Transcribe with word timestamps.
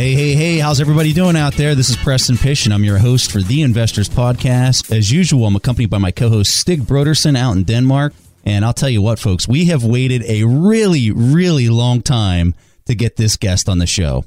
Hey, 0.00 0.14
hey, 0.14 0.32
hey, 0.32 0.58
how's 0.58 0.80
everybody 0.80 1.12
doing 1.12 1.36
out 1.36 1.56
there? 1.56 1.74
This 1.74 1.90
is 1.90 1.96
Preston 1.98 2.38
Pysh, 2.38 2.64
and 2.64 2.72
I'm 2.72 2.84
your 2.84 2.96
host 2.96 3.30
for 3.30 3.42
the 3.42 3.60
Investors 3.60 4.08
Podcast. 4.08 4.96
As 4.96 5.12
usual, 5.12 5.44
I'm 5.44 5.56
accompanied 5.56 5.90
by 5.90 5.98
my 5.98 6.10
co 6.10 6.30
host, 6.30 6.56
Stig 6.56 6.84
Brodersen, 6.84 7.36
out 7.36 7.54
in 7.54 7.64
Denmark. 7.64 8.14
And 8.46 8.64
I'll 8.64 8.72
tell 8.72 8.88
you 8.88 9.02
what, 9.02 9.18
folks, 9.18 9.46
we 9.46 9.66
have 9.66 9.84
waited 9.84 10.22
a 10.22 10.44
really, 10.44 11.10
really 11.10 11.68
long 11.68 12.00
time 12.00 12.54
to 12.86 12.94
get 12.94 13.16
this 13.16 13.36
guest 13.36 13.68
on 13.68 13.76
the 13.76 13.86
show. 13.86 14.24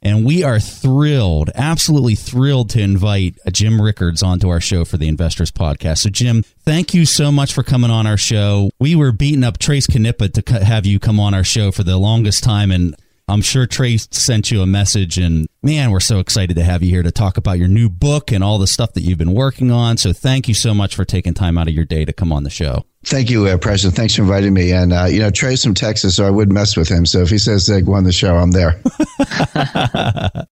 And 0.00 0.24
we 0.24 0.42
are 0.42 0.58
thrilled, 0.58 1.50
absolutely 1.54 2.14
thrilled 2.14 2.70
to 2.70 2.80
invite 2.80 3.36
Jim 3.52 3.78
Rickards 3.78 4.22
onto 4.22 4.48
our 4.48 4.58
show 4.58 4.86
for 4.86 4.96
the 4.96 5.08
Investors 5.08 5.50
Podcast. 5.50 5.98
So, 5.98 6.08
Jim, 6.08 6.44
thank 6.60 6.94
you 6.94 7.04
so 7.04 7.30
much 7.30 7.52
for 7.52 7.62
coming 7.62 7.90
on 7.90 8.06
our 8.06 8.16
show. 8.16 8.70
We 8.80 8.96
were 8.96 9.12
beating 9.12 9.44
up 9.44 9.58
Trace 9.58 9.86
Knippa 9.86 10.32
to 10.32 10.64
have 10.64 10.86
you 10.86 10.98
come 10.98 11.20
on 11.20 11.34
our 11.34 11.44
show 11.44 11.72
for 11.72 11.82
the 11.82 11.98
longest 11.98 12.42
time. 12.42 12.70
And 12.70 12.96
I'm 13.30 13.42
sure 13.42 13.66
Trace 13.66 14.08
sent 14.10 14.50
you 14.50 14.60
a 14.60 14.66
message, 14.66 15.16
and 15.16 15.46
man, 15.62 15.92
we're 15.92 16.00
so 16.00 16.18
excited 16.18 16.56
to 16.56 16.64
have 16.64 16.82
you 16.82 16.90
here 16.90 17.02
to 17.02 17.12
talk 17.12 17.36
about 17.36 17.58
your 17.58 17.68
new 17.68 17.88
book 17.88 18.32
and 18.32 18.42
all 18.42 18.58
the 18.58 18.66
stuff 18.66 18.94
that 18.94 19.02
you've 19.02 19.18
been 19.18 19.34
working 19.34 19.70
on. 19.70 19.96
So, 19.96 20.12
thank 20.12 20.48
you 20.48 20.54
so 20.54 20.74
much 20.74 20.96
for 20.96 21.04
taking 21.04 21.32
time 21.32 21.56
out 21.56 21.68
of 21.68 21.74
your 21.74 21.84
day 21.84 22.04
to 22.04 22.12
come 22.12 22.32
on 22.32 22.42
the 22.42 22.50
show. 22.50 22.84
Thank 23.04 23.30
you, 23.30 23.46
uh, 23.46 23.56
Preston. 23.56 23.92
Thanks 23.92 24.16
for 24.16 24.22
inviting 24.22 24.52
me. 24.52 24.72
And, 24.72 24.92
uh, 24.92 25.04
you 25.04 25.20
know, 25.20 25.30
Trey's 25.30 25.62
from 25.62 25.74
Texas, 25.74 26.16
so 26.16 26.26
I 26.26 26.30
wouldn't 26.30 26.54
mess 26.54 26.76
with 26.76 26.88
him. 26.88 27.06
So 27.06 27.20
if 27.20 27.30
he 27.30 27.38
says 27.38 27.64
Zig 27.64 27.86
won 27.86 28.04
the 28.04 28.12
show, 28.12 28.34
I'm 28.36 28.50
there. 28.50 28.80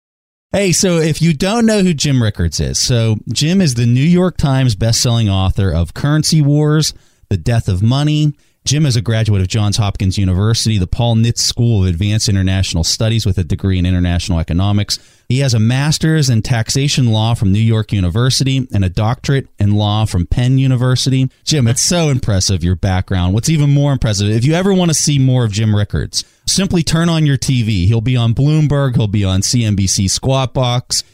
hey, 0.52 0.72
so 0.72 0.98
if 0.98 1.20
you 1.20 1.34
don't 1.34 1.66
know 1.66 1.82
who 1.82 1.92
Jim 1.92 2.22
Rickards 2.22 2.60
is, 2.60 2.78
so 2.78 3.16
Jim 3.32 3.60
is 3.60 3.74
the 3.74 3.86
New 3.86 4.00
York 4.00 4.38
Times 4.38 4.76
bestselling 4.76 5.28
author 5.28 5.70
of 5.70 5.92
Currency 5.94 6.40
Wars, 6.40 6.94
The 7.28 7.36
Death 7.36 7.68
of 7.68 7.82
Money, 7.82 8.34
Jim 8.64 8.84
is 8.84 8.96
a 8.96 9.00
graduate 9.00 9.40
of 9.40 9.48
Johns 9.48 9.78
Hopkins 9.78 10.18
University, 10.18 10.76
the 10.76 10.86
Paul 10.86 11.16
Nitze 11.16 11.38
School 11.38 11.84
of 11.84 11.88
Advanced 11.88 12.28
International 12.28 12.84
Studies 12.84 13.24
with 13.24 13.38
a 13.38 13.44
degree 13.44 13.78
in 13.78 13.86
international 13.86 14.40
economics. 14.40 14.98
He 15.26 15.38
has 15.38 15.54
a 15.54 15.58
master's 15.58 16.28
in 16.28 16.42
taxation 16.42 17.06
law 17.10 17.32
from 17.32 17.50
New 17.50 17.60
York 17.60 17.92
University 17.92 18.68
and 18.72 18.84
a 18.84 18.90
doctorate 18.90 19.48
in 19.58 19.76
law 19.76 20.04
from 20.04 20.26
Penn 20.26 20.58
University. 20.58 21.30
Jim, 21.44 21.66
it's 21.66 21.80
so 21.80 22.08
impressive, 22.10 22.62
your 22.62 22.76
background. 22.76 23.32
What's 23.32 23.48
even 23.48 23.72
more 23.72 23.92
impressive, 23.92 24.28
if 24.28 24.44
you 24.44 24.52
ever 24.52 24.74
want 24.74 24.90
to 24.90 24.94
see 24.94 25.18
more 25.18 25.44
of 25.44 25.52
Jim 25.52 25.74
Rickards, 25.74 26.24
simply 26.46 26.82
turn 26.82 27.08
on 27.08 27.24
your 27.24 27.38
TV. 27.38 27.86
He'll 27.86 28.02
be 28.02 28.16
on 28.16 28.34
Bloomberg, 28.34 28.96
he'll 28.96 29.06
be 29.06 29.24
on 29.24 29.40
CNBC 29.40 30.10
Squawk 30.10 30.52
Box. 30.52 31.04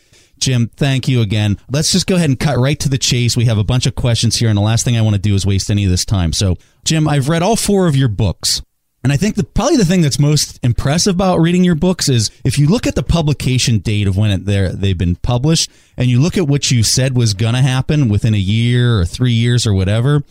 Jim, 0.45 0.69
thank 0.77 1.09
you 1.09 1.23
again. 1.23 1.57
Let's 1.71 1.91
just 1.91 2.07
go 2.07 2.17
ahead 2.17 2.29
and 2.29 2.39
cut 2.39 2.59
right 2.59 2.79
to 2.81 2.91
the 2.91 2.99
chase. 2.99 3.35
We 3.35 3.47
have 3.47 3.57
a 3.57 3.65
bunch 3.65 3.87
of 3.87 3.95
questions 3.95 4.37
here, 4.37 4.51
and 4.51 4.59
the 4.59 4.63
last 4.63 4.85
thing 4.85 4.95
I 4.95 5.01
want 5.01 5.17
to 5.17 5.23
do 5.23 5.35
is 5.35 5.47
waste 5.47 5.71
any 5.71 5.85
of 5.87 5.91
this 5.91 6.05
time. 6.05 6.35
So, 6.35 6.57
Jim, 6.85 7.09
I've 7.09 7.31
read 7.31 7.43
all 7.43 7.57
four 7.57 7.87
of 7.87 7.97
your 7.97 8.09
books. 8.09 8.61
And 9.03 9.11
I 9.11 9.17
think 9.17 9.37
the, 9.37 9.45
probably 9.45 9.79
the 9.79 9.87
thing 9.87 10.03
that's 10.03 10.19
most 10.19 10.61
impressive 10.63 11.15
about 11.15 11.41
reading 11.41 11.65
your 11.65 11.75
books 11.75 12.11
is 12.11 12.31
if 12.45 12.59
you 12.59 12.67
look 12.67 12.87
at 12.87 12.95
the 12.95 13.03
publication 13.03 13.79
date 13.79 14.07
of 14.07 14.19
when 14.19 14.31
it, 14.33 14.45
they've 14.45 14.99
been 14.99 15.17
published 15.17 15.71
and 15.97 16.11
you 16.11 16.21
look 16.21 16.37
at 16.37 16.47
what 16.47 16.71
you 16.71 16.83
said 16.83 17.17
was 17.17 17.33
going 17.33 17.55
to 17.55 17.63
happen 17.63 18.11
within 18.11 18.35
a 18.35 18.39
year 18.39 19.01
or 19.01 19.07
three 19.07 19.33
years 19.33 19.67
or 19.67 19.73
whatever, 19.73 20.25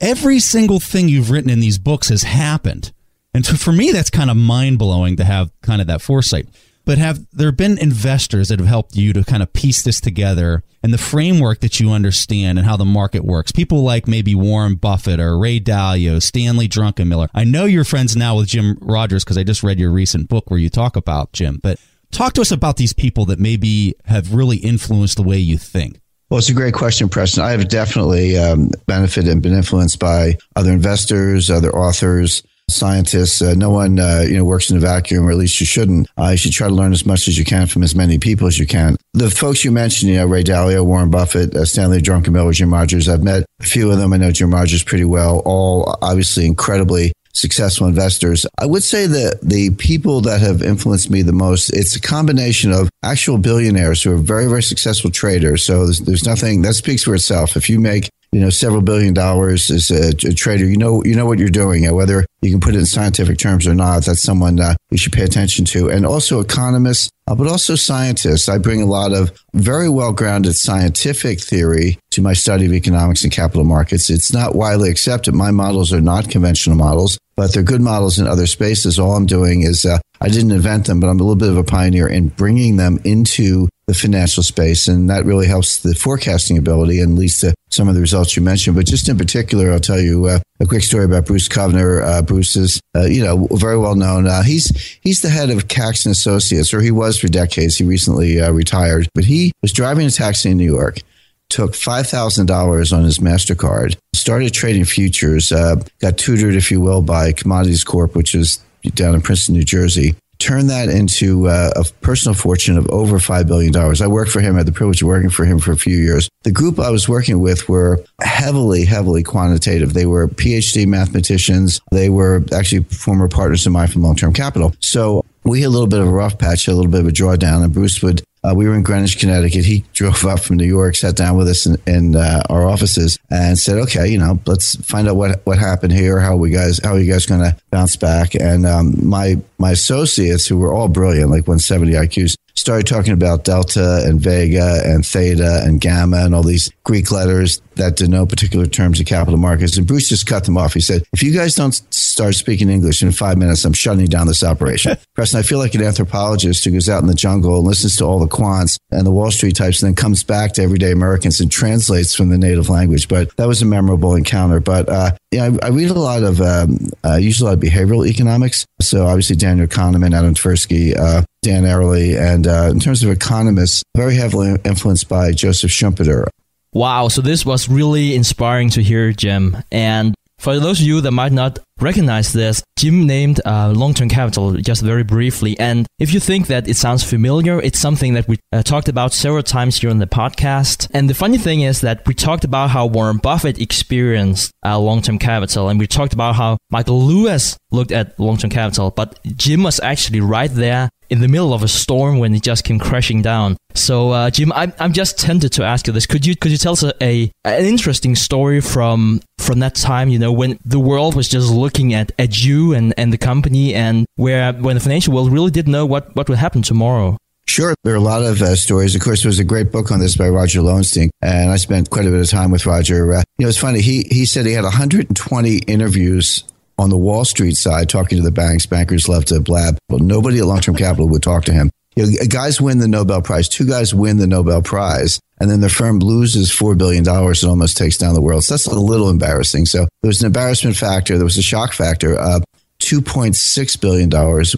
every 0.00 0.38
single 0.38 0.78
thing 0.78 1.08
you've 1.08 1.32
written 1.32 1.50
in 1.50 1.58
these 1.58 1.78
books 1.78 2.08
has 2.08 2.22
happened. 2.22 2.92
And 3.34 3.44
for 3.44 3.72
me, 3.72 3.90
that's 3.90 4.10
kind 4.10 4.30
of 4.30 4.36
mind 4.36 4.78
blowing 4.78 5.16
to 5.16 5.24
have 5.24 5.50
kind 5.60 5.80
of 5.80 5.88
that 5.88 6.02
foresight 6.02 6.46
but 6.86 6.98
have 6.98 7.26
there 7.32 7.52
been 7.52 7.76
investors 7.76 8.48
that 8.48 8.60
have 8.60 8.68
helped 8.68 8.96
you 8.96 9.12
to 9.12 9.24
kind 9.24 9.42
of 9.42 9.52
piece 9.52 9.82
this 9.82 10.00
together 10.00 10.62
and 10.84 10.94
the 10.94 10.98
framework 10.98 11.60
that 11.60 11.80
you 11.80 11.90
understand 11.90 12.58
and 12.58 12.66
how 12.66 12.76
the 12.76 12.84
market 12.84 13.24
works? 13.24 13.50
People 13.50 13.82
like 13.82 14.06
maybe 14.06 14.36
Warren 14.36 14.76
Buffett 14.76 15.18
or 15.18 15.36
Ray 15.36 15.58
Dalio, 15.58 16.22
Stanley 16.22 16.68
Druckenmiller. 16.68 17.28
I 17.34 17.42
know 17.42 17.64
you're 17.64 17.84
friends 17.84 18.16
now 18.16 18.36
with 18.36 18.46
Jim 18.46 18.78
Rogers 18.80 19.24
because 19.24 19.36
I 19.36 19.42
just 19.42 19.64
read 19.64 19.80
your 19.80 19.90
recent 19.90 20.28
book 20.28 20.48
where 20.48 20.60
you 20.60 20.70
talk 20.70 20.94
about 20.94 21.32
Jim, 21.32 21.58
but 21.60 21.80
talk 22.12 22.34
to 22.34 22.40
us 22.40 22.52
about 22.52 22.76
these 22.76 22.92
people 22.92 23.24
that 23.26 23.40
maybe 23.40 23.96
have 24.04 24.32
really 24.32 24.58
influenced 24.58 25.16
the 25.16 25.24
way 25.24 25.38
you 25.38 25.58
think. 25.58 26.00
Well, 26.30 26.38
it's 26.38 26.48
a 26.48 26.54
great 26.54 26.74
question, 26.74 27.08
Preston. 27.08 27.42
I 27.42 27.50
have 27.50 27.68
definitely 27.68 28.38
um, 28.38 28.70
benefited 28.86 29.30
and 29.30 29.42
been 29.42 29.54
influenced 29.54 29.98
by 29.98 30.38
other 30.54 30.70
investors, 30.70 31.50
other 31.50 31.74
authors, 31.74 32.42
scientists. 32.68 33.40
Uh, 33.40 33.54
no 33.54 33.70
one, 33.70 33.98
uh, 33.98 34.24
you 34.26 34.36
know, 34.36 34.44
works 34.44 34.70
in 34.70 34.76
a 34.76 34.80
vacuum, 34.80 35.26
or 35.26 35.30
at 35.30 35.36
least 35.36 35.60
you 35.60 35.66
shouldn't. 35.66 36.08
Uh, 36.18 36.28
you 36.28 36.36
should 36.36 36.52
try 36.52 36.68
to 36.68 36.74
learn 36.74 36.92
as 36.92 37.06
much 37.06 37.28
as 37.28 37.38
you 37.38 37.44
can 37.44 37.66
from 37.66 37.82
as 37.82 37.94
many 37.94 38.18
people 38.18 38.46
as 38.46 38.58
you 38.58 38.66
can. 38.66 38.96
The 39.12 39.30
folks 39.30 39.64
you 39.64 39.70
mentioned, 39.70 40.10
you 40.10 40.18
know, 40.18 40.26
Ray 40.26 40.42
Dalio, 40.42 40.84
Warren 40.84 41.10
Buffett, 41.10 41.54
uh, 41.54 41.64
Stanley 41.64 42.00
Druckenmiller, 42.00 42.52
Jim 42.52 42.72
Rogers. 42.72 43.08
I've 43.08 43.22
met 43.22 43.44
a 43.60 43.64
few 43.64 43.90
of 43.90 43.98
them. 43.98 44.12
I 44.12 44.16
know 44.16 44.32
Jim 44.32 44.52
Rogers 44.52 44.82
pretty 44.82 45.04
well. 45.04 45.42
All 45.44 45.96
obviously 46.02 46.46
incredibly 46.46 47.12
successful 47.36 47.86
investors. 47.86 48.46
I 48.58 48.66
would 48.66 48.82
say 48.82 49.06
that 49.06 49.40
the 49.42 49.70
people 49.70 50.22
that 50.22 50.40
have 50.40 50.62
influenced 50.62 51.10
me 51.10 51.22
the 51.22 51.32
most, 51.32 51.70
it's 51.70 51.94
a 51.94 52.00
combination 52.00 52.72
of 52.72 52.88
actual 53.02 53.38
billionaires 53.38 54.02
who 54.02 54.12
are 54.12 54.16
very, 54.16 54.46
very 54.46 54.62
successful 54.62 55.10
traders. 55.10 55.64
So 55.64 55.84
there's, 55.84 56.00
there's 56.00 56.24
nothing 56.24 56.62
that 56.62 56.74
speaks 56.74 57.04
for 57.04 57.14
itself. 57.14 57.56
If 57.56 57.68
you 57.68 57.78
make 57.78 58.08
you 58.32 58.40
know 58.40 58.50
several 58.50 58.82
billion 58.82 59.14
dollars 59.14 59.70
as 59.70 59.90
a, 59.90 60.08
a, 60.28 60.34
trader. 60.34 60.64
You 60.64 60.76
know 60.76 61.02
you 61.04 61.14
know 61.14 61.26
what 61.26 61.38
you're 61.38 61.48
doing 61.48 61.92
whether 61.94 62.24
you 62.42 62.50
can 62.50 62.60
put 62.60 62.74
it 62.74 62.78
in 62.78 62.86
scientific 62.86 63.38
terms 63.38 63.66
or 63.66 63.74
not 63.74 64.04
that's 64.04 64.22
someone 64.22 64.60
uh, 64.60 64.74
we 64.90 64.98
should 64.98 65.12
pay 65.12 65.24
attention 65.24 65.64
to. 65.66 65.90
And 65.90 66.04
also 66.04 66.40
economists 66.40 67.10
uh, 67.28 67.34
but 67.34 67.48
also 67.48 67.74
scientists. 67.74 68.48
I 68.48 68.58
bring 68.58 68.80
a 68.80 68.86
lot 68.86 69.12
of 69.12 69.32
very 69.54 69.88
well 69.88 70.12
grounded 70.12 70.54
scientific 70.54 71.40
theory 71.40 71.98
to 72.12 72.22
my 72.22 72.34
study 72.34 72.66
of 72.66 72.72
economics 72.72 73.24
and 73.24 73.32
capital 73.32 73.64
markets. 73.64 74.10
It's 74.10 74.32
not 74.32 74.54
widely 74.54 74.90
accepted. 74.90 75.34
My 75.34 75.50
models 75.50 75.92
are 75.92 76.00
not 76.00 76.30
conventional 76.30 76.76
models 76.76 77.18
but 77.36 77.52
they're 77.52 77.62
good 77.62 77.82
models 77.82 78.18
in 78.18 78.26
other 78.26 78.46
spaces. 78.46 78.98
All 78.98 79.14
i'm 79.14 79.26
doing 79.26 79.62
is 79.62 79.84
uh, 79.84 79.98
i 80.20 80.28
didn't 80.28 80.50
invent 80.50 80.86
them 80.86 81.00
but 81.00 81.08
i'm 81.08 81.20
a 81.20 81.22
little 81.22 81.36
bit 81.36 81.50
of 81.50 81.56
a 81.56 81.64
pioneer 81.64 82.08
in 82.08 82.28
bringing 82.28 82.76
them 82.76 82.98
into 83.04 83.68
the 83.86 83.94
financial 83.94 84.42
space. 84.42 84.88
And 84.88 85.08
that 85.10 85.24
really 85.24 85.46
helps 85.46 85.78
the 85.78 85.94
forecasting 85.94 86.58
ability 86.58 87.00
and 87.00 87.16
leads 87.16 87.38
to 87.38 87.54
some 87.70 87.88
of 87.88 87.94
the 87.94 88.00
results 88.00 88.36
you 88.36 88.42
mentioned. 88.42 88.76
But 88.76 88.86
just 88.86 89.08
in 89.08 89.16
particular, 89.16 89.70
I'll 89.70 89.80
tell 89.80 90.00
you 90.00 90.26
uh, 90.26 90.40
a 90.60 90.66
quick 90.66 90.82
story 90.82 91.04
about 91.04 91.26
Bruce 91.26 91.48
Kovner. 91.48 92.02
Uh, 92.02 92.22
Bruce 92.22 92.56
is, 92.56 92.80
uh, 92.96 93.04
you 93.04 93.22
know, 93.22 93.46
very 93.52 93.78
well 93.78 93.94
known. 93.94 94.26
Uh, 94.26 94.42
he's 94.42 94.98
he's 95.02 95.20
the 95.20 95.28
head 95.28 95.50
of 95.50 95.68
Caxton 95.68 96.12
Associates, 96.12 96.74
or 96.74 96.80
he 96.80 96.90
was 96.90 97.18
for 97.18 97.28
decades. 97.28 97.76
He 97.76 97.84
recently 97.84 98.40
uh, 98.40 98.50
retired, 98.52 99.08
but 99.14 99.24
he 99.24 99.52
was 99.62 99.72
driving 99.72 100.06
a 100.06 100.10
taxi 100.10 100.50
in 100.50 100.56
New 100.56 100.64
York. 100.64 101.00
Took 101.48 101.76
five 101.76 102.08
thousand 102.08 102.46
dollars 102.46 102.92
on 102.92 103.04
his 103.04 103.20
Mastercard, 103.20 103.96
started 104.14 104.52
trading 104.52 104.84
futures, 104.84 105.52
uh, 105.52 105.76
got 106.00 106.18
tutored, 106.18 106.56
if 106.56 106.72
you 106.72 106.80
will, 106.80 107.02
by 107.02 107.32
Commodities 107.32 107.84
Corp, 107.84 108.16
which 108.16 108.34
is 108.34 108.58
down 108.94 109.14
in 109.14 109.20
Princeton, 109.20 109.54
New 109.54 109.64
Jersey 109.64 110.16
turn 110.38 110.66
that 110.68 110.88
into 110.88 111.48
uh, 111.48 111.70
a 111.76 111.84
personal 112.00 112.34
fortune 112.34 112.76
of 112.76 112.88
over 112.90 113.18
$5 113.18 113.46
billion. 113.46 113.74
I 113.76 114.06
worked 114.06 114.30
for 114.30 114.40
him, 114.40 114.54
I 114.54 114.58
had 114.58 114.66
the 114.66 114.72
privilege 114.72 115.02
of 115.02 115.08
working 115.08 115.30
for 115.30 115.44
him 115.44 115.58
for 115.58 115.72
a 115.72 115.76
few 115.76 115.96
years. 115.96 116.28
The 116.42 116.52
group 116.52 116.78
I 116.78 116.90
was 116.90 117.08
working 117.08 117.40
with 117.40 117.68
were 117.68 118.04
heavily, 118.20 118.84
heavily 118.84 119.22
quantitative. 119.22 119.94
They 119.94 120.06
were 120.06 120.28
PhD 120.28 120.86
mathematicians. 120.86 121.80
They 121.90 122.08
were 122.08 122.44
actually 122.52 122.84
former 122.84 123.28
partners 123.28 123.66
of 123.66 123.72
mine 123.72 123.88
from 123.88 124.02
long 124.02 124.16
term 124.16 124.32
capital. 124.32 124.74
So 124.80 125.24
we 125.44 125.62
had 125.62 125.68
a 125.68 125.70
little 125.70 125.86
bit 125.86 126.00
of 126.00 126.08
a 126.08 126.12
rough 126.12 126.38
patch, 126.38 126.68
a 126.68 126.74
little 126.74 126.90
bit 126.90 127.00
of 127.00 127.06
a 127.06 127.12
drawdown, 127.12 127.62
and 127.62 127.72
Bruce 127.72 128.02
would 128.02 128.22
uh, 128.46 128.54
we 128.54 128.68
were 128.68 128.74
in 128.74 128.82
Greenwich, 128.82 129.18
Connecticut. 129.18 129.64
He 129.64 129.84
drove 129.92 130.24
up 130.24 130.40
from 130.40 130.56
New 130.56 130.66
York, 130.66 130.96
sat 130.96 131.16
down 131.16 131.36
with 131.36 131.48
us 131.48 131.66
in, 131.66 131.76
in 131.86 132.16
uh, 132.16 132.42
our 132.48 132.66
offices, 132.66 133.18
and 133.30 133.58
said, 133.58 133.78
"Okay, 133.78 134.08
you 134.08 134.18
know, 134.18 134.38
let's 134.46 134.76
find 134.76 135.08
out 135.08 135.16
what 135.16 135.40
what 135.44 135.58
happened 135.58 135.92
here. 135.92 136.20
How 136.20 136.36
we 136.36 136.50
guys, 136.50 136.80
how 136.82 136.92
are 136.92 137.00
you 137.00 137.10
guys 137.10 137.26
going 137.26 137.40
to 137.40 137.56
bounce 137.70 137.96
back?" 137.96 138.34
And 138.34 138.66
um, 138.66 138.94
my 139.02 139.36
my 139.58 139.72
associates, 139.72 140.46
who 140.46 140.58
were 140.58 140.72
all 140.72 140.88
brilliant, 140.88 141.30
like 141.30 141.48
170 141.48 141.92
IQs, 141.92 142.36
started 142.54 142.86
talking 142.86 143.12
about 143.12 143.44
delta 143.44 144.02
and 144.06 144.20
vega 144.20 144.80
and 144.84 145.04
theta 145.06 145.62
and 145.64 145.80
gamma 145.80 146.18
and 146.18 146.34
all 146.34 146.42
these 146.42 146.70
Greek 146.84 147.12
letters 147.12 147.60
that 147.76 147.96
denote 147.96 148.30
particular 148.30 148.66
terms 148.66 148.98
of 148.98 149.06
capital 149.06 149.38
markets. 149.38 149.76
And 149.76 149.86
Bruce 149.86 150.08
just 150.08 150.26
cut 150.26 150.44
them 150.44 150.56
off. 150.56 150.74
He 150.74 150.80
said, 150.80 151.02
if 151.12 151.22
you 151.22 151.32
guys 151.32 151.54
don't 151.54 151.74
start 151.94 152.34
speaking 152.34 152.70
English 152.70 153.02
in 153.02 153.12
five 153.12 153.38
minutes, 153.38 153.64
I'm 153.64 153.72
shutting 153.72 154.06
down 154.06 154.26
this 154.26 154.42
operation. 154.42 154.96
Preston, 155.16 155.40
I 155.40 155.42
feel 155.42 155.58
like 155.58 155.74
an 155.74 155.82
anthropologist 155.82 156.62
who 156.64 156.72
goes 156.72 156.90
out 156.90 157.00
in 157.00 157.08
the 157.08 157.14
jungle 157.14 157.56
and 157.56 157.66
listens 157.66 157.96
to 157.96 158.04
all 158.04 158.18
the 158.18 158.28
quants 158.28 158.76
and 158.90 159.06
the 159.06 159.10
Wall 159.10 159.30
Street 159.30 159.56
types 159.56 159.82
and 159.82 159.88
then 159.88 159.96
comes 159.96 160.22
back 160.22 160.52
to 160.52 160.62
everyday 160.62 160.92
Americans 160.92 161.40
and 161.40 161.50
translates 161.50 162.14
from 162.14 162.28
the 162.28 162.36
native 162.36 162.68
language. 162.68 163.08
But 163.08 163.34
that 163.36 163.48
was 163.48 163.62
a 163.62 163.64
memorable 163.64 164.14
encounter. 164.14 164.60
But 164.60 164.90
uh, 164.90 165.12
yeah, 165.30 165.44
I, 165.62 165.66
I, 165.66 165.68
read 165.70 165.88
a 165.88 165.94
lot 165.94 166.22
of, 166.22 166.42
um, 166.42 166.90
uh, 167.02 167.16
usually 167.16 167.48
a 167.48 167.54
lot 167.54 167.64
of 167.64 167.70
behavioral 167.70 168.06
economics. 168.06 168.66
So 168.82 169.06
obviously 169.06 169.36
Daniel 169.36 169.66
Kahneman, 169.66 170.14
Amos 170.14 170.38
Tversky, 170.38 170.94
uh, 170.94 171.22
Dan 171.40 171.62
Ariely. 171.62 172.20
And 172.20 172.46
uh, 172.46 172.68
in 172.70 172.78
terms 172.78 173.02
of 173.02 173.10
economists, 173.10 173.82
very 173.96 174.16
heavily 174.16 174.54
influenced 174.66 175.08
by 175.08 175.32
Joseph 175.32 175.70
Schumpeter. 175.70 176.26
Wow, 176.74 177.08
so 177.08 177.22
this 177.22 177.46
was 177.46 177.70
really 177.70 178.14
inspiring 178.14 178.68
to 178.70 178.82
hear, 178.82 179.12
Jim. 179.12 179.56
And 179.72 180.14
for 180.38 180.60
those 180.60 180.78
of 180.80 180.86
you 180.86 181.00
that 181.00 181.12
might 181.12 181.32
not 181.32 181.58
recognize 181.80 182.32
this, 182.32 182.62
Jim 182.78 183.06
named 183.06 183.40
uh, 183.44 183.72
long-term 183.74 184.08
capital 184.08 184.54
just 184.54 184.82
very 184.82 185.02
briefly. 185.02 185.58
And 185.58 185.86
if 185.98 186.12
you 186.12 186.20
think 186.20 186.46
that 186.46 186.68
it 186.68 186.76
sounds 186.76 187.02
familiar, 187.02 187.60
it's 187.60 187.78
something 187.78 188.14
that 188.14 188.28
we 188.28 188.38
uh, 188.52 188.62
talked 188.62 188.88
about 188.88 189.12
several 189.12 189.42
times 189.42 189.80
here 189.80 189.90
on 189.90 189.98
the 189.98 190.06
podcast. 190.06 190.88
And 190.92 191.08
the 191.08 191.14
funny 191.14 191.38
thing 191.38 191.60
is 191.60 191.80
that 191.82 192.06
we 192.06 192.14
talked 192.14 192.44
about 192.44 192.70
how 192.70 192.86
Warren 192.86 193.18
Buffett 193.18 193.60
experienced 193.60 194.52
uh, 194.64 194.78
long-term 194.78 195.18
capital, 195.18 195.68
and 195.68 195.78
we 195.78 195.86
talked 195.86 196.12
about 196.12 196.36
how 196.36 196.58
Michael 196.70 197.02
Lewis 197.02 197.56
looked 197.70 197.92
at 197.92 198.18
long-term 198.18 198.50
capital. 198.50 198.90
But 198.90 199.18
Jim 199.36 199.62
was 199.62 199.80
actually 199.80 200.20
right 200.20 200.50
there 200.52 200.88
in 201.10 201.20
the 201.20 201.28
middle 201.28 201.52
of 201.52 201.62
a 201.62 201.68
storm 201.68 202.18
when 202.18 202.34
it 202.34 202.42
just 202.42 202.64
came 202.64 202.78
crashing 202.78 203.22
down. 203.22 203.56
So, 203.74 204.10
uh, 204.10 204.30
Jim, 204.30 204.52
I'm, 204.52 204.72
I'm 204.78 204.92
just 204.92 205.18
tempted 205.18 205.52
to 205.52 205.64
ask 205.64 205.86
you 205.86 205.92
this. 205.92 206.06
Could 206.06 206.24
you 206.24 206.34
could 206.36 206.50
you 206.50 206.58
tell 206.58 206.72
us 206.72 206.82
a, 206.82 206.92
a, 207.02 207.30
an 207.44 207.64
interesting 207.64 208.14
story 208.14 208.60
from 208.60 209.20
from 209.38 209.58
that 209.60 209.74
time? 209.74 210.08
You 210.08 210.18
know, 210.18 210.32
when 210.32 210.58
the 210.64 210.80
world 210.80 211.14
was 211.14 211.28
just 211.28 211.50
looking 211.50 211.94
at, 211.94 212.12
at 212.18 212.42
you 212.42 212.72
and, 212.74 212.94
and 212.96 213.12
the 213.12 213.18
company, 213.18 213.74
and 213.74 214.06
where 214.16 214.52
when 214.52 214.76
the 214.76 214.80
financial 214.80 215.14
world 215.14 215.30
really 215.30 215.50
didn't 215.50 215.72
know 215.72 215.86
what 215.86 216.14
what 216.16 216.28
would 216.28 216.38
happen 216.38 216.62
tomorrow. 216.62 217.16
Sure. 217.48 217.74
There 217.84 217.94
are 217.94 217.96
a 217.96 218.00
lot 218.00 218.24
of 218.24 218.42
uh, 218.42 218.56
stories. 218.56 218.94
Of 218.94 219.02
course, 219.02 219.22
there 219.22 219.28
was 219.28 219.38
a 219.38 219.44
great 219.44 219.70
book 219.70 219.92
on 219.92 220.00
this 220.00 220.16
by 220.16 220.28
Roger 220.28 220.62
Lowenstein, 220.62 221.10
and 221.22 221.50
I 221.50 221.56
spent 221.56 221.90
quite 221.90 222.06
a 222.06 222.10
bit 222.10 222.20
of 222.20 222.28
time 222.28 222.50
with 222.50 222.66
Roger. 222.66 223.14
Uh, 223.14 223.22
you 223.38 223.44
know, 223.44 223.48
it's 223.48 223.58
funny. 223.58 223.80
He 223.80 224.04
he 224.10 224.24
said 224.24 224.46
he 224.46 224.52
had 224.52 224.64
120 224.64 225.58
interviews 225.58 226.44
on 226.78 226.90
the 226.90 226.98
Wall 226.98 227.24
Street 227.24 227.56
side 227.56 227.88
talking 227.88 228.18
to 228.18 228.24
the 228.24 228.30
banks. 228.30 228.66
Bankers 228.66 229.08
love 229.08 229.24
to 229.26 229.40
blab. 229.40 229.78
but 229.88 230.00
nobody 230.00 230.38
at 230.38 230.46
Long 230.46 230.60
Term 230.60 230.76
Capital 230.76 231.08
would 231.08 231.22
talk 231.22 231.44
to 231.44 231.52
him. 231.52 231.70
You 231.96 232.06
know, 232.06 232.12
guys 232.28 232.60
win 232.60 232.78
the 232.78 232.88
Nobel 232.88 233.22
Prize. 233.22 233.48
Two 233.48 233.66
guys 233.66 233.94
win 233.94 234.18
the 234.18 234.26
Nobel 234.26 234.60
Prize, 234.60 235.18
and 235.40 235.50
then 235.50 235.60
the 235.60 235.70
firm 235.70 235.98
loses 235.98 236.50
$4 236.50 236.76
billion 236.76 237.08
and 237.08 237.44
almost 237.44 237.78
takes 237.78 237.96
down 237.96 238.12
the 238.12 238.20
world. 238.20 238.44
So 238.44 238.54
that's 238.54 238.66
a 238.66 238.78
little 238.78 239.08
embarrassing. 239.08 239.64
So 239.64 239.88
there 240.02 240.08
was 240.08 240.20
an 240.20 240.26
embarrassment 240.26 240.76
factor. 240.76 241.16
There 241.16 241.24
was 241.24 241.38
a 241.38 241.42
shock 241.42 241.72
factor. 241.72 242.18
Uh, 242.18 242.40
$2.6 242.80 243.80
billion 243.80 244.10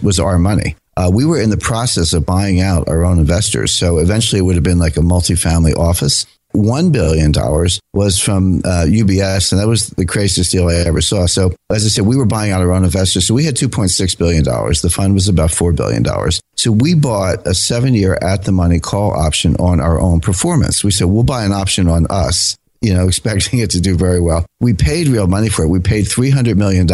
was 0.03 0.19
our 0.19 0.37
money. 0.37 0.75
Uh, 0.97 1.09
we 1.13 1.25
were 1.25 1.39
in 1.39 1.49
the 1.49 1.57
process 1.57 2.11
of 2.11 2.25
buying 2.25 2.59
out 2.59 2.89
our 2.89 3.05
own 3.05 3.19
investors. 3.19 3.73
So 3.73 3.99
eventually 3.99 4.39
it 4.39 4.43
would 4.43 4.55
have 4.55 4.63
been 4.65 4.79
like 4.79 4.97
a 4.97 5.01
multifamily 5.01 5.77
office. 5.77 6.25
$1 6.55 6.91
billion 6.91 7.31
was 7.93 8.19
from 8.19 8.59
uh, 8.65 8.85
UBS, 8.87 9.51
and 9.51 9.61
that 9.61 9.67
was 9.67 9.89
the 9.89 10.05
craziest 10.05 10.51
deal 10.51 10.67
I 10.67 10.75
ever 10.75 11.01
saw. 11.01 11.25
So, 11.25 11.53
as 11.69 11.85
I 11.85 11.89
said, 11.89 12.05
we 12.05 12.17
were 12.17 12.25
buying 12.25 12.51
out 12.51 12.61
our 12.61 12.71
own 12.71 12.83
investors. 12.83 13.27
So, 13.27 13.33
we 13.33 13.45
had 13.45 13.55
$2.6 13.55 14.17
billion. 14.17 14.43
The 14.43 14.89
fund 14.91 15.13
was 15.13 15.27
about 15.27 15.51
$4 15.51 15.75
billion. 15.75 16.03
So, 16.55 16.71
we 16.71 16.95
bought 16.95 17.45
a 17.45 17.53
seven 17.53 17.93
year 17.93 18.17
at 18.21 18.43
the 18.43 18.51
money 18.51 18.79
call 18.79 19.11
option 19.11 19.55
on 19.57 19.79
our 19.79 19.99
own 19.99 20.21
performance. 20.21 20.83
We 20.83 20.91
said, 20.91 21.07
we'll 21.07 21.23
buy 21.23 21.45
an 21.45 21.51
option 21.51 21.87
on 21.87 22.07
us, 22.09 22.57
you 22.81 22.93
know, 22.93 23.07
expecting 23.09 23.59
it 23.59 23.69
to 23.71 23.81
do 23.81 23.95
very 23.95 24.19
well. 24.19 24.45
We 24.59 24.73
paid 24.73 25.07
real 25.07 25.27
money 25.27 25.49
for 25.49 25.63
it. 25.63 25.69
We 25.69 25.79
paid 25.79 26.05
$300 26.05 26.55
million 26.55 26.87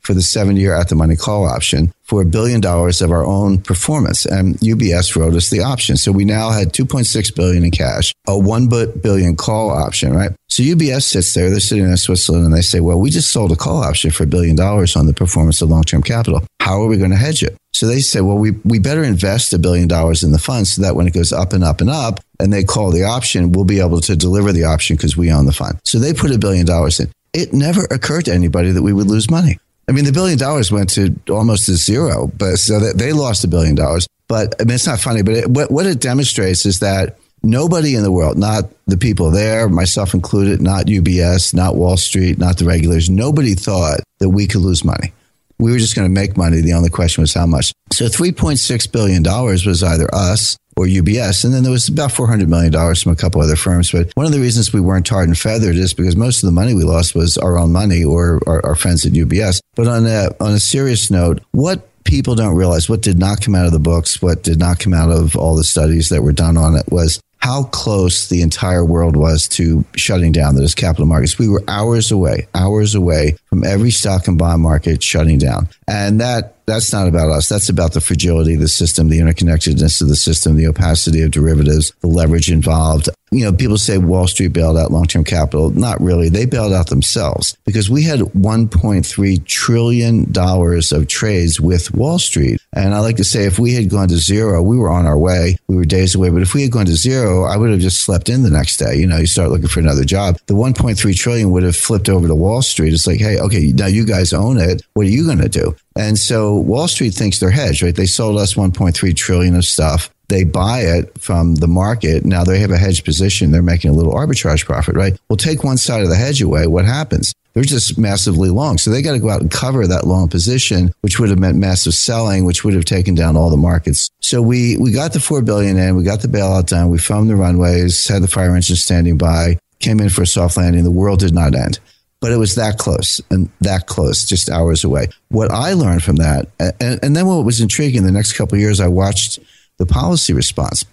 for 0.00 0.14
the 0.14 0.22
seven 0.22 0.56
year 0.56 0.74
at 0.74 0.88
the 0.88 0.94
money 0.94 1.16
call 1.16 1.46
option 1.46 1.92
for 2.02 2.22
a 2.22 2.26
billion 2.26 2.60
dollars 2.60 3.00
of 3.00 3.12
our 3.12 3.24
own 3.24 3.58
performance. 3.58 4.26
And 4.26 4.56
UBS 4.56 5.14
wrote 5.14 5.34
us 5.34 5.48
the 5.48 5.60
option. 5.60 5.96
So 5.96 6.10
we 6.10 6.24
now 6.24 6.50
had 6.50 6.72
2.6 6.72 7.36
billion 7.36 7.62
in 7.62 7.70
cash, 7.70 8.12
a 8.26 8.36
1 8.36 8.68
billion 9.00 9.36
call 9.36 9.70
option, 9.70 10.12
right? 10.12 10.32
So 10.48 10.64
UBS 10.64 11.02
sits 11.02 11.32
there, 11.34 11.50
they're 11.50 11.60
sitting 11.60 11.84
in 11.84 11.96
Switzerland 11.96 12.44
and 12.46 12.54
they 12.54 12.62
say, 12.62 12.80
well, 12.80 12.98
we 12.98 13.10
just 13.10 13.30
sold 13.30 13.52
a 13.52 13.56
call 13.56 13.84
option 13.84 14.10
for 14.10 14.24
a 14.24 14.26
billion 14.26 14.56
dollars 14.56 14.96
on 14.96 15.06
the 15.06 15.14
performance 15.14 15.62
of 15.62 15.70
long-term 15.70 16.02
capital. 16.02 16.42
How 16.60 16.82
are 16.82 16.88
we 16.88 16.96
going 16.96 17.12
to 17.12 17.16
hedge 17.16 17.44
it? 17.44 17.56
So 17.72 17.86
they 17.86 18.00
say, 18.00 18.20
well, 18.20 18.36
we, 18.36 18.50
we 18.64 18.80
better 18.80 19.04
invest 19.04 19.52
a 19.52 19.58
billion 19.58 19.86
dollars 19.86 20.24
in 20.24 20.32
the 20.32 20.38
fund 20.38 20.66
so 20.66 20.82
that 20.82 20.96
when 20.96 21.06
it 21.06 21.14
goes 21.14 21.32
up 21.32 21.52
and 21.52 21.62
up 21.62 21.80
and 21.80 21.88
up 21.88 22.20
and 22.40 22.52
they 22.52 22.64
call 22.64 22.90
the 22.90 23.04
option, 23.04 23.52
we'll 23.52 23.64
be 23.64 23.80
able 23.80 24.00
to 24.00 24.16
deliver 24.16 24.52
the 24.52 24.64
option 24.64 24.96
because 24.96 25.16
we 25.16 25.30
own 25.30 25.46
the 25.46 25.52
fund. 25.52 25.78
So 25.84 25.98
they 25.98 26.12
put 26.12 26.32
a 26.32 26.38
billion 26.38 26.66
dollars 26.66 26.98
in. 26.98 27.10
It 27.32 27.52
never 27.52 27.84
occurred 27.84 28.24
to 28.24 28.34
anybody 28.34 28.72
that 28.72 28.82
we 28.82 28.92
would 28.92 29.06
lose 29.06 29.30
money. 29.30 29.58
I 29.88 29.92
mean, 29.92 30.04
the 30.04 30.12
billion 30.12 30.38
dollars 30.38 30.70
went 30.70 30.90
to 30.90 31.14
almost 31.28 31.66
to 31.66 31.74
zero, 31.74 32.30
but 32.38 32.56
so 32.56 32.78
they 32.78 33.12
lost 33.12 33.44
a 33.44 33.48
billion 33.48 33.74
dollars. 33.74 34.06
But 34.28 34.54
I 34.60 34.64
mean, 34.64 34.76
it's 34.76 34.86
not 34.86 35.00
funny, 35.00 35.22
but 35.22 35.34
it, 35.34 35.50
what, 35.50 35.70
what 35.70 35.86
it 35.86 36.00
demonstrates 36.00 36.64
is 36.64 36.78
that 36.80 37.18
nobody 37.42 37.96
in 37.96 38.02
the 38.02 38.12
world, 38.12 38.38
not 38.38 38.70
the 38.86 38.96
people 38.96 39.30
there, 39.30 39.68
myself 39.68 40.14
included, 40.14 40.60
not 40.62 40.86
UBS, 40.86 41.52
not 41.54 41.74
Wall 41.76 41.96
Street, 41.96 42.38
not 42.38 42.58
the 42.58 42.64
regulators, 42.64 43.10
nobody 43.10 43.54
thought 43.54 44.00
that 44.18 44.28
we 44.28 44.46
could 44.46 44.60
lose 44.60 44.84
money. 44.84 45.12
We 45.58 45.72
were 45.72 45.78
just 45.78 45.96
going 45.96 46.06
to 46.08 46.12
make 46.14 46.36
money. 46.36 46.60
The 46.60 46.72
only 46.72 46.88
question 46.88 47.22
was 47.22 47.34
how 47.34 47.46
much. 47.46 47.72
So 47.92 48.06
$3.6 48.06 48.92
billion 48.92 49.22
was 49.22 49.82
either 49.82 50.08
us 50.14 50.56
or 50.76 50.86
UBS. 50.86 51.44
And 51.44 51.52
then 51.52 51.62
there 51.62 51.72
was 51.72 51.88
about 51.88 52.10
$400 52.10 52.48
million 52.48 52.72
from 52.94 53.12
a 53.12 53.16
couple 53.16 53.40
other 53.40 53.56
firms. 53.56 53.92
But 53.92 54.10
one 54.14 54.26
of 54.26 54.32
the 54.32 54.40
reasons 54.40 54.72
we 54.72 54.80
weren't 54.80 55.06
tarred 55.06 55.28
and 55.28 55.38
feathered 55.38 55.76
is 55.76 55.94
because 55.94 56.16
most 56.16 56.42
of 56.42 56.46
the 56.46 56.52
money 56.52 56.74
we 56.74 56.84
lost 56.84 57.14
was 57.14 57.36
our 57.38 57.58
own 57.58 57.72
money 57.72 58.04
or 58.04 58.40
our, 58.46 58.64
our 58.64 58.74
friends 58.74 59.04
at 59.04 59.12
UBS. 59.12 59.60
But 59.74 59.88
on 59.88 60.06
a, 60.06 60.30
on 60.40 60.52
a 60.52 60.60
serious 60.60 61.10
note, 61.10 61.42
what 61.52 61.86
people 62.04 62.34
don't 62.34 62.56
realize, 62.56 62.88
what 62.88 63.02
did 63.02 63.18
not 63.18 63.40
come 63.40 63.54
out 63.54 63.66
of 63.66 63.72
the 63.72 63.78
books, 63.78 64.22
what 64.22 64.42
did 64.42 64.58
not 64.58 64.78
come 64.78 64.94
out 64.94 65.10
of 65.10 65.36
all 65.36 65.54
the 65.54 65.64
studies 65.64 66.08
that 66.08 66.22
were 66.22 66.32
done 66.32 66.56
on 66.56 66.76
it 66.76 66.90
was 66.90 67.20
how 67.40 67.64
close 67.64 68.28
the 68.28 68.42
entire 68.42 68.84
world 68.84 69.16
was 69.16 69.48
to 69.48 69.84
shutting 69.96 70.30
down 70.30 70.56
those 70.56 70.74
capital 70.74 71.06
markets. 71.06 71.38
We 71.38 71.48
were 71.48 71.64
hours 71.68 72.10
away, 72.10 72.46
hours 72.54 72.94
away 72.94 73.36
from 73.50 73.64
every 73.64 73.90
stock 73.90 74.26
and 74.28 74.38
bond 74.38 74.62
market 74.62 75.02
shutting 75.02 75.38
down. 75.38 75.68
And 75.86 76.20
that 76.20 76.54
that's 76.70 76.92
not 76.92 77.08
about 77.08 77.30
us. 77.30 77.48
That's 77.48 77.68
about 77.68 77.92
the 77.92 78.00
fragility 78.00 78.54
of 78.54 78.60
the 78.60 78.68
system, 78.68 79.08
the 79.08 79.18
interconnectedness 79.18 80.00
of 80.00 80.08
the 80.08 80.16
system, 80.16 80.56
the 80.56 80.68
opacity 80.68 81.22
of 81.22 81.32
derivatives, 81.32 81.92
the 82.00 82.06
leverage 82.06 82.50
involved. 82.50 83.08
You 83.32 83.44
know, 83.44 83.52
people 83.52 83.78
say 83.78 83.98
Wall 83.98 84.26
Street 84.26 84.48
bailed 84.48 84.76
out 84.76 84.90
long 84.90 85.06
term 85.06 85.22
capital. 85.22 85.70
Not 85.70 86.00
really. 86.00 86.28
They 86.28 86.46
bailed 86.46 86.72
out 86.72 86.88
themselves 86.88 87.56
because 87.64 87.88
we 87.88 88.02
had 88.02 88.20
$1.3 88.20 89.46
trillion 89.46 90.32
of 90.36 91.08
trades 91.08 91.60
with 91.60 91.94
Wall 91.94 92.18
Street. 92.18 92.60
And 92.72 92.92
I 92.94 93.00
like 93.00 93.16
to 93.16 93.24
say 93.24 93.44
if 93.44 93.58
we 93.58 93.74
had 93.74 93.88
gone 93.88 94.08
to 94.08 94.16
zero, 94.16 94.62
we 94.62 94.76
were 94.76 94.90
on 94.90 95.06
our 95.06 95.18
way. 95.18 95.56
We 95.68 95.76
were 95.76 95.84
days 95.84 96.14
away. 96.14 96.30
But 96.30 96.42
if 96.42 96.54
we 96.54 96.62
had 96.62 96.72
gone 96.72 96.86
to 96.86 96.96
zero, 96.96 97.44
I 97.44 97.56
would 97.56 97.70
have 97.70 97.80
just 97.80 98.00
slept 98.00 98.28
in 98.28 98.42
the 98.42 98.50
next 98.50 98.78
day. 98.78 98.96
You 98.96 99.06
know, 99.06 99.18
you 99.18 99.26
start 99.26 99.50
looking 99.50 99.68
for 99.68 99.80
another 99.80 100.04
job. 100.04 100.38
The 100.46 100.54
1.3 100.54 101.16
trillion 101.16 101.52
would 101.52 101.62
have 101.62 101.76
flipped 101.76 102.08
over 102.08 102.26
to 102.26 102.34
Wall 102.34 102.62
Street. 102.62 102.92
It's 102.92 103.06
like, 103.06 103.20
hey, 103.20 103.38
okay, 103.40 103.72
now 103.72 103.86
you 103.86 104.04
guys 104.04 104.32
own 104.32 104.58
it. 104.58 104.82
What 104.94 105.06
are 105.06 105.10
you 105.10 105.24
going 105.24 105.38
to 105.38 105.48
do? 105.48 105.74
And 105.96 106.18
so 106.18 106.56
Wall 106.56 106.88
Street 106.88 107.14
thinks 107.14 107.40
they're 107.40 107.50
hedged, 107.50 107.82
right? 107.82 107.94
They 107.94 108.06
sold 108.06 108.38
us 108.38 108.54
1.3 108.54 109.16
trillion 109.16 109.56
of 109.56 109.64
stuff. 109.64 110.10
They 110.28 110.44
buy 110.44 110.82
it 110.82 111.20
from 111.20 111.56
the 111.56 111.66
market. 111.66 112.24
Now 112.24 112.44
they 112.44 112.60
have 112.60 112.70
a 112.70 112.78
hedge 112.78 113.04
position. 113.04 113.50
They're 113.50 113.62
making 113.62 113.90
a 113.90 113.94
little 113.94 114.14
arbitrage 114.14 114.64
profit, 114.64 114.94
right? 114.94 115.18
Well, 115.28 115.36
take 115.36 115.64
one 115.64 115.76
side 115.76 116.02
of 116.02 116.08
the 116.08 116.14
hedge 116.14 116.40
away. 116.40 116.68
What 116.68 116.84
happens? 116.84 117.34
They're 117.52 117.64
just 117.64 117.98
massively 117.98 118.48
long. 118.48 118.78
So 118.78 118.90
they 118.90 119.02
got 119.02 119.12
to 119.12 119.18
go 119.18 119.28
out 119.28 119.40
and 119.40 119.50
cover 119.50 119.84
that 119.88 120.06
long 120.06 120.28
position, 120.28 120.92
which 121.00 121.18
would 121.18 121.30
have 121.30 121.38
meant 121.40 121.56
massive 121.56 121.94
selling, 121.94 122.44
which 122.44 122.64
would 122.64 122.74
have 122.74 122.84
taken 122.84 123.16
down 123.16 123.36
all 123.36 123.50
the 123.50 123.56
markets. 123.56 124.08
So 124.20 124.40
we, 124.40 124.76
we 124.78 124.92
got 124.92 125.12
the 125.12 125.20
4 125.20 125.42
billion 125.42 125.76
in, 125.76 125.96
we 125.96 126.04
got 126.04 126.22
the 126.22 126.28
bailout 126.28 126.66
done, 126.66 126.90
we 126.90 126.98
foamed 126.98 127.28
the 127.28 127.34
runways, 127.34 128.06
had 128.06 128.22
the 128.22 128.28
fire 128.28 128.54
engine 128.54 128.76
standing 128.76 129.18
by, 129.18 129.58
came 129.80 129.98
in 129.98 130.10
for 130.10 130.22
a 130.22 130.26
soft 130.28 130.56
landing. 130.56 130.84
The 130.84 130.92
world 130.92 131.18
did 131.18 131.34
not 131.34 131.56
end 131.56 131.80
but 132.20 132.32
it 132.32 132.36
was 132.36 132.54
that 132.54 132.78
close 132.78 133.20
and 133.30 133.48
that 133.60 133.86
close, 133.86 134.24
just 134.24 134.50
hours 134.50 134.84
away. 134.84 135.08
What 135.28 135.50
I 135.50 135.72
learned 135.72 136.02
from 136.02 136.16
that, 136.16 136.48
and, 136.58 137.02
and 137.02 137.16
then 137.16 137.26
what 137.26 137.44
was 137.44 137.60
intriguing, 137.60 138.04
the 138.04 138.12
next 138.12 138.34
couple 138.34 138.58
years, 138.58 138.80
I 138.80 138.88
watched 138.88 139.38
the 139.78 139.86
policy 139.86 140.32
response. 140.32 140.84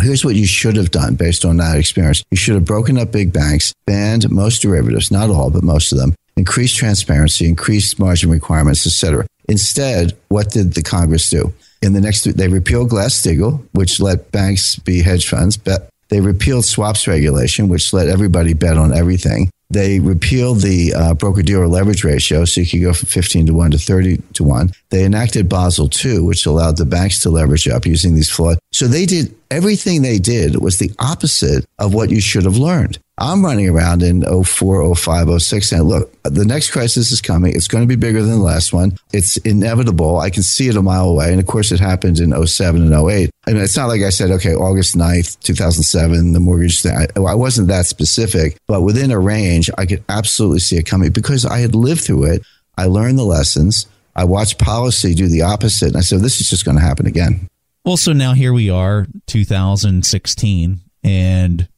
Here's 0.00 0.24
what 0.24 0.36
you 0.36 0.46
should 0.46 0.76
have 0.76 0.92
done 0.92 1.16
based 1.16 1.44
on 1.44 1.56
that 1.56 1.76
experience. 1.76 2.22
You 2.30 2.36
should 2.36 2.54
have 2.54 2.64
broken 2.64 2.96
up 2.98 3.10
big 3.10 3.32
banks, 3.32 3.72
banned 3.86 4.30
most 4.30 4.62
derivatives, 4.62 5.10
not 5.10 5.30
all, 5.30 5.50
but 5.50 5.64
most 5.64 5.90
of 5.90 5.98
them, 5.98 6.14
increased 6.36 6.76
transparency, 6.76 7.48
increased 7.48 7.98
margin 7.98 8.30
requirements, 8.30 8.86
etc. 8.86 9.26
Instead, 9.48 10.16
what 10.28 10.50
did 10.50 10.74
the 10.74 10.82
Congress 10.82 11.28
do? 11.28 11.52
In 11.82 11.94
the 11.94 12.00
next, 12.00 12.24
they 12.36 12.48
repealed 12.48 12.90
Glass-Steagall, 12.90 13.66
which 13.72 14.00
let 14.00 14.30
banks 14.30 14.76
be 14.76 15.02
hedge 15.02 15.28
funds. 15.28 15.56
but 15.56 15.88
they 16.08 16.20
repealed 16.20 16.64
swaps 16.64 17.06
regulation, 17.06 17.68
which 17.68 17.92
let 17.92 18.08
everybody 18.08 18.54
bet 18.54 18.78
on 18.78 18.94
everything. 18.94 19.50
They 19.70 20.00
repealed 20.00 20.60
the 20.60 20.94
uh, 20.94 21.14
broker 21.14 21.42
dealer 21.42 21.66
leverage 21.66 22.02
ratio, 22.02 22.46
so 22.46 22.62
you 22.62 22.66
could 22.66 22.80
go 22.80 22.94
from 22.94 23.08
15 23.08 23.46
to 23.46 23.54
1 23.54 23.70
to 23.72 23.78
30 23.78 24.16
to 24.34 24.44
1. 24.44 24.70
They 24.88 25.04
enacted 25.04 25.48
Basel 25.48 25.90
II, 26.04 26.20
which 26.20 26.46
allowed 26.46 26.78
the 26.78 26.86
banks 26.86 27.18
to 27.20 27.30
leverage 27.30 27.68
up 27.68 27.84
using 27.84 28.14
these 28.14 28.30
flawed. 28.30 28.58
So 28.72 28.86
they 28.86 29.04
did 29.04 29.34
everything 29.50 30.00
they 30.00 30.18
did 30.18 30.56
was 30.62 30.78
the 30.78 30.90
opposite 30.98 31.66
of 31.78 31.92
what 31.92 32.10
you 32.10 32.20
should 32.20 32.44
have 32.44 32.56
learned. 32.56 32.98
I'm 33.20 33.44
running 33.44 33.68
around 33.68 34.02
in 34.02 34.22
04, 34.22 34.94
05, 34.94 35.42
06 35.42 35.70
saying, 35.70 35.82
look, 35.82 36.12
the 36.22 36.44
next 36.44 36.70
crisis 36.70 37.10
is 37.10 37.20
coming. 37.20 37.54
It's 37.54 37.68
going 37.68 37.82
to 37.82 37.88
be 37.88 37.96
bigger 37.96 38.22
than 38.22 38.38
the 38.38 38.44
last 38.44 38.72
one. 38.72 38.96
It's 39.12 39.36
inevitable. 39.38 40.18
I 40.18 40.30
can 40.30 40.42
see 40.42 40.68
it 40.68 40.76
a 40.76 40.82
mile 40.82 41.08
away. 41.08 41.30
And 41.30 41.40
of 41.40 41.46
course, 41.46 41.72
it 41.72 41.80
happened 41.80 42.20
in 42.20 42.46
07 42.46 42.80
and 42.80 42.92
08. 42.92 43.30
I 43.46 43.52
mean, 43.52 43.62
it's 43.62 43.76
not 43.76 43.86
like 43.86 44.02
I 44.02 44.10
said, 44.10 44.30
okay, 44.32 44.54
August 44.54 44.96
9th, 44.96 45.40
2007, 45.40 46.32
the 46.32 46.40
mortgage 46.40 46.82
thing. 46.82 46.96
I, 46.96 47.20
I 47.20 47.34
wasn't 47.34 47.68
that 47.68 47.86
specific, 47.86 48.56
but 48.66 48.82
within 48.82 49.10
a 49.10 49.18
range, 49.18 49.70
I 49.76 49.86
could 49.86 50.04
absolutely 50.08 50.60
see 50.60 50.76
it 50.76 50.84
coming 50.84 51.10
because 51.10 51.44
I 51.44 51.58
had 51.58 51.74
lived 51.74 52.02
through 52.02 52.24
it. 52.24 52.42
I 52.76 52.86
learned 52.86 53.18
the 53.18 53.24
lessons. 53.24 53.86
I 54.14 54.24
watched 54.24 54.58
policy 54.58 55.14
do 55.14 55.28
the 55.28 55.42
opposite. 55.42 55.88
And 55.88 55.96
I 55.96 56.00
said, 56.00 56.20
this 56.20 56.40
is 56.40 56.48
just 56.48 56.64
going 56.64 56.76
to 56.76 56.82
happen 56.82 57.06
again. 57.06 57.48
Well, 57.84 57.96
so 57.96 58.12
now 58.12 58.34
here 58.34 58.52
we 58.52 58.68
are, 58.68 59.06
2016, 59.26 60.80
and 61.02 61.68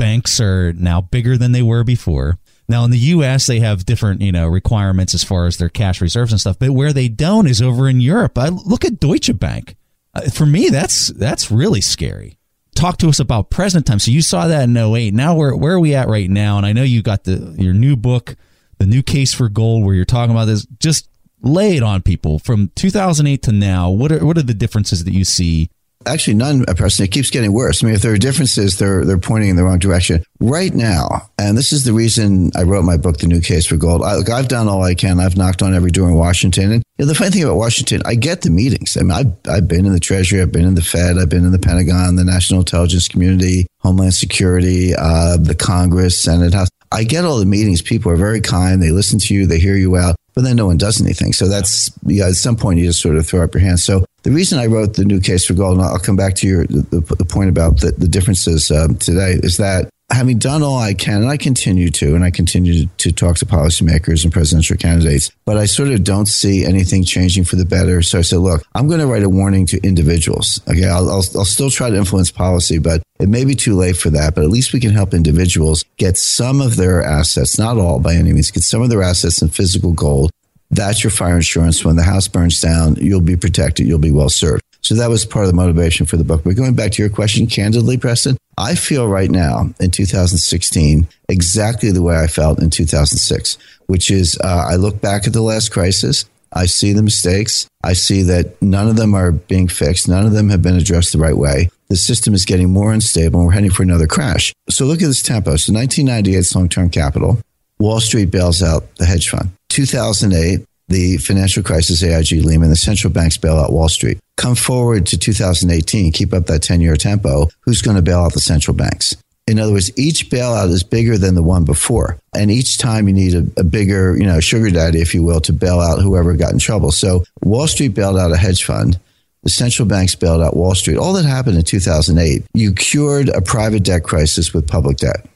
banks 0.00 0.40
are 0.40 0.72
now 0.72 1.02
bigger 1.02 1.36
than 1.36 1.52
they 1.52 1.60
were 1.60 1.84
before. 1.84 2.38
Now 2.70 2.84
in 2.84 2.90
the 2.90 2.98
U.S., 2.98 3.46
they 3.46 3.60
have 3.60 3.84
different 3.84 4.22
you 4.22 4.32
know 4.32 4.48
requirements 4.48 5.12
as 5.12 5.22
far 5.22 5.46
as 5.46 5.58
their 5.58 5.68
cash 5.68 6.00
reserves 6.00 6.32
and 6.32 6.40
stuff. 6.40 6.58
But 6.58 6.70
where 6.70 6.94
they 6.94 7.08
don't 7.08 7.46
is 7.46 7.60
over 7.60 7.86
in 7.86 8.00
Europe. 8.00 8.38
I 8.38 8.48
look 8.48 8.86
at 8.86 8.98
Deutsche 8.98 9.38
Bank. 9.38 9.76
Uh, 10.14 10.22
for 10.30 10.46
me, 10.46 10.70
that's 10.70 11.08
that's 11.08 11.50
really 11.50 11.82
scary. 11.82 12.38
Talk 12.74 12.96
to 12.98 13.10
us 13.10 13.20
about 13.20 13.50
present 13.50 13.86
time. 13.86 13.98
So 13.98 14.10
you 14.10 14.22
saw 14.22 14.46
that 14.46 14.64
in 14.64 14.76
08. 14.76 15.12
Now 15.12 15.34
where 15.34 15.54
where 15.54 15.74
are 15.74 15.80
we 15.80 15.94
at 15.94 16.08
right 16.08 16.30
now? 16.30 16.56
And 16.56 16.64
I 16.64 16.72
know 16.72 16.82
you 16.82 17.02
got 17.02 17.24
the 17.24 17.54
your 17.58 17.74
new 17.74 17.94
book, 17.94 18.36
the 18.78 18.86
new 18.86 19.02
case 19.02 19.34
for 19.34 19.50
gold, 19.50 19.84
where 19.84 19.94
you're 19.94 20.06
talking 20.06 20.34
about 20.34 20.46
this. 20.46 20.66
Just 20.78 21.10
lay 21.42 21.76
it 21.76 21.82
on 21.82 22.00
people 22.00 22.38
from 22.38 22.70
2008 22.74 23.42
to 23.42 23.52
now. 23.52 23.90
What 23.90 24.12
are 24.12 24.24
what 24.24 24.38
are 24.38 24.42
the 24.42 24.54
differences 24.54 25.04
that 25.04 25.12
you 25.12 25.24
see 25.24 25.68
Actually, 26.06 26.34
none, 26.34 26.64
Preston. 26.64 27.04
It 27.04 27.12
keeps 27.12 27.28
getting 27.28 27.52
worse. 27.52 27.82
I 27.82 27.86
mean, 27.86 27.94
if 27.94 28.00
there 28.00 28.14
are 28.14 28.18
differences, 28.18 28.78
they're 28.78 29.04
they're 29.04 29.18
pointing 29.18 29.50
in 29.50 29.56
the 29.56 29.64
wrong 29.64 29.78
direction 29.78 30.24
right 30.40 30.74
now. 30.74 31.28
And 31.38 31.58
this 31.58 31.74
is 31.74 31.84
the 31.84 31.92
reason 31.92 32.50
I 32.56 32.62
wrote 32.62 32.84
my 32.84 32.96
book, 32.96 33.18
The 33.18 33.26
New 33.26 33.42
Case 33.42 33.66
for 33.66 33.76
Gold. 33.76 34.02
I, 34.02 34.16
look, 34.16 34.30
I've 34.30 34.48
done 34.48 34.66
all 34.66 34.82
I 34.82 34.94
can. 34.94 35.20
I've 35.20 35.36
knocked 35.36 35.60
on 35.60 35.74
every 35.74 35.90
door 35.90 36.08
in 36.08 36.14
Washington. 36.14 36.72
And 36.72 36.82
you 36.96 37.04
know, 37.04 37.06
the 37.06 37.14
funny 37.14 37.30
thing 37.30 37.44
about 37.44 37.56
Washington, 37.56 38.00
I 38.06 38.14
get 38.14 38.40
the 38.40 38.50
meetings. 38.50 38.96
I 38.96 39.02
mean, 39.02 39.10
I've, 39.10 39.32
I've 39.46 39.68
been 39.68 39.84
in 39.84 39.92
the 39.92 40.00
Treasury, 40.00 40.40
I've 40.40 40.52
been 40.52 40.64
in 40.64 40.74
the 40.74 40.82
Fed, 40.82 41.18
I've 41.18 41.28
been 41.28 41.44
in 41.44 41.52
the 41.52 41.58
Pentagon, 41.58 42.16
the 42.16 42.24
National 42.24 42.60
Intelligence 42.60 43.06
Community, 43.06 43.66
Homeland 43.80 44.14
Security, 44.14 44.94
uh, 44.96 45.36
the 45.36 45.54
Congress, 45.54 46.22
Senate, 46.22 46.54
House. 46.54 46.68
I 46.90 47.04
get 47.04 47.26
all 47.26 47.38
the 47.38 47.46
meetings. 47.46 47.82
People 47.82 48.10
are 48.10 48.16
very 48.16 48.40
kind. 48.40 48.82
They 48.82 48.90
listen 48.90 49.18
to 49.20 49.34
you. 49.34 49.46
They 49.46 49.58
hear 49.58 49.76
you 49.76 49.96
out 49.96 50.16
but 50.34 50.44
then 50.44 50.56
no 50.56 50.66
one 50.66 50.76
does 50.76 51.00
anything. 51.00 51.32
So 51.32 51.48
that's 51.48 51.90
yeah. 52.06 52.28
At 52.28 52.34
some 52.34 52.56
point, 52.56 52.78
you 52.78 52.86
just 52.86 53.00
sort 53.00 53.16
of 53.16 53.26
throw 53.26 53.42
up 53.42 53.54
your 53.54 53.62
hands. 53.62 53.84
So 53.84 54.04
the 54.22 54.30
reason 54.30 54.58
I 54.58 54.66
wrote 54.66 54.94
the 54.94 55.04
new 55.04 55.20
case 55.20 55.46
for 55.46 55.54
gold, 55.54 55.78
and 55.78 55.86
I'll 55.86 55.98
come 55.98 56.16
back 56.16 56.34
to 56.36 56.46
your 56.46 56.66
the, 56.66 57.00
the 57.18 57.24
point 57.24 57.48
about 57.48 57.80
the, 57.80 57.92
the 57.92 58.08
differences 58.08 58.70
um, 58.70 58.96
today, 58.96 59.38
is 59.42 59.56
that 59.56 59.88
having 60.10 60.38
done 60.38 60.62
all 60.62 60.78
I 60.78 60.94
can, 60.94 61.22
and 61.22 61.30
I 61.30 61.36
continue 61.36 61.90
to, 61.90 62.14
and 62.14 62.24
I 62.24 62.30
continue 62.30 62.86
to 62.86 63.12
talk 63.12 63.36
to 63.38 63.46
policymakers 63.46 64.24
and 64.24 64.32
presidential 64.32 64.76
candidates, 64.76 65.30
but 65.44 65.56
I 65.56 65.66
sort 65.66 65.88
of 65.90 66.04
don't 66.04 66.26
see 66.26 66.64
anything 66.64 67.04
changing 67.04 67.44
for 67.44 67.56
the 67.56 67.64
better. 67.64 68.02
So 68.02 68.18
I 68.18 68.22
said, 68.22 68.38
look, 68.38 68.62
I'm 68.74 68.88
going 68.88 69.00
to 69.00 69.06
write 69.06 69.22
a 69.22 69.28
warning 69.28 69.66
to 69.66 69.80
individuals. 69.82 70.60
Okay, 70.68 70.86
I'll, 70.86 71.08
I'll, 71.08 71.24
I'll 71.36 71.44
still 71.44 71.70
try 71.70 71.90
to 71.90 71.96
influence 71.96 72.30
policy, 72.30 72.78
but 72.78 73.02
it 73.18 73.28
may 73.28 73.44
be 73.44 73.54
too 73.54 73.74
late 73.74 73.96
for 73.96 74.10
that. 74.10 74.34
But 74.34 74.44
at 74.44 74.50
least 74.50 74.72
we 74.72 74.80
can 74.80 74.90
help 74.90 75.14
individuals 75.14 75.84
get 75.96 76.16
some 76.16 76.60
of 76.60 76.76
their 76.76 77.02
assets, 77.02 77.58
not 77.58 77.78
all 77.78 78.00
by 78.00 78.14
any 78.14 78.32
means, 78.32 78.50
get 78.50 78.62
some 78.62 78.82
of 78.82 78.90
their 78.90 79.02
assets 79.02 79.42
in 79.42 79.48
physical 79.48 79.92
gold 79.92 80.30
that's 80.70 81.02
your 81.02 81.10
fire 81.10 81.36
insurance. 81.36 81.84
When 81.84 81.96
the 81.96 82.02
house 82.02 82.28
burns 82.28 82.60
down, 82.60 82.96
you'll 82.96 83.20
be 83.20 83.36
protected. 83.36 83.86
You'll 83.86 83.98
be 83.98 84.12
well 84.12 84.28
served. 84.28 84.62
So 84.90 84.96
that 84.96 85.08
was 85.08 85.24
part 85.24 85.44
of 85.44 85.52
the 85.52 85.56
motivation 85.56 86.04
for 86.04 86.16
the 86.16 86.24
book. 86.24 86.42
But 86.42 86.56
going 86.56 86.74
back 86.74 86.90
to 86.90 87.02
your 87.02 87.10
question, 87.12 87.46
candidly, 87.46 87.96
Preston, 87.96 88.36
I 88.58 88.74
feel 88.74 89.06
right 89.06 89.30
now 89.30 89.70
in 89.78 89.92
2016 89.92 91.06
exactly 91.28 91.92
the 91.92 92.02
way 92.02 92.18
I 92.18 92.26
felt 92.26 92.58
in 92.58 92.70
2006, 92.70 93.56
which 93.86 94.10
is 94.10 94.36
uh, 94.42 94.66
I 94.68 94.74
look 94.74 95.00
back 95.00 95.28
at 95.28 95.32
the 95.32 95.42
last 95.42 95.68
crisis. 95.68 96.24
I 96.52 96.66
see 96.66 96.92
the 96.92 97.04
mistakes. 97.04 97.68
I 97.84 97.92
see 97.92 98.22
that 98.22 98.60
none 98.60 98.88
of 98.88 98.96
them 98.96 99.14
are 99.14 99.30
being 99.30 99.68
fixed. 99.68 100.08
None 100.08 100.26
of 100.26 100.32
them 100.32 100.48
have 100.48 100.60
been 100.60 100.74
addressed 100.74 101.12
the 101.12 101.18
right 101.18 101.36
way. 101.36 101.70
The 101.86 101.94
system 101.94 102.34
is 102.34 102.44
getting 102.44 102.72
more 102.72 102.92
unstable 102.92 103.38
and 103.38 103.46
we're 103.46 103.52
heading 103.52 103.70
for 103.70 103.84
another 103.84 104.08
crash. 104.08 104.52
So 104.70 104.86
look 104.86 105.02
at 105.02 105.06
this 105.06 105.22
tempo. 105.22 105.54
So 105.54 105.72
1998's 105.72 106.52
long-term 106.52 106.90
capital. 106.90 107.38
Wall 107.78 108.00
Street 108.00 108.32
bails 108.32 108.60
out 108.60 108.92
the 108.96 109.06
hedge 109.06 109.28
fund. 109.28 109.50
2008, 109.68 110.66
the 110.90 111.16
financial 111.18 111.62
crisis, 111.62 112.02
AIG 112.02 112.44
Lehman, 112.44 112.68
the 112.68 112.76
central 112.76 113.12
banks 113.12 113.38
bail 113.38 113.56
out 113.56 113.72
Wall 113.72 113.88
Street. 113.88 114.18
Come 114.36 114.54
forward 114.54 115.06
to 115.06 115.18
2018, 115.18 116.12
keep 116.12 116.34
up 116.34 116.46
that 116.46 116.62
10 116.62 116.80
year 116.80 116.96
tempo. 116.96 117.48
Who's 117.60 117.80
going 117.80 117.96
to 117.96 118.02
bail 118.02 118.20
out 118.20 118.34
the 118.34 118.40
central 118.40 118.76
banks? 118.76 119.16
In 119.46 119.58
other 119.58 119.72
words, 119.72 119.90
each 119.98 120.30
bailout 120.30 120.70
is 120.70 120.84
bigger 120.84 121.18
than 121.18 121.34
the 121.34 121.42
one 121.42 121.64
before. 121.64 122.18
And 122.34 122.50
each 122.50 122.78
time 122.78 123.08
you 123.08 123.14
need 123.14 123.34
a, 123.34 123.60
a, 123.60 123.64
bigger, 123.64 124.16
you 124.16 124.24
know, 124.24 124.38
sugar 124.38 124.70
daddy, 124.70 125.00
if 125.00 125.12
you 125.12 125.24
will, 125.24 125.40
to 125.40 125.52
bail 125.52 125.80
out 125.80 126.00
whoever 126.00 126.34
got 126.34 126.52
in 126.52 126.58
trouble. 126.58 126.92
So 126.92 127.24
Wall 127.42 127.66
Street 127.66 127.94
bailed 127.94 128.18
out 128.18 128.30
a 128.30 128.36
hedge 128.36 128.64
fund. 128.64 129.00
The 129.42 129.50
central 129.50 129.88
banks 129.88 130.14
bailed 130.14 130.42
out 130.42 130.56
Wall 130.56 130.74
Street. 130.74 130.98
All 130.98 131.14
that 131.14 131.24
happened 131.24 131.56
in 131.56 131.64
2008. 131.64 132.44
You 132.54 132.72
cured 132.72 133.28
a 133.30 133.40
private 133.40 133.82
debt 133.82 134.04
crisis 134.04 134.52
with 134.52 134.68
public 134.68 134.98
debt. 134.98 135.26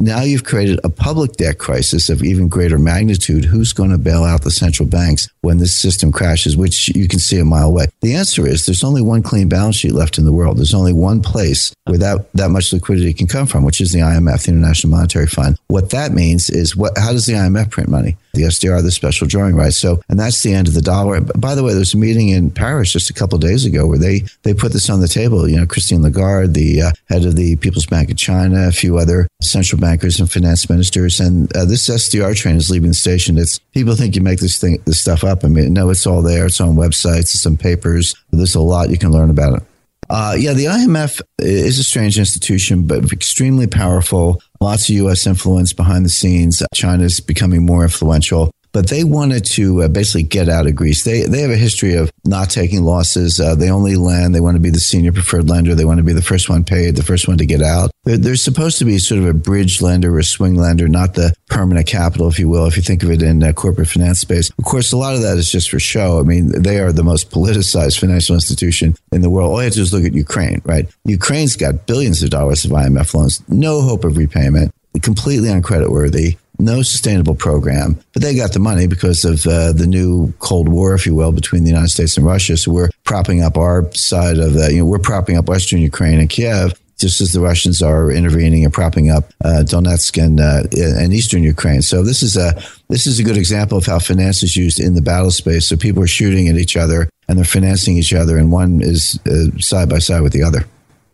Now 0.00 0.22
you've 0.22 0.44
created 0.44 0.78
a 0.84 0.88
public 0.88 1.32
debt 1.32 1.58
crisis 1.58 2.08
of 2.08 2.22
even 2.22 2.48
greater 2.48 2.78
magnitude. 2.78 3.44
Who's 3.44 3.72
going 3.72 3.90
to 3.90 3.98
bail 3.98 4.22
out 4.22 4.42
the 4.42 4.50
central 4.50 4.88
banks 4.88 5.28
when 5.40 5.58
this 5.58 5.76
system 5.76 6.12
crashes, 6.12 6.56
which 6.56 6.88
you 6.94 7.08
can 7.08 7.18
see 7.18 7.38
a 7.38 7.44
mile 7.44 7.68
away? 7.68 7.86
The 8.00 8.14
answer 8.14 8.46
is 8.46 8.64
there's 8.64 8.84
only 8.84 9.02
one 9.02 9.22
clean 9.22 9.48
balance 9.48 9.76
sheet 9.76 9.92
left 9.92 10.16
in 10.16 10.24
the 10.24 10.32
world. 10.32 10.58
There's 10.58 10.74
only 10.74 10.92
one 10.92 11.20
place 11.20 11.74
where 11.84 11.98
that, 11.98 12.32
that 12.34 12.50
much 12.50 12.72
liquidity 12.72 13.12
can 13.12 13.26
come 13.26 13.46
from, 13.46 13.64
which 13.64 13.80
is 13.80 13.92
the 13.92 13.98
IMF, 13.98 14.44
the 14.44 14.52
International 14.52 14.92
Monetary 14.92 15.26
Fund. 15.26 15.58
What 15.66 15.90
that 15.90 16.12
means 16.12 16.48
is 16.48 16.76
what, 16.76 16.96
how 16.96 17.12
does 17.12 17.26
the 17.26 17.32
IMF 17.32 17.70
print 17.70 17.88
money? 17.88 18.16
The 18.34 18.42
SDR, 18.42 18.82
the 18.82 18.90
special 18.90 19.26
drawing 19.26 19.56
rights. 19.56 19.78
So, 19.78 20.00
and 20.08 20.18
that's 20.18 20.42
the 20.42 20.54
end 20.54 20.68
of 20.68 20.74
the 20.74 20.82
dollar. 20.82 21.20
By 21.20 21.54
the 21.54 21.62
way, 21.62 21.72
there 21.72 21.80
was 21.80 21.94
a 21.94 21.98
meeting 21.98 22.28
in 22.28 22.50
Paris 22.50 22.92
just 22.92 23.10
a 23.10 23.14
couple 23.14 23.38
days 23.38 23.64
ago 23.64 23.86
where 23.86 23.98
they, 23.98 24.22
they 24.42 24.54
put 24.54 24.72
this 24.72 24.90
on 24.90 25.00
the 25.00 25.08
table. 25.08 25.48
You 25.48 25.56
know, 25.56 25.66
Christine 25.66 26.02
Lagarde, 26.02 26.52
the 26.52 26.82
uh, 26.82 26.90
head 27.08 27.24
of 27.24 27.36
the 27.36 27.56
People's 27.56 27.86
Bank 27.86 28.10
of 28.10 28.16
China, 28.16 28.68
a 28.68 28.72
few 28.72 28.98
other 28.98 29.28
central 29.42 29.80
bankers 29.80 30.20
and 30.20 30.30
finance 30.30 30.68
ministers. 30.68 31.20
And 31.20 31.54
uh, 31.56 31.64
this 31.64 31.88
SDR 31.88 32.36
train 32.36 32.56
is 32.56 32.70
leaving 32.70 32.90
the 32.90 32.94
station. 32.94 33.38
It's 33.38 33.58
people 33.72 33.94
think 33.94 34.16
you 34.16 34.22
make 34.22 34.40
this 34.40 34.58
thing, 34.58 34.82
this 34.84 35.00
stuff 35.00 35.24
up. 35.24 35.44
I 35.44 35.48
mean, 35.48 35.72
no, 35.72 35.90
it's 35.90 36.06
all 36.06 36.22
there. 36.22 36.46
It's 36.46 36.60
on 36.60 36.76
websites, 36.76 37.34
it's 37.34 37.46
on 37.46 37.56
papers. 37.56 38.14
There's 38.30 38.54
a 38.54 38.60
lot 38.60 38.90
you 38.90 38.98
can 38.98 39.12
learn 39.12 39.30
about 39.30 39.58
it. 39.58 39.62
Uh, 40.10 40.34
yeah, 40.38 40.54
the 40.54 40.64
IMF 40.64 41.20
is 41.38 41.78
a 41.78 41.84
strange 41.84 42.18
institution, 42.18 42.86
but 42.86 43.12
extremely 43.12 43.66
powerful. 43.66 44.40
Lots 44.60 44.88
of 44.88 44.96
U.S. 44.96 45.26
influence 45.26 45.72
behind 45.72 46.04
the 46.04 46.10
scenes. 46.10 46.62
China 46.74 47.04
is 47.04 47.20
becoming 47.20 47.64
more 47.64 47.84
influential 47.84 48.50
but 48.72 48.88
they 48.88 49.04
wanted 49.04 49.44
to 49.44 49.82
uh, 49.82 49.88
basically 49.88 50.22
get 50.22 50.48
out 50.48 50.66
of 50.66 50.74
Greece. 50.74 51.04
They 51.04 51.22
they 51.22 51.40
have 51.40 51.50
a 51.50 51.56
history 51.56 51.94
of 51.94 52.10
not 52.24 52.50
taking 52.50 52.82
losses. 52.82 53.40
Uh, 53.40 53.54
they 53.54 53.70
only 53.70 53.96
lend. 53.96 54.34
They 54.34 54.40
want 54.40 54.56
to 54.56 54.60
be 54.60 54.70
the 54.70 54.80
senior 54.80 55.12
preferred 55.12 55.48
lender. 55.48 55.74
They 55.74 55.84
want 55.84 55.98
to 55.98 56.04
be 56.04 56.12
the 56.12 56.22
first 56.22 56.48
one 56.48 56.64
paid, 56.64 56.96
the 56.96 57.02
first 57.02 57.28
one 57.28 57.38
to 57.38 57.46
get 57.46 57.62
out. 57.62 57.90
They're, 58.04 58.18
they're 58.18 58.36
supposed 58.36 58.78
to 58.78 58.84
be 58.84 58.98
sort 58.98 59.20
of 59.20 59.26
a 59.26 59.34
bridge 59.34 59.80
lender 59.80 60.14
or 60.14 60.18
a 60.18 60.24
swing 60.24 60.54
lender, 60.54 60.88
not 60.88 61.14
the 61.14 61.34
permanent 61.48 61.86
capital, 61.86 62.28
if 62.28 62.38
you 62.38 62.48
will, 62.48 62.66
if 62.66 62.76
you 62.76 62.82
think 62.82 63.02
of 63.02 63.10
it 63.10 63.22
in 63.22 63.42
uh, 63.42 63.52
corporate 63.52 63.88
finance 63.88 64.20
space. 64.20 64.50
Of 64.58 64.64
course, 64.64 64.92
a 64.92 64.96
lot 64.96 65.14
of 65.14 65.22
that 65.22 65.38
is 65.38 65.50
just 65.50 65.70
for 65.70 65.78
show. 65.78 66.20
I 66.20 66.22
mean, 66.22 66.62
they 66.62 66.78
are 66.78 66.92
the 66.92 67.04
most 67.04 67.30
politicized 67.30 67.98
financial 67.98 68.34
institution 68.34 68.96
in 69.12 69.22
the 69.22 69.30
world. 69.30 69.50
All 69.50 69.58
you 69.58 69.64
have 69.64 69.72
to 69.72 69.78
do 69.78 69.82
is 69.82 69.92
look 69.92 70.04
at 70.04 70.14
Ukraine, 70.14 70.60
right? 70.64 70.86
Ukraine's 71.04 71.56
got 71.56 71.86
billions 71.86 72.22
of 72.22 72.30
dollars 72.30 72.64
of 72.64 72.70
IMF 72.70 73.14
loans, 73.14 73.42
no 73.48 73.80
hope 73.80 74.04
of 74.04 74.16
repayment, 74.16 74.72
completely 75.02 75.48
uncreditworthy 75.48 76.36
no 76.58 76.82
sustainable 76.82 77.34
program. 77.34 77.98
But 78.12 78.22
they 78.22 78.34
got 78.34 78.52
the 78.52 78.58
money 78.58 78.86
because 78.86 79.24
of 79.24 79.46
uh, 79.46 79.72
the 79.72 79.86
new 79.86 80.32
Cold 80.38 80.68
War, 80.68 80.94
if 80.94 81.06
you 81.06 81.14
will, 81.14 81.32
between 81.32 81.64
the 81.64 81.70
United 81.70 81.90
States 81.90 82.16
and 82.16 82.26
Russia. 82.26 82.56
So 82.56 82.72
we're 82.72 82.90
propping 83.04 83.42
up 83.42 83.56
our 83.56 83.90
side 83.92 84.38
of 84.38 84.54
that. 84.54 84.72
You 84.72 84.80
know, 84.80 84.86
we're 84.86 84.98
propping 84.98 85.36
up 85.36 85.48
Western 85.48 85.80
Ukraine 85.80 86.18
and 86.18 86.28
Kiev. 86.28 86.78
Just 86.98 87.20
as 87.20 87.30
the 87.30 87.40
Russians 87.40 87.80
are 87.80 88.10
intervening 88.10 88.64
and 88.64 88.74
propping 88.74 89.08
up 89.08 89.32
uh, 89.44 89.62
Donetsk 89.64 90.20
and, 90.20 90.40
uh, 90.40 90.64
and 91.00 91.14
Eastern 91.14 91.44
Ukraine, 91.44 91.80
so 91.80 92.02
this 92.02 92.24
is 92.24 92.36
a 92.36 92.60
this 92.88 93.06
is 93.06 93.20
a 93.20 93.22
good 93.22 93.36
example 93.36 93.78
of 93.78 93.86
how 93.86 94.00
finance 94.00 94.42
is 94.42 94.56
used 94.56 94.80
in 94.80 94.94
the 94.94 95.00
battle 95.00 95.30
space. 95.30 95.68
So 95.68 95.76
people 95.76 96.02
are 96.02 96.08
shooting 96.08 96.48
at 96.48 96.56
each 96.56 96.76
other 96.76 97.08
and 97.28 97.38
they're 97.38 97.44
financing 97.44 97.96
each 97.96 98.12
other, 98.12 98.36
and 98.36 98.50
one 98.50 98.80
is 98.82 99.16
uh, 99.26 99.56
side 99.60 99.88
by 99.88 100.00
side 100.00 100.22
with 100.22 100.32
the 100.32 100.42
other. 100.42 100.64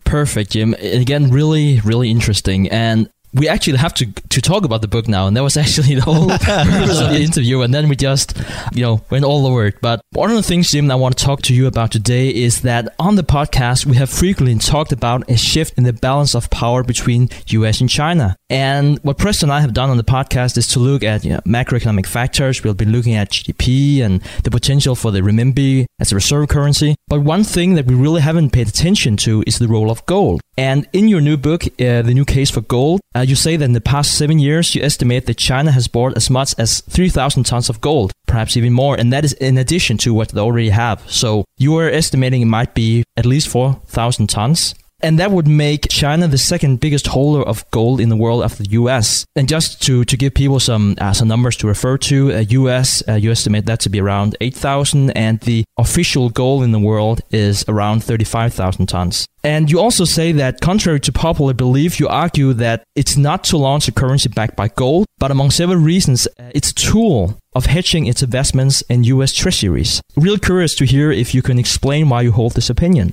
Perfect, 0.05 0.53
Jim. 0.53 0.75
Again, 0.75 1.31
really, 1.31 1.81
really 1.81 2.11
interesting. 2.11 2.71
And 2.71 3.11
we 3.35 3.49
actually 3.49 3.79
have 3.79 3.95
to 3.95 4.07
to 4.07 4.41
talk 4.41 4.65
about 4.65 4.81
the 4.81 4.89
book 4.89 5.09
now, 5.09 5.27
and 5.27 5.37
that 5.37 5.43
was 5.43 5.57
actually 5.65 5.97
the 5.97 6.03
whole 6.03 6.29
purpose 6.39 7.01
of 7.01 7.11
the 7.11 7.21
interview. 7.21 7.61
And 7.63 7.75
then 7.75 7.89
we 7.89 7.97
just, 7.97 8.37
you 8.73 8.83
know, 8.83 9.03
went 9.11 9.25
all 9.25 9.47
over 9.47 9.67
it. 9.67 9.81
But 9.81 10.01
one 10.13 10.31
of 10.31 10.37
the 10.37 10.43
things, 10.43 10.71
Jim, 10.71 10.91
I 10.91 10.95
want 10.95 11.19
to 11.19 11.25
talk 11.25 11.43
to 11.43 11.55
you 11.55 11.67
about 11.67 11.91
today 11.91 12.29
is 12.29 12.63
that 12.63 12.95
on 12.99 13.17
the 13.17 13.25
podcast 13.25 13.87
we 13.87 13.97
have 13.97 14.11
frequently 14.11 14.57
talked 14.59 14.93
about 14.93 15.29
a 15.29 15.37
shift 15.37 15.77
in 15.77 15.85
the 15.85 15.93
balance 15.93 16.35
of 16.35 16.51
power 16.51 16.83
between 16.83 17.29
U.S. 17.49 17.81
and 17.81 17.91
China. 17.91 18.37
And 18.55 19.01
what 19.01 19.19
Preston 19.19 19.49
and 19.49 19.53
I 19.53 19.61
have 19.63 19.75
done 19.75 19.91
on 19.91 19.97
the 19.97 20.05
podcast 20.05 20.57
is 20.57 20.69
to 20.69 20.79
look 20.79 21.03
at 21.03 21.25
you 21.25 21.33
know, 21.33 21.41
macroeconomic 21.41 22.07
factors. 22.07 22.63
We'll 22.63 22.75
be 22.75 22.85
looking 22.85 23.17
at 23.17 23.31
GDP 23.31 24.01
and 24.01 24.23
the 24.45 24.51
potential 24.53 24.95
for 24.95 25.11
the 25.11 25.23
renminbi 25.23 25.87
as 25.99 26.13
a 26.13 26.15
reserve 26.15 26.51
currency. 26.51 26.95
But 27.09 27.23
one 27.23 27.43
thing 27.43 27.75
that 27.75 27.87
we 27.87 27.97
really 27.97 28.21
haven't 28.21 28.51
paid 28.51 28.69
attention 28.69 29.17
to 29.19 29.43
is 29.45 29.59
the 29.59 29.67
role 29.67 29.91
of 29.91 30.07
gold. 30.07 30.41
And 30.57 30.87
in 30.93 31.09
your 31.09 31.21
new 31.21 31.37
book, 31.37 31.65
uh, 31.65 32.03
The 32.03 32.15
New 32.15 32.25
Case 32.25 32.49
for 32.49 32.61
Gold, 32.61 33.01
uh, 33.17 33.23
you 33.23 33.35
say 33.35 33.57
that 33.57 33.65
in 33.65 33.73
the 33.73 33.81
past 33.81 34.17
seven 34.17 34.39
years, 34.39 34.73
you 34.77 34.85
estimate 34.85 35.27
that 35.27 35.37
China 35.37 35.73
has 35.73 35.89
bought 35.89 36.17
as 36.17 36.31
much 36.31 36.55
as 36.57 36.81
3,000 36.83 37.43
tons 37.43 37.69
of 37.69 37.81
gold, 37.81 38.13
perhaps 38.29 38.57
even 38.57 38.73
more. 38.73 38.95
And 38.95 39.13
that 39.13 39.25
is 39.25 39.33
in 39.33 39.59
addition 39.59 39.99
to 39.99 40.15
what 40.15 40.29
they 40.29 40.41
already 40.41 40.69
have. 40.69 41.03
So 41.11 41.45
you 41.59 41.77
are 41.79 41.89
estimating 41.89 42.43
it 42.43 42.47
might 42.47 42.73
be 42.73 43.03
at 43.17 43.27
least 43.27 43.49
4,000 43.49 44.29
tons 44.29 44.77
and 45.05 45.19
that 45.19 45.31
would 45.31 45.47
make 45.47 45.87
China 45.91 46.27
the 46.27 46.39
second 46.39 46.81
biggest 46.81 47.09
holder 47.09 47.43
of 47.43 47.71
gold 47.71 48.01
in 48.01 48.09
the 48.09 48.17
world 48.17 48.43
after 48.43 48.63
the 48.63 48.71
U.S. 48.71 49.27
And 49.37 49.47
just 49.47 49.83
to, 49.83 50.03
to 50.07 50.17
give 50.17 50.33
people 50.33 50.59
some 50.59 50.97
uh, 50.99 51.13
some 51.13 51.29
numbers 51.29 51.57
to 51.57 51.67
refer 51.67 51.99
to, 51.99 52.33
uh, 52.33 52.39
U.S. 52.39 53.03
Uh, 53.07 53.13
you 53.13 53.31
estimate 53.31 53.67
that 53.67 53.81
to 53.81 53.91
be 53.91 54.01
around 54.01 54.35
eight 54.41 54.55
thousand, 54.55 55.11
and 55.11 55.39
the 55.41 55.65
official 55.79 56.31
gold 56.31 56.65
in 56.65 56.73
the 56.73 56.79
world 56.79 57.21
is 57.31 57.67
around 57.69 58.03
thirty 58.03 58.25
five 58.25 58.55
thousand 58.55 58.87
tons. 58.87 59.27
And 59.45 59.71
you 59.71 59.79
also 59.79 60.07
say 60.07 60.33
that, 60.33 60.63
contrary 60.63 61.01
to 61.01 61.13
popular 61.13 61.53
belief, 61.53 62.01
you 62.01 62.09
argue 62.09 62.55
that 62.55 62.83
it's 62.97 63.19
not 63.19 63.45
to 63.45 63.59
launch 63.59 63.87
a 63.89 63.93
currency 63.93 64.31
backed 64.31 64.57
by 64.57 64.69
gold, 64.69 65.05
but 65.19 65.31
among 65.31 65.51
several 65.51 65.79
reasons, 65.79 66.27
uh, 66.27 66.51
it's 66.55 66.71
a 66.71 66.75
tool 66.75 67.39
of 67.55 67.67
hedging 67.67 68.07
its 68.07 68.23
investments 68.23 68.81
in 68.89 69.05
U.S. 69.05 69.35
treasuries. 69.35 70.01
Real 70.17 70.39
curious 70.39 70.75
to 70.77 70.87
hear 70.87 71.13
if 71.13 71.35
you 71.35 71.43
can 71.43 71.59
explain 71.59 72.09
why 72.09 72.23
you 72.23 72.33
hold 72.33 72.55
this 72.55 72.71
opinion. 72.71 73.13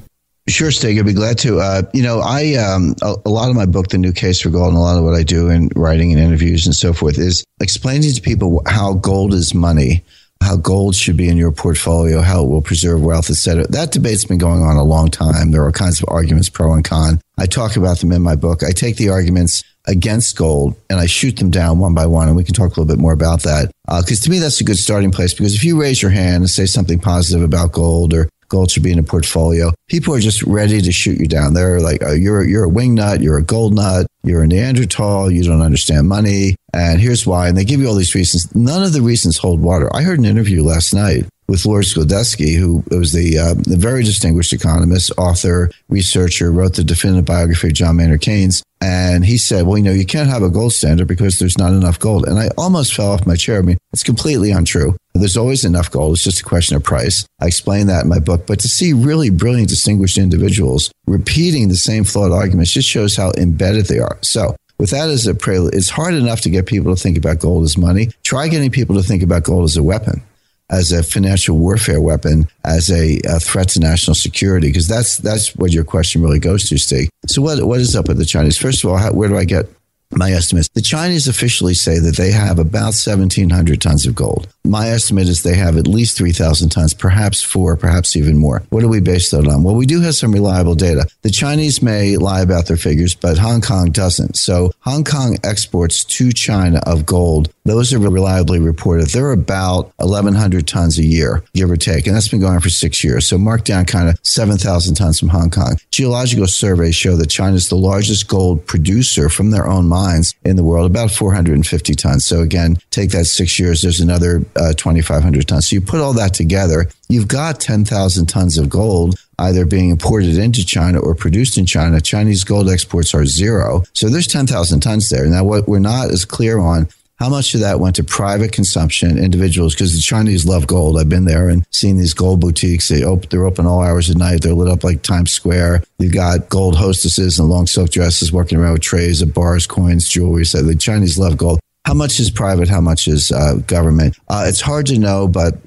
Sure, 0.49 0.71
Stig. 0.71 0.97
I'd 0.97 1.05
be 1.05 1.13
glad 1.13 1.37
to. 1.39 1.59
Uh, 1.59 1.83
you 1.93 2.01
know, 2.01 2.19
I 2.19 2.55
um, 2.55 2.95
a, 3.03 3.15
a, 3.25 3.29
lot 3.29 3.49
of 3.49 3.55
my 3.55 3.67
book, 3.67 3.89
The 3.89 3.99
New 3.99 4.11
Case 4.11 4.41
for 4.41 4.49
Gold, 4.49 4.69
and 4.69 4.77
a 4.77 4.81
lot 4.81 4.97
of 4.97 5.03
what 5.03 5.13
I 5.13 5.21
do 5.21 5.49
in 5.49 5.69
writing 5.75 6.11
and 6.11 6.19
interviews 6.19 6.65
and 6.65 6.75
so 6.75 6.93
forth 6.93 7.19
is 7.19 7.43
explaining 7.61 8.11
to 8.11 8.21
people 8.21 8.63
how 8.65 8.95
gold 8.95 9.35
is 9.35 9.53
money, 9.53 10.03
how 10.41 10.57
gold 10.57 10.95
should 10.95 11.15
be 11.15 11.29
in 11.29 11.37
your 11.37 11.51
portfolio, 11.51 12.21
how 12.21 12.43
it 12.43 12.47
will 12.47 12.63
preserve 12.63 13.03
wealth, 13.03 13.29
etc. 13.29 13.67
That 13.67 13.91
debate's 13.91 14.25
been 14.25 14.39
going 14.39 14.63
on 14.63 14.77
a 14.77 14.83
long 14.83 15.09
time. 15.09 15.51
There 15.51 15.63
are 15.63 15.71
kinds 15.71 16.01
of 16.01 16.09
arguments, 16.09 16.49
pro 16.49 16.73
and 16.73 16.83
con. 16.83 17.21
I 17.37 17.45
talk 17.45 17.75
about 17.75 17.99
them 17.99 18.11
in 18.11 18.23
my 18.23 18.35
book. 18.35 18.63
I 18.63 18.71
take 18.71 18.97
the 18.97 19.09
arguments 19.09 19.63
against 19.87 20.37
gold 20.37 20.75
and 20.89 20.99
I 20.99 21.05
shoot 21.05 21.37
them 21.37 21.51
down 21.51 21.77
one 21.77 21.93
by 21.93 22.07
one, 22.07 22.27
and 22.27 22.35
we 22.35 22.43
can 22.43 22.55
talk 22.55 22.67
a 22.67 22.81
little 22.81 22.85
bit 22.85 22.99
more 22.99 23.13
about 23.13 23.43
that. 23.43 23.71
Because 23.85 24.21
uh, 24.21 24.23
to 24.23 24.29
me, 24.31 24.39
that's 24.39 24.59
a 24.59 24.63
good 24.63 24.77
starting 24.77 25.11
place. 25.11 25.35
Because 25.35 25.53
if 25.53 25.63
you 25.63 25.79
raise 25.79 26.01
your 26.01 26.11
hand 26.11 26.37
and 26.37 26.49
say 26.49 26.65
something 26.65 26.97
positive 26.97 27.43
about 27.43 27.73
gold 27.73 28.15
or 28.15 28.27
gold 28.51 28.69
should 28.69 28.83
be 28.83 28.91
in 28.91 28.99
a 28.99 29.03
portfolio. 29.03 29.71
People 29.87 30.13
are 30.13 30.19
just 30.19 30.43
ready 30.43 30.81
to 30.81 30.91
shoot 30.91 31.19
you 31.19 31.27
down. 31.27 31.53
They're 31.53 31.79
like, 31.79 32.03
oh, 32.05 32.13
you're, 32.13 32.43
you're 32.43 32.65
a 32.65 32.69
wing 32.69 32.93
nut, 32.93 33.21
you're 33.21 33.37
a 33.37 33.43
gold 33.43 33.73
nut, 33.73 34.05
you're 34.23 34.43
a 34.43 34.47
Neanderthal, 34.47 35.31
you 35.31 35.43
don't 35.43 35.61
understand 35.61 36.07
money. 36.07 36.55
And 36.73 37.01
here's 37.01 37.25
why. 37.25 37.47
And 37.47 37.57
they 37.57 37.65
give 37.65 37.79
you 37.79 37.87
all 37.87 37.95
these 37.95 38.13
reasons. 38.13 38.53
None 38.53 38.83
of 38.83 38.93
the 38.93 39.01
reasons 39.01 39.37
hold 39.37 39.61
water. 39.61 39.89
I 39.95 40.03
heard 40.03 40.19
an 40.19 40.25
interview 40.25 40.63
last 40.63 40.93
night 40.93 41.25
with 41.51 41.65
Lord 41.65 41.83
Skidelsky, 41.83 42.55
who 42.55 42.81
was 42.91 43.11
the, 43.11 43.37
uh, 43.37 43.53
the 43.55 43.75
very 43.75 44.03
distinguished 44.03 44.53
economist, 44.53 45.11
author, 45.17 45.69
researcher, 45.89 46.49
wrote 46.49 46.75
the 46.75 46.83
definitive 46.83 47.25
biography 47.25 47.67
of 47.67 47.73
John 47.73 47.97
Maynard 47.97 48.21
Keynes. 48.21 48.63
And 48.79 49.25
he 49.25 49.37
said, 49.37 49.67
well, 49.67 49.77
you 49.77 49.83
know, 49.83 49.91
you 49.91 50.05
can't 50.05 50.29
have 50.29 50.43
a 50.43 50.49
gold 50.49 50.71
standard 50.71 51.09
because 51.09 51.39
there's 51.39 51.57
not 51.57 51.73
enough 51.73 51.99
gold. 51.99 52.25
And 52.25 52.39
I 52.39 52.51
almost 52.57 52.95
fell 52.95 53.11
off 53.11 53.27
my 53.27 53.35
chair. 53.35 53.59
I 53.59 53.63
mean, 53.63 53.77
it's 53.91 54.01
completely 54.01 54.51
untrue. 54.51 54.95
There's 55.13 55.35
always 55.35 55.65
enough 55.65 55.91
gold. 55.91 56.13
It's 56.13 56.23
just 56.23 56.39
a 56.39 56.45
question 56.45 56.77
of 56.77 56.85
price. 56.85 57.25
I 57.41 57.47
explain 57.47 57.87
that 57.87 58.03
in 58.03 58.09
my 58.09 58.19
book. 58.19 58.47
But 58.47 58.61
to 58.61 58.69
see 58.69 58.93
really 58.93 59.29
brilliant, 59.29 59.67
distinguished 59.67 60.17
individuals 60.17 60.89
repeating 61.05 61.67
the 61.67 61.75
same 61.75 62.05
flawed 62.05 62.31
arguments 62.31 62.71
just 62.71 62.87
shows 62.87 63.17
how 63.17 63.33
embedded 63.37 63.87
they 63.87 63.99
are. 63.99 64.17
So 64.21 64.55
with 64.79 64.91
that 64.91 65.09
as 65.09 65.27
a 65.27 65.35
prelude, 65.35 65.75
it's 65.75 65.89
hard 65.89 66.13
enough 66.13 66.39
to 66.41 66.49
get 66.49 66.65
people 66.65 66.95
to 66.95 67.01
think 67.01 67.17
about 67.17 67.39
gold 67.39 67.65
as 67.65 67.77
money. 67.77 68.09
Try 68.23 68.47
getting 68.47 68.71
people 68.71 68.95
to 68.95 69.03
think 69.03 69.21
about 69.21 69.43
gold 69.43 69.65
as 69.65 69.75
a 69.75 69.83
weapon 69.83 70.23
as 70.71 70.91
a 70.91 71.03
financial 71.03 71.57
warfare 71.57 72.01
weapon, 72.01 72.47
as 72.65 72.89
a, 72.89 73.19
a 73.25 73.39
threat 73.39 73.69
to 73.69 73.79
national 73.79 74.15
security, 74.15 74.67
because 74.67 74.87
that's 74.87 75.17
that's 75.17 75.55
what 75.55 75.71
your 75.71 75.83
question 75.83 76.21
really 76.21 76.39
goes 76.39 76.67
to, 76.69 76.77
Steve. 76.77 77.09
So 77.27 77.41
what 77.41 77.63
what 77.63 77.79
is 77.79 77.95
up 77.95 78.07
with 78.07 78.17
the 78.17 78.25
Chinese? 78.25 78.57
First 78.57 78.83
of 78.83 78.89
all, 78.89 78.97
how, 78.97 79.11
where 79.11 79.29
do 79.29 79.37
I 79.37 79.45
get 79.45 79.67
my 80.15 80.31
estimates. 80.31 80.69
The 80.69 80.81
Chinese 80.81 81.27
officially 81.27 81.73
say 81.73 81.99
that 81.99 82.17
they 82.17 82.31
have 82.31 82.59
about 82.59 82.93
1,700 82.93 83.81
tons 83.81 84.05
of 84.05 84.15
gold. 84.15 84.47
My 84.63 84.89
estimate 84.89 85.27
is 85.27 85.43
they 85.43 85.55
have 85.55 85.77
at 85.77 85.87
least 85.87 86.17
3,000 86.17 86.69
tons, 86.69 86.93
perhaps 86.93 87.41
four, 87.41 87.75
perhaps 87.75 88.15
even 88.15 88.37
more. 88.37 88.63
What 88.69 88.81
do 88.81 88.87
we 88.87 88.99
base 88.99 89.31
that 89.31 89.47
on? 89.47 89.63
Well, 89.63 89.75
we 89.75 89.85
do 89.85 90.01
have 90.01 90.15
some 90.15 90.31
reliable 90.31 90.75
data. 90.75 91.07
The 91.21 91.29
Chinese 91.29 91.81
may 91.81 92.17
lie 92.17 92.41
about 92.41 92.67
their 92.67 92.77
figures, 92.77 93.15
but 93.15 93.37
Hong 93.37 93.61
Kong 93.61 93.91
doesn't. 93.91 94.37
So 94.37 94.71
Hong 94.81 95.03
Kong 95.03 95.37
exports 95.43 96.03
to 96.05 96.31
China 96.31 96.81
of 96.85 97.05
gold. 97.05 97.51
Those 97.63 97.93
are 97.93 97.99
reliably 97.99 98.59
reported. 98.59 99.07
They're 99.09 99.31
about 99.31 99.91
1,100 99.97 100.67
tons 100.67 100.97
a 100.97 101.03
year, 101.03 101.43
give 101.53 101.69
or 101.69 101.77
take. 101.77 102.07
And 102.07 102.15
that's 102.15 102.27
been 102.27 102.39
going 102.39 102.55
on 102.55 102.59
for 102.59 102.69
six 102.69 103.03
years. 103.03 103.27
So 103.27 103.37
mark 103.37 103.63
down 103.65 103.85
kind 103.85 104.09
of 104.09 104.19
7,000 104.23 104.95
tons 104.95 105.19
from 105.19 105.29
Hong 105.29 105.51
Kong. 105.51 105.77
Geological 105.91 106.47
surveys 106.47 106.95
show 106.95 107.15
that 107.17 107.27
China 107.27 107.55
is 107.55 107.69
the 107.69 107.75
largest 107.75 108.27
gold 108.27 108.65
producer 108.65 109.29
from 109.29 109.51
their 109.51 109.67
own 109.67 109.87
mines 109.87 110.33
in 110.43 110.55
the 110.55 110.63
world, 110.63 110.89
about 110.89 111.11
450 111.11 111.93
tons. 111.93 112.25
So 112.25 112.41
again, 112.41 112.77
take 112.89 113.11
that 113.11 113.25
six 113.25 113.59
years, 113.59 113.81
there's 113.81 113.99
another 113.99 114.43
uh, 114.55 114.73
2,500 114.73 115.47
tons. 115.47 115.69
So 115.69 115.75
you 115.75 115.81
put 115.81 116.01
all 116.01 116.13
that 116.13 116.33
together, 116.33 116.87
you've 117.09 117.27
got 117.27 117.59
10,000 117.59 118.25
tons 118.25 118.57
of 118.57 118.69
gold 118.69 119.19
either 119.39 119.65
being 119.65 119.89
imported 119.89 120.37
into 120.37 120.65
China 120.65 120.99
or 120.99 121.15
produced 121.15 121.57
in 121.57 121.65
China. 121.65 121.99
Chinese 121.99 122.43
gold 122.43 122.69
exports 122.69 123.13
are 123.13 123.25
zero. 123.25 123.83
So 123.93 124.07
there's 124.07 124.27
10,000 124.27 124.79
tons 124.81 125.09
there. 125.09 125.25
Now, 125.25 125.43
what 125.43 125.67
we're 125.67 125.79
not 125.79 126.11
as 126.11 126.25
clear 126.25 126.59
on 126.59 126.87
how 127.21 127.29
much 127.29 127.53
of 127.53 127.59
that 127.59 127.79
went 127.79 127.97
to 127.97 128.03
private 128.03 128.51
consumption, 128.51 129.19
individuals? 129.19 129.75
Because 129.75 129.93
the 129.93 130.01
Chinese 130.01 130.43
love 130.43 130.65
gold. 130.65 130.99
I've 130.99 131.07
been 131.07 131.25
there 131.25 131.49
and 131.49 131.63
seen 131.69 131.97
these 131.97 132.15
gold 132.15 132.41
boutiques. 132.41 132.87
They 132.87 133.03
open, 133.03 133.29
they're 133.29 133.45
open 133.45 133.67
all 133.67 133.83
hours 133.83 134.09
of 134.09 134.17
night. 134.17 134.41
They're 134.41 134.55
lit 134.55 134.67
up 134.67 134.83
like 134.83 135.03
Times 135.03 135.31
Square. 135.31 135.83
You've 135.99 136.15
got 136.15 136.49
gold 136.49 136.75
hostesses 136.75 137.37
in 137.37 137.47
long 137.47 137.67
silk 137.67 137.91
dresses 137.91 138.31
walking 138.31 138.57
around 138.57 138.73
with 138.73 138.81
trays 138.81 139.21
of 139.21 139.35
bars, 139.35 139.67
coins, 139.67 140.09
jewelry. 140.09 140.45
So 140.45 140.63
the 140.63 140.73
Chinese 140.75 141.19
love 141.19 141.37
gold. 141.37 141.59
How 141.85 141.93
much 141.93 142.19
is 142.19 142.31
private? 142.31 142.67
How 142.67 142.81
much 142.81 143.07
is 143.07 143.31
uh, 143.31 143.57
government? 143.67 144.17
Uh, 144.27 144.45
it's 144.47 144.61
hard 144.61 144.87
to 144.87 144.97
know, 144.97 145.27
but 145.27 145.59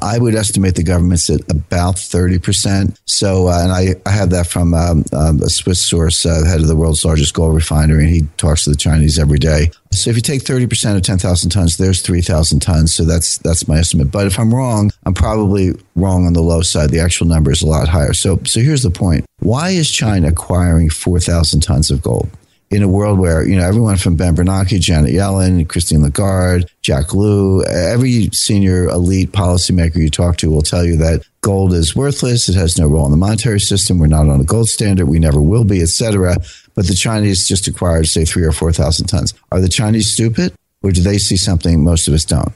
I 0.00 0.18
would 0.18 0.34
estimate 0.34 0.76
the 0.76 0.82
government's 0.82 1.28
at 1.28 1.40
about 1.50 1.96
30%. 1.96 2.98
So, 3.04 3.48
uh, 3.48 3.62
and 3.62 3.72
I, 3.72 3.94
I 4.06 4.12
have 4.12 4.30
that 4.30 4.46
from 4.46 4.72
um, 4.72 5.04
um, 5.12 5.42
a 5.42 5.50
Swiss 5.50 5.84
source, 5.84 6.24
uh, 6.24 6.42
head 6.46 6.60
of 6.60 6.68
the 6.68 6.76
world's 6.76 7.04
largest 7.04 7.34
gold 7.34 7.54
refinery, 7.54 8.04
and 8.04 8.14
he 8.14 8.22
talks 8.38 8.64
to 8.64 8.70
the 8.70 8.76
Chinese 8.76 9.18
every 9.18 9.38
day. 9.38 9.70
So 9.92 10.08
if 10.08 10.16
you 10.16 10.22
take 10.22 10.42
30% 10.42 10.96
of 10.96 11.02
10,000 11.02 11.50
tons, 11.50 11.76
there's 11.76 12.00
3,000 12.00 12.60
tons. 12.60 12.94
So 12.94 13.04
that's, 13.04 13.38
that's 13.38 13.68
my 13.68 13.78
estimate. 13.78 14.10
But 14.10 14.26
if 14.26 14.38
I'm 14.38 14.54
wrong, 14.54 14.90
I'm 15.04 15.14
probably 15.14 15.72
wrong 15.96 16.26
on 16.26 16.32
the 16.32 16.42
low 16.42 16.62
side. 16.62 16.88
The 16.88 17.00
actual 17.00 17.26
number 17.26 17.50
is 17.50 17.60
a 17.60 17.66
lot 17.66 17.86
higher. 17.86 18.14
So, 18.14 18.40
so 18.44 18.60
here's 18.60 18.82
the 18.82 18.90
point. 18.90 19.26
Why 19.40 19.70
is 19.70 19.90
China 19.90 20.28
acquiring 20.28 20.88
4,000 20.88 21.60
tons 21.60 21.90
of 21.90 22.00
gold? 22.00 22.30
In 22.70 22.82
a 22.82 22.88
world 22.88 23.18
where, 23.18 23.46
you 23.46 23.56
know, 23.56 23.66
everyone 23.66 23.96
from 23.96 24.16
Ben 24.16 24.34
Bernanke, 24.34 24.80
Janet 24.80 25.12
Yellen, 25.12 25.68
Christine 25.68 26.02
Lagarde, 26.02 26.66
Jack 26.82 27.14
Lew, 27.14 27.62
every 27.64 28.30
senior 28.32 28.88
elite 28.88 29.32
policymaker 29.32 29.96
you 29.96 30.10
talk 30.10 30.36
to 30.38 30.50
will 30.50 30.62
tell 30.62 30.84
you 30.84 30.96
that 30.96 31.24
gold 31.40 31.72
is 31.72 31.94
worthless. 31.94 32.48
It 32.48 32.56
has 32.56 32.78
no 32.78 32.86
role 32.86 33.04
in 33.04 33.10
the 33.10 33.16
monetary 33.16 33.60
system. 33.60 33.98
We're 33.98 34.06
not 34.06 34.28
on 34.28 34.40
a 34.40 34.44
gold 34.44 34.68
standard. 34.68 35.06
We 35.06 35.18
never 35.18 35.40
will 35.40 35.64
be, 35.64 35.82
etc. 35.82 36.36
But 36.74 36.86
the 36.88 36.94
Chinese 36.94 37.46
just 37.46 37.68
acquired, 37.68 38.08
say, 38.08 38.24
three 38.24 38.44
or 38.44 38.52
4,000 38.52 39.06
tons. 39.06 39.34
Are 39.52 39.60
the 39.60 39.68
Chinese 39.68 40.12
stupid 40.12 40.54
or 40.82 40.90
do 40.90 41.00
they 41.00 41.18
see 41.18 41.36
something 41.36 41.82
most 41.82 42.08
of 42.08 42.14
us 42.14 42.24
don't? 42.24 42.52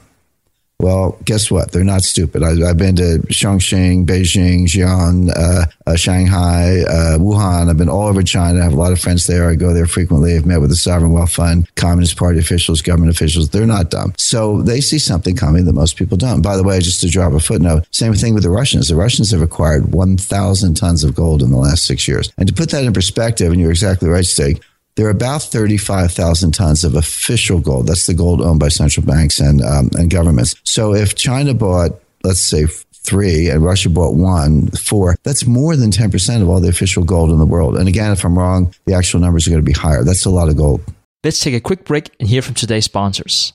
Well, 0.81 1.17
guess 1.25 1.51
what? 1.51 1.73
They're 1.73 1.83
not 1.83 2.03
stupid. 2.03 2.41
I, 2.41 2.55
have 2.55 2.77
been 2.77 2.95
to 2.95 3.19
Chongqing, 3.27 4.05
Beijing, 4.05 4.63
Xi'an, 4.63 5.29
uh, 5.35 5.65
uh, 5.85 5.95
Shanghai, 5.97 6.83
uh, 6.87 7.17
Wuhan. 7.17 7.69
I've 7.69 7.77
been 7.77 7.89
all 7.89 8.07
over 8.07 8.23
China. 8.23 8.61
I 8.61 8.63
have 8.63 8.71
a 8.71 8.77
lot 8.77 8.93
of 8.93 8.99
friends 8.99 9.27
there. 9.27 9.49
I 9.49 9.55
go 9.55 9.73
there 9.73 9.87
frequently. 9.87 10.37
I've 10.37 10.45
met 10.45 10.61
with 10.61 10.69
the 10.69 10.77
Sovereign 10.77 11.11
Wealth 11.11 11.33
Fund, 11.33 11.67
Communist 11.75 12.15
Party 12.15 12.39
officials, 12.39 12.81
government 12.81 13.11
officials. 13.11 13.49
They're 13.49 13.65
not 13.65 13.89
dumb. 13.89 14.13
So 14.17 14.61
they 14.61 14.79
see 14.79 14.99
something 14.99 15.35
coming 15.35 15.65
that 15.65 15.73
most 15.73 15.97
people 15.97 16.15
don't. 16.15 16.41
By 16.41 16.55
the 16.55 16.63
way, 16.63 16.79
just 16.79 17.01
to 17.01 17.09
drop 17.09 17.33
a 17.33 17.41
footnote, 17.41 17.85
same 17.91 18.13
thing 18.13 18.33
with 18.33 18.43
the 18.43 18.49
Russians. 18.49 18.87
The 18.87 18.95
Russians 18.95 19.31
have 19.31 19.41
acquired 19.41 19.91
1,000 19.91 20.75
tons 20.75 21.03
of 21.03 21.13
gold 21.13 21.43
in 21.43 21.51
the 21.51 21.57
last 21.57 21.83
six 21.83 22.07
years. 22.07 22.31
And 22.37 22.47
to 22.47 22.53
put 22.53 22.69
that 22.69 22.85
in 22.85 22.93
perspective, 22.93 23.51
and 23.51 23.59
you're 23.59 23.71
exactly 23.71 24.07
right, 24.07 24.23
Stig, 24.23 24.63
there 24.99 25.07
are 25.07 25.11
about 25.11 25.43
35,000 25.43 26.51
tons 26.51 26.83
of 26.83 26.93
official 26.93 27.61
gold. 27.61 27.87
That's 27.87 28.05
the 28.05 28.13
gold 28.13 28.41
owned 28.41 28.59
by 28.59 28.67
central 28.67 29.05
banks 29.05 29.39
and, 29.39 29.61
um, 29.61 29.89
and 29.97 30.09
governments. 30.09 30.55
So 30.65 30.93
if 30.93 31.15
China 31.15 31.53
bought, 31.53 31.91
let's 32.25 32.41
say, 32.41 32.65
three 32.65 33.49
and 33.49 33.63
Russia 33.63 33.89
bought 33.89 34.15
one, 34.15 34.67
four, 34.71 35.15
that's 35.23 35.47
more 35.47 35.77
than 35.77 35.89
10% 35.89 36.41
of 36.41 36.49
all 36.49 36.59
the 36.59 36.67
official 36.67 37.05
gold 37.05 37.29
in 37.29 37.39
the 37.39 37.45
world. 37.45 37.77
And 37.77 37.87
again, 37.87 38.11
if 38.11 38.25
I'm 38.25 38.37
wrong, 38.37 38.75
the 38.87 38.93
actual 38.93 39.21
numbers 39.21 39.47
are 39.47 39.51
going 39.51 39.61
to 39.61 39.65
be 39.65 39.71
higher. 39.71 40.03
That's 40.03 40.25
a 40.25 40.29
lot 40.29 40.49
of 40.49 40.57
gold. 40.57 40.81
Let's 41.23 41.39
take 41.39 41.53
a 41.53 41.61
quick 41.61 41.85
break 41.85 42.13
and 42.19 42.27
hear 42.27 42.41
from 42.41 42.55
today's 42.55 42.83
sponsors. 42.83 43.53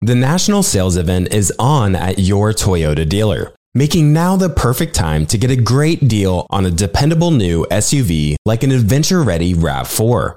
The 0.00 0.14
national 0.14 0.62
sales 0.62 0.96
event 0.96 1.30
is 1.30 1.52
on 1.58 1.94
at 1.94 2.18
your 2.18 2.54
Toyota 2.54 3.06
dealer, 3.06 3.52
making 3.74 4.14
now 4.14 4.36
the 4.36 4.48
perfect 4.48 4.94
time 4.94 5.26
to 5.26 5.36
get 5.36 5.50
a 5.50 5.56
great 5.56 6.08
deal 6.08 6.46
on 6.48 6.64
a 6.64 6.70
dependable 6.70 7.32
new 7.32 7.66
SUV 7.70 8.36
like 8.46 8.62
an 8.62 8.72
adventure 8.72 9.22
ready 9.22 9.52
RAV4. 9.52 10.36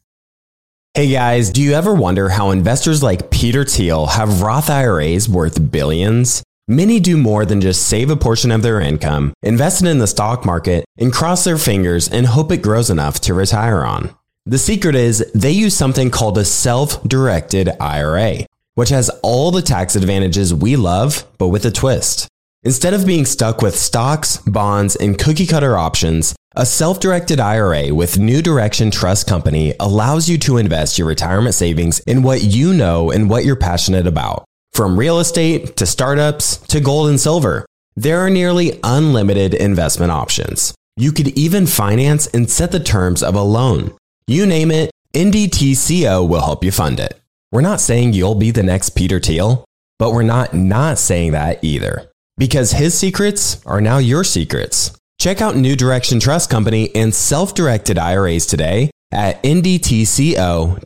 Hey 0.93 1.09
guys, 1.09 1.51
do 1.51 1.61
you 1.61 1.71
ever 1.71 1.93
wonder 1.93 2.27
how 2.27 2.51
investors 2.51 3.01
like 3.01 3.31
Peter 3.31 3.63
Thiel 3.63 4.07
have 4.07 4.41
Roth 4.41 4.69
IRAs 4.69 5.29
worth 5.29 5.71
billions? 5.71 6.43
Many 6.67 6.99
do 6.99 7.15
more 7.15 7.45
than 7.45 7.61
just 7.61 7.87
save 7.87 8.09
a 8.09 8.17
portion 8.17 8.51
of 8.51 8.61
their 8.61 8.81
income, 8.81 9.31
invest 9.41 9.81
it 9.81 9.87
in 9.87 9.99
the 9.99 10.05
stock 10.05 10.45
market, 10.45 10.83
and 10.97 11.13
cross 11.13 11.45
their 11.45 11.57
fingers 11.57 12.09
and 12.09 12.25
hope 12.25 12.51
it 12.51 12.61
grows 12.61 12.89
enough 12.89 13.21
to 13.21 13.33
retire 13.33 13.85
on. 13.85 14.13
The 14.45 14.57
secret 14.57 14.95
is 14.95 15.25
they 15.33 15.51
use 15.51 15.77
something 15.77 16.11
called 16.11 16.37
a 16.37 16.43
self 16.43 17.01
directed 17.03 17.69
IRA, 17.79 18.45
which 18.75 18.89
has 18.89 19.09
all 19.23 19.51
the 19.51 19.61
tax 19.61 19.95
advantages 19.95 20.53
we 20.53 20.75
love, 20.75 21.25
but 21.37 21.47
with 21.47 21.63
a 21.63 21.71
twist. 21.71 22.27
Instead 22.63 22.93
of 22.93 23.05
being 23.05 23.25
stuck 23.25 23.61
with 23.61 23.77
stocks, 23.77 24.39
bonds, 24.39 24.97
and 24.97 25.17
cookie 25.17 25.47
cutter 25.47 25.77
options, 25.77 26.35
a 26.53 26.65
self 26.65 26.99
directed 26.99 27.39
IRA 27.39 27.93
with 27.93 28.19
New 28.19 28.41
Direction 28.41 28.91
Trust 28.91 29.25
Company 29.25 29.73
allows 29.79 30.27
you 30.27 30.37
to 30.39 30.57
invest 30.57 30.97
your 30.97 31.07
retirement 31.07 31.55
savings 31.55 31.99
in 32.01 32.23
what 32.23 32.43
you 32.43 32.73
know 32.73 33.09
and 33.09 33.29
what 33.29 33.45
you're 33.45 33.55
passionate 33.55 34.05
about. 34.05 34.43
From 34.73 34.99
real 34.99 35.19
estate 35.19 35.77
to 35.77 35.85
startups 35.85 36.57
to 36.67 36.81
gold 36.81 37.09
and 37.09 37.19
silver, 37.19 37.65
there 37.95 38.19
are 38.19 38.29
nearly 38.29 38.79
unlimited 38.83 39.53
investment 39.53 40.11
options. 40.11 40.73
You 40.97 41.13
could 41.13 41.29
even 41.37 41.67
finance 41.67 42.27
and 42.27 42.49
set 42.49 42.73
the 42.73 42.79
terms 42.81 43.23
of 43.23 43.35
a 43.35 43.41
loan. 43.41 43.95
You 44.27 44.45
name 44.45 44.71
it, 44.71 44.91
NDTCO 45.13 46.27
will 46.27 46.41
help 46.41 46.65
you 46.65 46.71
fund 46.71 46.99
it. 46.99 47.17
We're 47.53 47.61
not 47.61 47.79
saying 47.79 48.13
you'll 48.13 48.35
be 48.35 48.51
the 48.51 48.63
next 48.63 48.91
Peter 48.91 49.19
Thiel, 49.19 49.63
but 49.99 50.11
we're 50.11 50.23
not 50.23 50.53
not 50.53 50.99
saying 50.99 51.31
that 51.31 51.63
either. 51.63 52.09
Because 52.37 52.71
his 52.71 52.97
secrets 52.97 53.65
are 53.65 53.81
now 53.81 53.99
your 53.99 54.23
secrets. 54.23 54.97
Check 55.21 55.39
out 55.39 55.55
New 55.55 55.75
Direction 55.75 56.19
Trust 56.19 56.49
Company 56.49 56.89
and 56.95 57.13
self 57.13 57.53
directed 57.53 57.99
IRAs 57.99 58.47
today 58.47 58.89
at 59.11 59.43
ndtco.com 59.43 60.79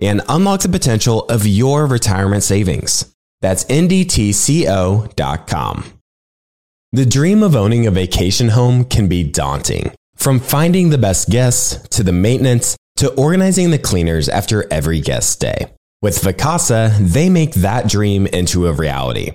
and 0.00 0.20
unlock 0.28 0.62
the 0.62 0.68
potential 0.68 1.26
of 1.26 1.46
your 1.46 1.86
retirement 1.86 2.42
savings. 2.42 3.14
That's 3.42 3.64
ndtco.com. 3.66 5.04
The 6.90 7.06
dream 7.06 7.44
of 7.44 7.54
owning 7.54 7.86
a 7.86 7.92
vacation 7.92 8.48
home 8.48 8.84
can 8.84 9.06
be 9.06 9.22
daunting. 9.22 9.92
From 10.16 10.40
finding 10.40 10.90
the 10.90 10.98
best 10.98 11.30
guests 11.30 11.88
to 11.90 12.02
the 12.02 12.10
maintenance 12.10 12.76
to 12.96 13.14
organizing 13.14 13.70
the 13.70 13.78
cleaners 13.78 14.28
after 14.28 14.66
every 14.72 14.98
guest 15.00 15.30
stay. 15.30 15.72
With 16.02 16.20
Vacasa, 16.20 16.98
they 16.98 17.30
make 17.30 17.54
that 17.54 17.88
dream 17.88 18.26
into 18.26 18.66
a 18.66 18.72
reality. 18.72 19.34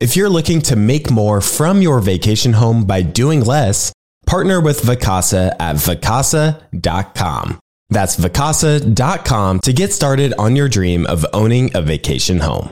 If 0.00 0.16
you're 0.16 0.30
looking 0.30 0.62
to 0.62 0.76
make 0.76 1.10
more 1.10 1.42
from 1.42 1.82
your 1.82 2.00
vacation 2.00 2.54
home 2.54 2.86
by 2.86 3.02
doing 3.02 3.42
less, 3.44 3.92
partner 4.26 4.58
with 4.58 4.80
Vacasa 4.80 5.54
at 5.60 5.76
vacasa.com. 5.76 7.60
That's 7.90 8.16
vacasa.com 8.16 9.60
to 9.60 9.72
get 9.74 9.92
started 9.92 10.32
on 10.38 10.56
your 10.56 10.70
dream 10.70 11.04
of 11.04 11.26
owning 11.34 11.70
a 11.76 11.82
vacation 11.82 12.38
home. 12.38 12.70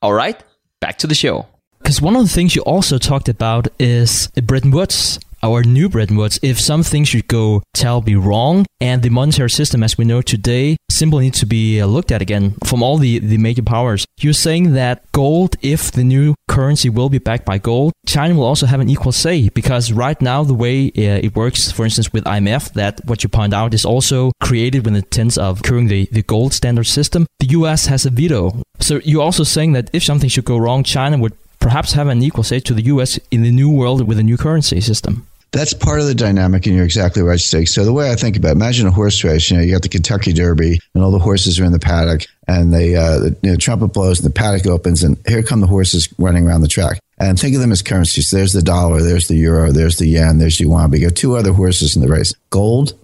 All 0.00 0.12
right, 0.12 0.40
back 0.80 0.98
to 0.98 1.08
the 1.08 1.14
show. 1.16 1.48
Because 1.78 2.00
one 2.00 2.14
of 2.14 2.22
the 2.22 2.28
things 2.28 2.54
you 2.54 2.62
also 2.62 2.98
talked 2.98 3.28
about 3.28 3.66
is 3.80 4.28
Bretton 4.40 4.70
Woods 4.70 5.18
our 5.44 5.62
new 5.62 5.90
Bretton 5.90 6.16
Woods 6.16 6.38
if 6.42 6.58
some 6.58 6.82
things 6.82 7.08
should 7.08 7.28
go 7.28 7.62
tell 7.74 8.00
terribly 8.00 8.16
wrong 8.16 8.64
and 8.80 9.02
the 9.02 9.10
monetary 9.10 9.50
system 9.50 9.82
as 9.82 9.98
we 9.98 10.04
know 10.06 10.22
today 10.22 10.74
simply 10.94 11.24
needs 11.24 11.40
to 11.40 11.46
be 11.46 11.80
uh, 11.80 11.86
looked 11.86 12.12
at 12.12 12.22
again 12.22 12.54
from 12.64 12.82
all 12.82 12.96
the, 12.96 13.18
the 13.18 13.38
major 13.38 13.62
powers. 13.62 14.06
You're 14.20 14.32
saying 14.32 14.72
that 14.74 15.10
gold, 15.12 15.56
if 15.60 15.90
the 15.90 16.04
new 16.04 16.34
currency 16.48 16.88
will 16.88 17.08
be 17.08 17.18
backed 17.18 17.44
by 17.44 17.58
gold, 17.58 17.92
China 18.06 18.34
will 18.34 18.44
also 18.44 18.66
have 18.66 18.80
an 18.80 18.88
equal 18.88 19.12
say 19.12 19.48
because 19.48 19.92
right 19.92 20.20
now 20.22 20.44
the 20.44 20.54
way 20.54 20.86
uh, 20.88 21.26
it 21.26 21.34
works, 21.34 21.70
for 21.72 21.84
instance, 21.84 22.12
with 22.12 22.24
IMF, 22.24 22.72
that 22.74 23.00
what 23.04 23.22
you 23.22 23.28
point 23.28 23.52
out 23.52 23.74
is 23.74 23.84
also 23.84 24.32
created 24.42 24.84
with 24.84 24.94
the 24.94 24.98
intent 24.98 25.36
of 25.36 25.62
curing 25.62 25.88
the, 25.88 26.08
the 26.12 26.22
gold 26.22 26.52
standard 26.52 26.86
system. 26.86 27.26
The 27.40 27.48
US 27.58 27.86
has 27.86 28.06
a 28.06 28.10
veto. 28.10 28.62
So 28.80 29.00
you're 29.04 29.22
also 29.22 29.44
saying 29.44 29.72
that 29.72 29.90
if 29.92 30.04
something 30.04 30.28
should 30.28 30.44
go 30.44 30.58
wrong, 30.58 30.84
China 30.84 31.18
would 31.18 31.34
perhaps 31.58 31.94
have 31.94 32.08
an 32.08 32.22
equal 32.22 32.44
say 32.44 32.60
to 32.60 32.74
the 32.74 32.82
US 32.82 33.18
in 33.30 33.42
the 33.42 33.50
new 33.50 33.70
world 33.70 34.06
with 34.06 34.18
a 34.18 34.22
new 34.22 34.36
currency 34.36 34.80
system 34.80 35.26
that's 35.54 35.72
part 35.72 36.00
of 36.00 36.06
the 36.06 36.14
dynamic, 36.14 36.66
and 36.66 36.74
you're 36.74 36.84
exactly 36.84 37.22
right, 37.22 37.38
Stig. 37.38 37.68
So 37.68 37.84
the 37.84 37.92
way 37.92 38.10
I 38.10 38.16
think 38.16 38.36
about 38.36 38.50
it, 38.50 38.56
imagine 38.56 38.88
a 38.88 38.90
horse 38.90 39.22
race. 39.22 39.50
You 39.50 39.56
know, 39.56 39.62
you 39.62 39.72
got 39.72 39.82
the 39.82 39.88
Kentucky 39.88 40.32
Derby, 40.32 40.80
and 40.94 41.04
all 41.04 41.12
the 41.12 41.18
horses 41.18 41.60
are 41.60 41.64
in 41.64 41.72
the 41.72 41.78
paddock, 41.78 42.26
and 42.48 42.74
they 42.74 42.96
uh, 42.96 43.18
the 43.18 43.36
you 43.42 43.50
know, 43.52 43.56
trumpet 43.56 43.88
blows, 43.88 44.18
and 44.18 44.28
the 44.28 44.34
paddock 44.34 44.66
opens, 44.66 45.04
and 45.04 45.16
here 45.28 45.42
come 45.42 45.60
the 45.60 45.66
horses 45.66 46.12
running 46.18 46.46
around 46.46 46.62
the 46.62 46.68
track. 46.68 46.98
And 47.18 47.38
think 47.38 47.54
of 47.54 47.60
them 47.60 47.70
as 47.70 47.82
currencies. 47.82 48.30
There's 48.30 48.52
the 48.52 48.62
dollar, 48.62 49.00
there's 49.00 49.28
the 49.28 49.36
euro, 49.36 49.70
there's 49.70 49.98
the 49.98 50.08
yen, 50.08 50.38
there's 50.38 50.58
the 50.58 50.64
yuan. 50.64 50.90
But 50.90 50.98
you 50.98 51.08
got 51.08 51.16
two 51.16 51.36
other 51.36 51.52
horses 51.52 51.94
in 51.94 52.02
the 52.02 52.08
race: 52.08 52.34
gold 52.50 52.94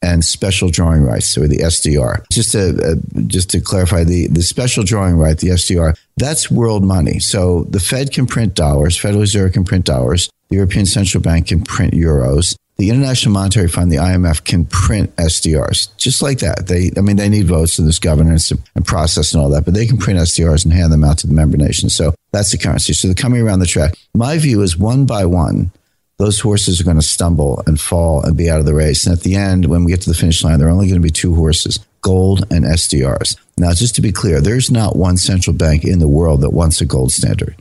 and 0.00 0.24
special 0.24 0.70
drawing 0.70 1.02
rights, 1.02 1.36
or 1.36 1.48
the 1.48 1.58
SDR. 1.58 2.22
Just 2.30 2.52
to 2.52 2.92
uh, 2.92 3.20
just 3.26 3.50
to 3.50 3.60
clarify, 3.60 4.04
the 4.04 4.28
the 4.28 4.42
special 4.42 4.84
drawing 4.84 5.16
right, 5.16 5.36
the 5.36 5.48
SDR, 5.48 5.98
that's 6.16 6.48
world 6.48 6.84
money. 6.84 7.18
So 7.18 7.64
the 7.64 7.80
Fed 7.80 8.12
can 8.12 8.26
print 8.26 8.54
dollars, 8.54 8.96
Federal 8.96 9.22
Reserve 9.22 9.52
can 9.52 9.64
print 9.64 9.84
dollars. 9.84 10.30
The 10.50 10.56
European 10.56 10.86
Central 10.86 11.22
Bank 11.22 11.48
can 11.48 11.62
print 11.62 11.94
euros. 11.94 12.56
The 12.76 12.90
International 12.90 13.32
Monetary 13.32 13.68
Fund, 13.68 13.90
the 13.90 13.96
IMF, 13.96 14.44
can 14.44 14.64
print 14.64 15.14
SDRs 15.16 15.96
just 15.96 16.22
like 16.22 16.38
that. 16.38 16.68
They, 16.68 16.92
I 16.96 17.00
mean, 17.00 17.16
they 17.16 17.28
need 17.28 17.46
votes 17.46 17.78
and 17.78 17.86
there's 17.86 17.98
governance 17.98 18.52
and 18.52 18.86
process 18.86 19.34
and 19.34 19.42
all 19.42 19.50
that, 19.50 19.64
but 19.64 19.74
they 19.74 19.86
can 19.86 19.98
print 19.98 20.20
SDRs 20.20 20.64
and 20.64 20.72
hand 20.72 20.92
them 20.92 21.02
out 21.02 21.18
to 21.18 21.26
the 21.26 21.34
member 21.34 21.56
nations. 21.56 21.96
So 21.96 22.14
that's 22.30 22.52
the 22.52 22.58
currency. 22.58 22.92
So 22.92 23.08
they're 23.08 23.16
coming 23.16 23.42
around 23.42 23.58
the 23.58 23.66
track. 23.66 23.94
My 24.14 24.38
view 24.38 24.62
is 24.62 24.76
one 24.76 25.06
by 25.06 25.24
one, 25.26 25.72
those 26.18 26.40
horses 26.40 26.80
are 26.80 26.84
going 26.84 26.96
to 26.96 27.02
stumble 27.02 27.62
and 27.66 27.80
fall 27.80 28.22
and 28.22 28.36
be 28.36 28.50
out 28.50 28.58
of 28.58 28.66
the 28.66 28.74
race. 28.74 29.06
And 29.06 29.16
at 29.16 29.22
the 29.22 29.36
end, 29.36 29.66
when 29.66 29.84
we 29.84 29.92
get 29.92 30.02
to 30.02 30.10
the 30.10 30.16
finish 30.16 30.42
line, 30.42 30.58
there 30.58 30.68
are 30.68 30.72
only 30.72 30.86
going 30.86 31.00
to 31.00 31.06
be 31.06 31.10
two 31.10 31.34
horses 31.34 31.78
gold 32.00 32.44
and 32.52 32.64
SDRs. 32.64 33.36
Now, 33.56 33.72
just 33.72 33.96
to 33.96 34.02
be 34.02 34.12
clear, 34.12 34.40
there's 34.40 34.70
not 34.70 34.94
one 34.94 35.16
central 35.16 35.54
bank 35.54 35.84
in 35.84 35.98
the 35.98 36.08
world 36.08 36.42
that 36.42 36.50
wants 36.50 36.80
a 36.80 36.86
gold 36.86 37.10
standard 37.10 37.56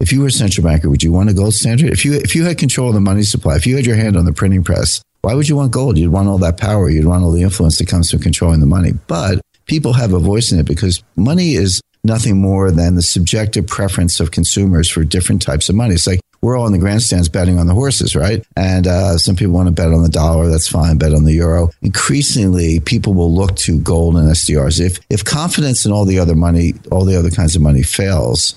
if 0.00 0.12
you 0.12 0.20
were 0.20 0.28
a 0.28 0.32
central 0.32 0.66
banker, 0.66 0.90
would 0.90 1.02
you 1.02 1.12
want 1.12 1.30
a 1.30 1.34
gold 1.34 1.54
standard? 1.54 1.90
If 1.90 2.04
you 2.04 2.14
if 2.14 2.34
you 2.34 2.44
had 2.44 2.58
control 2.58 2.88
of 2.88 2.94
the 2.94 3.00
money 3.00 3.22
supply, 3.22 3.56
if 3.56 3.66
you 3.66 3.76
had 3.76 3.86
your 3.86 3.96
hand 3.96 4.16
on 4.16 4.24
the 4.24 4.32
printing 4.32 4.64
press, 4.64 5.02
why 5.22 5.34
would 5.34 5.48
you 5.48 5.56
want 5.56 5.72
gold? 5.72 5.96
You'd 5.96 6.12
want 6.12 6.28
all 6.28 6.38
that 6.38 6.58
power. 6.58 6.90
You'd 6.90 7.06
want 7.06 7.24
all 7.24 7.30
the 7.30 7.42
influence 7.42 7.78
that 7.78 7.88
comes 7.88 8.10
from 8.10 8.20
controlling 8.20 8.60
the 8.60 8.66
money. 8.66 8.92
But 9.06 9.40
people 9.66 9.94
have 9.94 10.12
a 10.12 10.18
voice 10.18 10.52
in 10.52 10.58
it 10.58 10.66
because 10.66 11.02
money 11.16 11.54
is 11.54 11.80
nothing 12.04 12.38
more 12.40 12.70
than 12.70 12.94
the 12.94 13.02
subjective 13.02 13.66
preference 13.66 14.20
of 14.20 14.30
consumers 14.30 14.90
for 14.90 15.04
different 15.04 15.40
types 15.40 15.70
of 15.70 15.74
money. 15.74 15.94
It's 15.94 16.06
like 16.06 16.20
we're 16.42 16.58
all 16.58 16.66
in 16.66 16.74
the 16.74 16.78
grandstands 16.78 17.30
betting 17.30 17.58
on 17.58 17.66
the 17.66 17.72
horses, 17.72 18.14
right? 18.14 18.44
And 18.54 18.86
uh, 18.86 19.16
some 19.16 19.34
people 19.34 19.54
want 19.54 19.68
to 19.68 19.72
bet 19.72 19.92
on 19.92 20.02
the 20.02 20.10
dollar. 20.10 20.48
That's 20.48 20.68
fine. 20.68 20.98
Bet 20.98 21.14
on 21.14 21.24
the 21.24 21.32
euro. 21.32 21.70
Increasingly, 21.80 22.80
people 22.80 23.14
will 23.14 23.34
look 23.34 23.56
to 23.56 23.80
gold 23.80 24.16
and 24.16 24.30
SDRs. 24.30 24.78
If 24.78 25.00
if 25.08 25.24
confidence 25.24 25.86
in 25.86 25.92
all 25.92 26.04
the 26.04 26.18
other 26.18 26.34
money, 26.34 26.74
all 26.92 27.06
the 27.06 27.18
other 27.18 27.30
kinds 27.30 27.56
of 27.56 27.62
money 27.62 27.82
fails, 27.82 28.54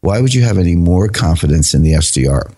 why 0.00 0.20
would 0.20 0.34
you 0.34 0.42
have 0.42 0.58
any 0.58 0.76
more 0.76 1.08
confidence 1.08 1.74
in 1.74 1.82
the 1.82 1.92
SDR? 1.92 2.54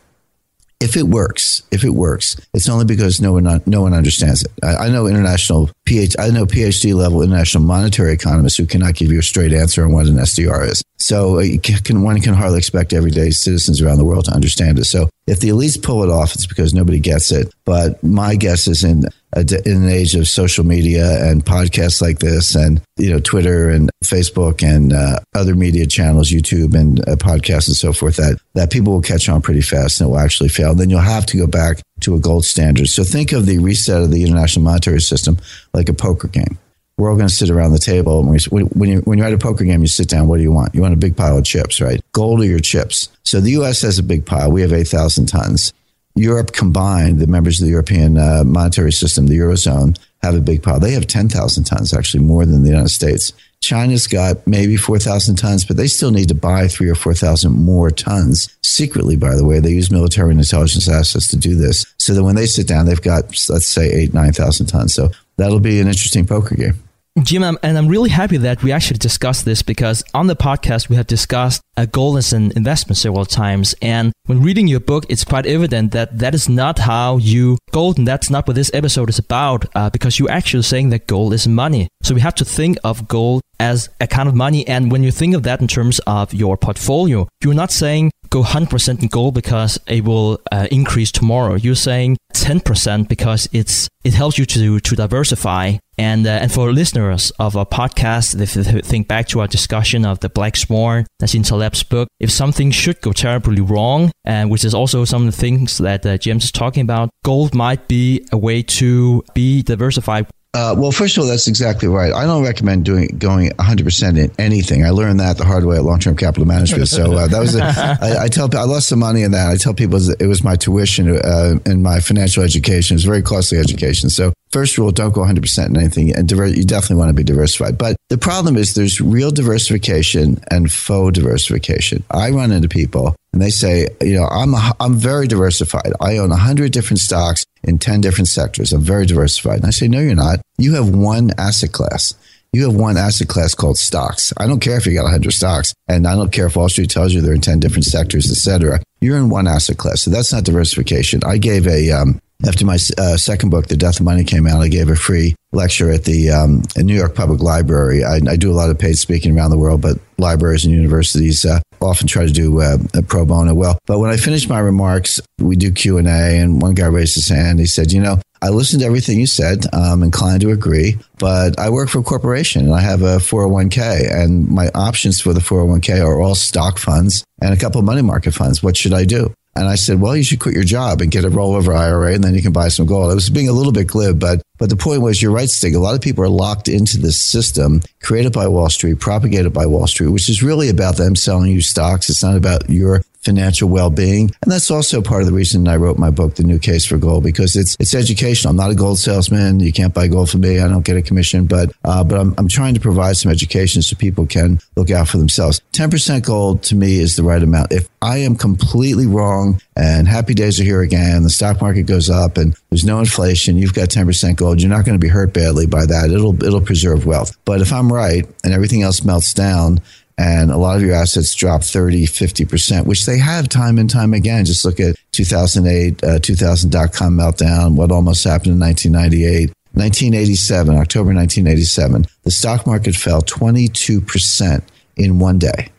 if 0.82 0.96
it 0.96 1.04
works, 1.04 1.62
if 1.70 1.84
it 1.84 1.90
works, 1.90 2.36
it's 2.52 2.68
only 2.68 2.84
because 2.84 3.20
no 3.20 3.32
one 3.32 3.62
no 3.66 3.80
one 3.80 3.94
understands 3.94 4.42
it. 4.42 4.50
I, 4.64 4.86
I, 4.86 4.88
know 4.88 5.06
international 5.06 5.70
PhD, 5.86 6.16
I 6.18 6.30
know 6.30 6.44
PhD 6.44 6.92
level 6.94 7.22
international 7.22 7.62
monetary 7.62 8.12
economists 8.12 8.56
who 8.56 8.66
cannot 8.66 8.94
give 8.94 9.12
you 9.12 9.20
a 9.20 9.22
straight 9.22 9.52
answer 9.52 9.84
on 9.84 9.92
what 9.92 10.06
an 10.06 10.16
SDR 10.16 10.68
is. 10.68 10.82
So 10.98 11.38
uh, 11.38 11.44
can, 11.62 12.02
one 12.02 12.20
can 12.20 12.34
hardly 12.34 12.58
expect 12.58 12.92
everyday 12.92 13.30
citizens 13.30 13.80
around 13.80 13.98
the 13.98 14.04
world 14.04 14.24
to 14.24 14.32
understand 14.32 14.78
it. 14.80 14.86
So 14.86 15.08
if 15.26 15.40
the 15.40 15.48
elites 15.48 15.80
pull 15.80 16.02
it 16.02 16.10
off, 16.10 16.34
it's 16.34 16.46
because 16.46 16.74
nobody 16.74 16.98
gets 16.98 17.30
it. 17.30 17.52
But 17.64 18.02
my 18.02 18.34
guess 18.34 18.66
is 18.66 18.82
in 18.82 19.04
in 19.34 19.82
an 19.82 19.88
age 19.88 20.14
of 20.14 20.28
social 20.28 20.64
media 20.64 21.26
and 21.26 21.44
podcasts 21.44 22.02
like 22.02 22.18
this, 22.18 22.54
and 22.54 22.82
you 22.96 23.10
know 23.10 23.20
Twitter 23.20 23.70
and 23.70 23.90
Facebook 24.04 24.62
and 24.62 24.92
uh, 24.92 25.20
other 25.34 25.54
media 25.54 25.86
channels, 25.86 26.30
YouTube 26.30 26.74
and 26.74 27.00
uh, 27.08 27.16
podcasts 27.16 27.68
and 27.68 27.76
so 27.76 27.92
forth, 27.92 28.16
that 28.16 28.40
that 28.54 28.70
people 28.70 28.92
will 28.92 29.00
catch 29.00 29.28
on 29.28 29.40
pretty 29.40 29.62
fast 29.62 30.00
and 30.00 30.08
it 30.08 30.10
will 30.10 30.18
actually 30.18 30.48
fail. 30.48 30.72
And 30.72 30.80
Then 30.80 30.90
you'll 30.90 31.00
have 31.00 31.26
to 31.26 31.38
go 31.38 31.46
back 31.46 31.80
to 32.00 32.14
a 32.14 32.20
gold 32.20 32.44
standard. 32.44 32.88
So 32.88 33.04
think 33.04 33.32
of 33.32 33.46
the 33.46 33.58
reset 33.58 34.02
of 34.02 34.10
the 34.10 34.24
international 34.24 34.64
monetary 34.64 35.00
system 35.00 35.38
like 35.72 35.88
a 35.88 35.94
poker 35.94 36.28
game. 36.28 36.58
We're 36.98 37.10
all 37.10 37.16
going 37.16 37.28
to 37.28 37.34
sit 37.34 37.50
around 37.50 37.72
the 37.72 37.78
table. 37.78 38.20
And 38.20 38.40
when, 38.50 38.66
when, 38.66 38.90
you, 38.90 38.98
when 39.00 39.18
you're 39.18 39.26
at 39.26 39.32
a 39.32 39.38
poker 39.38 39.64
game, 39.64 39.80
you 39.80 39.88
sit 39.88 40.08
down. 40.08 40.28
What 40.28 40.36
do 40.36 40.42
you 40.42 40.52
want? 40.52 40.74
You 40.74 40.82
want 40.82 40.94
a 40.94 40.98
big 40.98 41.16
pile 41.16 41.38
of 41.38 41.44
chips, 41.44 41.80
right? 41.80 42.00
Gold 42.12 42.40
or 42.40 42.44
your 42.44 42.60
chips. 42.60 43.08
So 43.24 43.40
the 43.40 43.52
U.S. 43.52 43.82
has 43.82 43.98
a 43.98 44.02
big 44.02 44.26
pile. 44.26 44.52
We 44.52 44.60
have 44.62 44.72
8,000 44.72 45.26
tons. 45.26 45.72
Europe 46.14 46.52
combined, 46.52 47.18
the 47.18 47.26
members 47.26 47.60
of 47.60 47.64
the 47.64 47.70
European 47.70 48.18
uh, 48.18 48.44
monetary 48.44 48.92
system, 48.92 49.26
the 49.26 49.38
Eurozone, 49.38 49.98
have 50.22 50.34
a 50.34 50.40
big 50.40 50.62
pile. 50.62 50.78
They 50.78 50.92
have 50.92 51.06
10,000 51.06 51.64
tons, 51.64 51.94
actually 51.94 52.22
more 52.22 52.44
than 52.44 52.62
the 52.62 52.68
United 52.68 52.90
States. 52.90 53.32
China's 53.62 54.06
got 54.08 54.44
maybe 54.46 54.76
4,000 54.76 55.36
tons, 55.36 55.64
but 55.64 55.76
they 55.76 55.86
still 55.86 56.10
need 56.10 56.28
to 56.28 56.34
buy 56.34 56.66
three 56.68 56.90
or 56.90 56.96
4,000 56.96 57.52
more 57.52 57.90
tons 57.90 58.54
secretly, 58.62 59.16
by 59.16 59.36
the 59.36 59.44
way. 59.44 59.60
They 59.60 59.70
use 59.70 59.90
military 59.90 60.32
and 60.32 60.40
intelligence 60.40 60.88
assets 60.88 61.28
to 61.28 61.36
do 61.36 61.54
this. 61.54 61.86
So 61.98 62.12
that 62.12 62.24
when 62.24 62.34
they 62.34 62.46
sit 62.46 62.66
down, 62.66 62.86
they've 62.86 63.00
got, 63.00 63.24
let's 63.48 63.66
say, 63.66 63.88
eight, 63.90 64.12
9,000 64.12 64.66
tons. 64.66 64.94
So 64.94 65.10
that'll 65.42 65.60
be 65.60 65.80
an 65.80 65.88
interesting 65.88 66.26
poker 66.26 66.54
game. 66.54 66.82
Jim, 67.22 67.42
and 67.42 67.76
I'm 67.76 67.88
really 67.88 68.08
happy 68.08 68.38
that 68.38 68.62
we 68.62 68.72
actually 68.72 68.96
discussed 68.96 69.44
this 69.44 69.60
because 69.60 70.02
on 70.14 70.28
the 70.28 70.36
podcast 70.36 70.88
we 70.88 70.96
have 70.96 71.06
discussed 71.06 71.60
uh, 71.76 71.84
gold 71.84 72.16
as 72.16 72.32
an 72.32 72.52
investment 72.56 72.96
several 72.96 73.26
times. 73.26 73.74
And 73.82 74.12
when 74.24 74.40
reading 74.40 74.66
your 74.66 74.80
book, 74.80 75.04
it's 75.10 75.22
quite 75.22 75.44
evident 75.44 75.92
that 75.92 76.20
that 76.20 76.34
is 76.34 76.48
not 76.48 76.78
how 76.78 77.18
you 77.18 77.58
gold, 77.70 77.98
and 77.98 78.08
that's 78.08 78.30
not 78.30 78.46
what 78.46 78.54
this 78.54 78.70
episode 78.72 79.10
is 79.10 79.18
about. 79.18 79.66
Uh, 79.74 79.90
because 79.90 80.18
you're 80.18 80.30
actually 80.30 80.62
saying 80.62 80.88
that 80.88 81.06
gold 81.06 81.34
is 81.34 81.46
money, 81.46 81.88
so 82.02 82.14
we 82.14 82.22
have 82.22 82.34
to 82.36 82.46
think 82.46 82.78
of 82.82 83.08
gold 83.08 83.42
as 83.60 83.90
a 84.00 84.06
kind 84.06 84.28
of 84.28 84.34
money. 84.34 84.66
And 84.66 84.90
when 84.90 85.02
you 85.02 85.10
think 85.10 85.34
of 85.34 85.42
that 85.42 85.60
in 85.60 85.68
terms 85.68 86.00
of 86.06 86.32
your 86.32 86.56
portfolio, 86.56 87.28
you're 87.42 87.52
not 87.52 87.70
saying 87.70 88.10
go 88.32 88.42
100% 88.42 89.02
in 89.02 89.08
gold 89.08 89.34
because 89.34 89.78
it 89.86 90.04
will 90.04 90.40
uh, 90.50 90.66
increase 90.70 91.12
tomorrow. 91.12 91.54
You're 91.54 91.74
saying 91.74 92.16
10% 92.32 93.06
because 93.06 93.46
it's 93.52 93.88
it 94.04 94.14
helps 94.14 94.38
you 94.38 94.46
to 94.46 94.80
to 94.80 94.96
diversify. 94.96 95.76
And 95.98 96.26
uh, 96.26 96.30
and 96.42 96.50
for 96.50 96.72
listeners 96.72 97.30
of 97.38 97.56
our 97.56 97.66
podcast, 97.66 98.40
if 98.40 98.54
they 98.54 98.80
think 98.80 99.06
back 99.06 99.28
to 99.28 99.40
our 99.40 99.46
discussion 99.46 100.06
of 100.06 100.20
the 100.20 100.30
Black 100.30 100.56
Swan, 100.56 101.06
that's 101.20 101.34
in 101.34 101.42
Taleb's 101.42 101.82
book, 101.82 102.08
if 102.18 102.30
something 102.30 102.70
should 102.70 103.00
go 103.02 103.12
terribly 103.12 103.60
wrong, 103.60 104.10
and 104.24 104.50
which 104.50 104.64
is 104.64 104.74
also 104.74 105.04
some 105.04 105.26
of 105.26 105.34
the 105.34 105.40
things 105.40 105.78
that 105.78 106.04
uh, 106.06 106.16
James 106.16 106.44
is 106.44 106.52
talking 106.52 106.82
about, 106.82 107.10
gold 107.24 107.54
might 107.54 107.86
be 107.86 108.26
a 108.32 108.38
way 108.38 108.62
to 108.62 109.22
be 109.34 109.62
diversified 109.62 110.26
uh, 110.54 110.74
well, 110.76 110.92
first 110.92 111.16
of 111.16 111.22
all, 111.22 111.28
that's 111.28 111.48
exactly 111.48 111.88
right. 111.88 112.12
I 112.12 112.26
don't 112.26 112.42
recommend 112.42 112.84
doing 112.84 113.08
going 113.18 113.50
100% 113.52 114.18
in 114.18 114.30
anything. 114.38 114.84
I 114.84 114.90
learned 114.90 115.18
that 115.20 115.38
the 115.38 115.46
hard 115.46 115.64
way 115.64 115.76
at 115.76 115.82
Long 115.82 115.98
Term 115.98 116.14
Capital 116.14 116.44
Management. 116.44 116.88
So 116.88 117.12
uh, 117.12 117.26
that 117.26 117.40
was 117.40 117.56
a, 117.56 117.64
I, 118.02 118.24
I 118.24 118.28
tell 118.28 118.54
I 118.54 118.64
lost 118.64 118.88
some 118.88 118.98
money 118.98 119.22
in 119.22 119.30
that. 119.30 119.50
I 119.50 119.56
tell 119.56 119.72
people 119.72 119.98
it 120.20 120.26
was 120.26 120.44
my 120.44 120.56
tuition 120.56 121.08
uh, 121.08 121.54
and 121.64 121.82
my 121.82 122.00
financial 122.00 122.42
education. 122.42 122.96
It's 122.96 123.04
very 123.04 123.22
costly 123.22 123.56
education. 123.56 124.10
So 124.10 124.34
first 124.52 124.78
rule, 124.78 124.92
don't 124.92 125.12
go 125.12 125.22
100% 125.22 125.66
in 125.66 125.76
anything, 125.76 126.14
and 126.14 126.28
diver- 126.28 126.46
you 126.46 126.64
definitely 126.64 126.96
want 126.96 127.08
to 127.08 127.14
be 127.14 127.24
diversified. 127.24 127.78
But 127.78 127.96
the 128.08 128.18
problem 128.18 128.56
is 128.56 128.74
there's 128.74 129.00
real 129.00 129.30
diversification 129.30 130.42
and 130.50 130.70
faux 130.70 131.14
diversification. 131.14 132.04
I 132.10 132.30
run 132.30 132.52
into 132.52 132.68
people 132.68 133.16
and 133.32 133.40
they 133.40 133.50
say, 133.50 133.88
you 134.00 134.14
know, 134.14 134.26
I'm 134.26 134.54
a, 134.54 134.72
I'm 134.78 134.94
very 134.94 135.26
diversified. 135.26 135.92
I 136.00 136.18
own 136.18 136.30
100 136.30 136.70
different 136.72 137.00
stocks 137.00 137.44
in 137.62 137.78
10 137.78 138.02
different 138.02 138.28
sectors. 138.28 138.72
I'm 138.72 138.82
very 138.82 139.06
diversified. 139.06 139.58
And 139.58 139.66
I 139.66 139.70
say, 139.70 139.88
no, 139.88 140.00
you're 140.00 140.14
not. 140.14 140.40
You 140.58 140.74
have 140.74 140.94
one 140.94 141.30
asset 141.38 141.72
class. 141.72 142.14
You 142.52 142.64
have 142.64 142.74
one 142.74 142.98
asset 142.98 143.28
class 143.28 143.54
called 143.54 143.78
stocks. 143.78 144.34
I 144.36 144.46
don't 144.46 144.60
care 144.60 144.76
if 144.76 144.84
you 144.84 144.92
got 144.92 145.04
100 145.04 145.30
stocks, 145.30 145.72
and 145.88 146.06
I 146.06 146.14
don't 146.14 146.30
care 146.30 146.46
if 146.46 146.56
Wall 146.56 146.68
Street 146.68 146.90
tells 146.90 147.14
you 147.14 147.22
they're 147.22 147.32
in 147.32 147.40
10 147.40 147.60
different 147.60 147.86
sectors, 147.86 148.30
etc. 148.30 148.82
You're 149.00 149.16
in 149.16 149.30
one 149.30 149.48
asset 149.48 149.78
class. 149.78 150.02
So 150.02 150.10
that's 150.10 150.34
not 150.34 150.44
diversification. 150.44 151.22
I 151.24 151.38
gave 151.38 151.66
a, 151.66 151.90
um, 151.92 152.20
after 152.46 152.66
my 152.66 152.78
uh, 152.98 153.16
second 153.16 153.50
book, 153.50 153.66
The 153.68 153.76
Death 153.76 154.00
of 154.00 154.04
Money, 154.04 154.24
came 154.24 154.46
out, 154.46 154.60
I 154.60 154.68
gave 154.68 154.88
a 154.88 154.96
free 154.96 155.34
lecture 155.52 155.90
at 155.90 156.04
the 156.04 156.30
um, 156.30 156.62
New 156.76 156.94
York 156.94 157.14
Public 157.14 157.40
Library. 157.40 158.04
I, 158.04 158.16
I, 158.28 158.36
do 158.36 158.50
a 158.50 158.54
lot 158.54 158.70
of 158.70 158.78
paid 158.78 158.96
speaking 158.96 159.36
around 159.36 159.50
the 159.50 159.58
world, 159.58 159.82
but 159.82 159.98
libraries 160.18 160.64
and 160.64 160.74
universities 160.74 161.44
uh, 161.44 161.60
often 161.80 162.06
try 162.06 162.26
to 162.26 162.32
do 162.32 162.60
uh, 162.60 162.78
pro 163.06 163.24
bono. 163.24 163.54
Well, 163.54 163.78
but 163.86 163.98
when 163.98 164.10
I 164.10 164.16
finished 164.16 164.48
my 164.48 164.58
remarks, 164.58 165.20
we 165.38 165.56
do 165.56 165.70
Q 165.70 165.98
and 165.98 166.08
A, 166.08 166.38
and 166.38 166.62
one 166.62 166.74
guy 166.74 166.86
raised 166.86 167.14
his 167.14 167.28
hand. 167.28 167.58
He 167.58 167.66
said, 167.66 167.92
"You 167.92 168.00
know, 168.00 168.20
I 168.40 168.48
listened 168.48 168.80
to 168.80 168.86
everything 168.86 169.20
you 169.20 169.26
said. 169.26 169.66
I'm 169.72 170.02
inclined 170.02 170.40
to 170.42 170.50
agree, 170.50 170.98
but 171.18 171.58
I 171.58 171.70
work 171.70 171.88
for 171.88 171.98
a 171.98 172.02
corporation 172.02 172.64
and 172.64 172.74
I 172.74 172.80
have 172.80 173.02
a 173.02 173.18
401k, 173.18 174.12
and 174.12 174.48
my 174.48 174.68
options 174.74 175.20
for 175.20 175.32
the 175.32 175.40
401k 175.40 176.00
are 176.04 176.20
all 176.20 176.34
stock 176.34 176.78
funds 176.78 177.24
and 177.40 177.52
a 177.52 177.56
couple 177.58 177.78
of 177.78 177.84
money 177.84 178.02
market 178.02 178.32
funds. 178.32 178.62
What 178.62 178.76
should 178.76 178.94
I 178.94 179.04
do?" 179.04 179.34
And 179.54 179.68
I 179.68 179.74
said, 179.74 180.00
well, 180.00 180.16
you 180.16 180.22
should 180.22 180.40
quit 180.40 180.54
your 180.54 180.64
job 180.64 181.02
and 181.02 181.10
get 181.10 181.26
a 181.26 181.30
rollover 181.30 181.76
IRA 181.76 182.14
and 182.14 182.24
then 182.24 182.34
you 182.34 182.40
can 182.40 182.52
buy 182.52 182.68
some 182.68 182.86
gold. 182.86 183.10
I 183.10 183.14
was 183.14 183.28
being 183.28 183.50
a 183.50 183.52
little 183.52 183.72
bit 183.72 183.86
glib, 183.86 184.18
but, 184.18 184.40
but 184.58 184.70
the 184.70 184.76
point 184.76 185.02
was, 185.02 185.20
you're 185.20 185.30
right, 185.30 185.48
Stig. 185.48 185.74
A 185.74 185.78
lot 185.78 185.94
of 185.94 186.00
people 186.00 186.24
are 186.24 186.28
locked 186.28 186.68
into 186.68 186.98
this 186.98 187.20
system 187.20 187.82
created 188.02 188.32
by 188.32 188.48
Wall 188.48 188.70
Street, 188.70 188.98
propagated 188.98 189.52
by 189.52 189.66
Wall 189.66 189.86
Street, 189.86 190.08
which 190.08 190.30
is 190.30 190.42
really 190.42 190.70
about 190.70 190.96
them 190.96 191.14
selling 191.14 191.52
you 191.52 191.60
stocks. 191.60 192.08
It's 192.08 192.22
not 192.22 192.36
about 192.36 192.70
your 192.70 193.02
financial 193.22 193.68
well-being. 193.68 194.30
And 194.42 194.52
that's 194.52 194.70
also 194.70 195.00
part 195.00 195.22
of 195.22 195.26
the 195.26 195.32
reason 195.32 195.68
I 195.68 195.76
wrote 195.76 195.98
my 195.98 196.10
book, 196.10 196.34
The 196.34 196.42
New 196.42 196.58
Case 196.58 196.84
for 196.84 196.98
Gold, 196.98 197.24
because 197.24 197.56
it's 197.56 197.76
it's 197.78 197.94
educational. 197.94 198.50
I'm 198.50 198.56
not 198.56 198.70
a 198.70 198.74
gold 198.74 198.98
salesman. 198.98 199.60
You 199.60 199.72
can't 199.72 199.94
buy 199.94 200.08
gold 200.08 200.30
from 200.30 200.40
me. 200.40 200.60
I 200.60 200.68
don't 200.68 200.84
get 200.84 200.96
a 200.96 201.02
commission, 201.02 201.46
but 201.46 201.72
uh, 201.84 202.04
but 202.04 202.18
I'm, 202.18 202.34
I'm 202.38 202.48
trying 202.48 202.74
to 202.74 202.80
provide 202.80 203.16
some 203.16 203.30
education 203.30 203.82
so 203.82 203.96
people 203.96 204.26
can 204.26 204.60
look 204.76 204.90
out 204.90 205.08
for 205.08 205.18
themselves. 205.18 205.60
10% 205.72 206.24
gold 206.24 206.62
to 206.64 206.76
me 206.76 206.98
is 206.98 207.16
the 207.16 207.22
right 207.22 207.42
amount. 207.42 207.72
If 207.72 207.88
I 208.00 208.18
am 208.18 208.36
completely 208.36 209.06
wrong 209.06 209.60
and 209.76 210.08
happy 210.08 210.34
days 210.34 210.60
are 210.60 210.64
here 210.64 210.82
again, 210.82 211.22
the 211.22 211.30
stock 211.30 211.60
market 211.60 211.84
goes 211.84 212.10
up 212.10 212.36
and 212.36 212.56
there's 212.70 212.84
no 212.84 212.98
inflation, 212.98 213.56
you've 213.56 213.74
got 213.74 213.88
10% 213.88 214.36
gold, 214.36 214.60
you're 214.60 214.68
not 214.68 214.84
going 214.84 214.98
to 214.98 215.04
be 215.04 215.08
hurt 215.08 215.32
badly 215.32 215.66
by 215.66 215.86
that. 215.86 216.10
It'll 216.10 216.42
it'll 216.42 216.60
preserve 216.60 217.06
wealth. 217.06 217.36
But 217.44 217.60
if 217.60 217.72
I'm 217.72 217.92
right 217.92 218.26
and 218.44 218.52
everything 218.52 218.82
else 218.82 219.04
melts 219.04 219.32
down, 219.32 219.80
and 220.18 220.50
a 220.50 220.56
lot 220.56 220.76
of 220.76 220.82
your 220.82 220.94
assets 220.94 221.34
drop 221.34 221.62
30, 221.62 222.06
50%, 222.06 222.86
which 222.86 223.06
they 223.06 223.18
have 223.18 223.48
time 223.48 223.78
and 223.78 223.88
time 223.88 224.14
again. 224.14 224.44
Just 224.44 224.64
look 224.64 224.80
at 224.80 224.96
2008, 225.12 226.02
uh, 226.04 226.18
2000 226.18 226.70
dot 226.70 226.92
com 226.92 227.16
meltdown, 227.16 227.74
what 227.74 227.90
almost 227.90 228.24
happened 228.24 228.52
in 228.52 228.60
1998. 228.60 229.52
1987, 229.74 230.76
October 230.76 231.14
1987, 231.14 232.04
the 232.24 232.30
stock 232.30 232.66
market 232.66 232.94
fell 232.94 233.22
22% 233.22 234.62
in 234.96 235.18
one 235.18 235.38
day. 235.38 235.70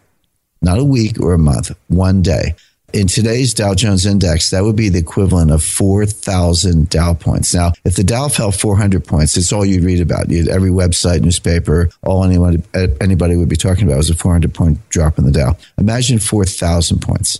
Not 0.63 0.79
a 0.79 0.83
week 0.83 1.19
or 1.19 1.33
a 1.33 1.37
month, 1.37 1.71
one 1.89 2.23
day 2.23 2.55
in 2.93 3.07
today's 3.07 3.53
Dow 3.53 3.73
Jones 3.73 4.05
index, 4.05 4.51
that 4.51 4.63
would 4.63 4.75
be 4.75 4.87
the 4.87 4.99
equivalent 4.99 5.51
of 5.51 5.63
4,000 5.63 6.89
Dow 6.89 7.15
points. 7.15 7.53
Now, 7.53 7.73
if 7.83 7.95
the 7.95 8.03
Dow 8.03 8.27
fell 8.27 8.51
400 8.51 9.03
points, 9.05 9.35
it's 9.35 9.51
all 9.51 9.65
you'd 9.65 9.83
read 9.83 9.99
about. 9.99 10.29
You'd, 10.29 10.47
every 10.47 10.69
website, 10.69 11.21
newspaper, 11.21 11.89
all 12.03 12.23
anyone, 12.23 12.63
anybody 13.01 13.35
would 13.35 13.49
be 13.49 13.55
talking 13.55 13.85
about 13.85 13.97
was 13.97 14.11
a 14.11 14.15
400 14.15 14.53
point 14.53 14.77
drop 14.89 15.17
in 15.17 15.25
the 15.25 15.31
Dow. 15.31 15.57
Imagine 15.77 16.19
4,000 16.19 17.01
points. 17.01 17.39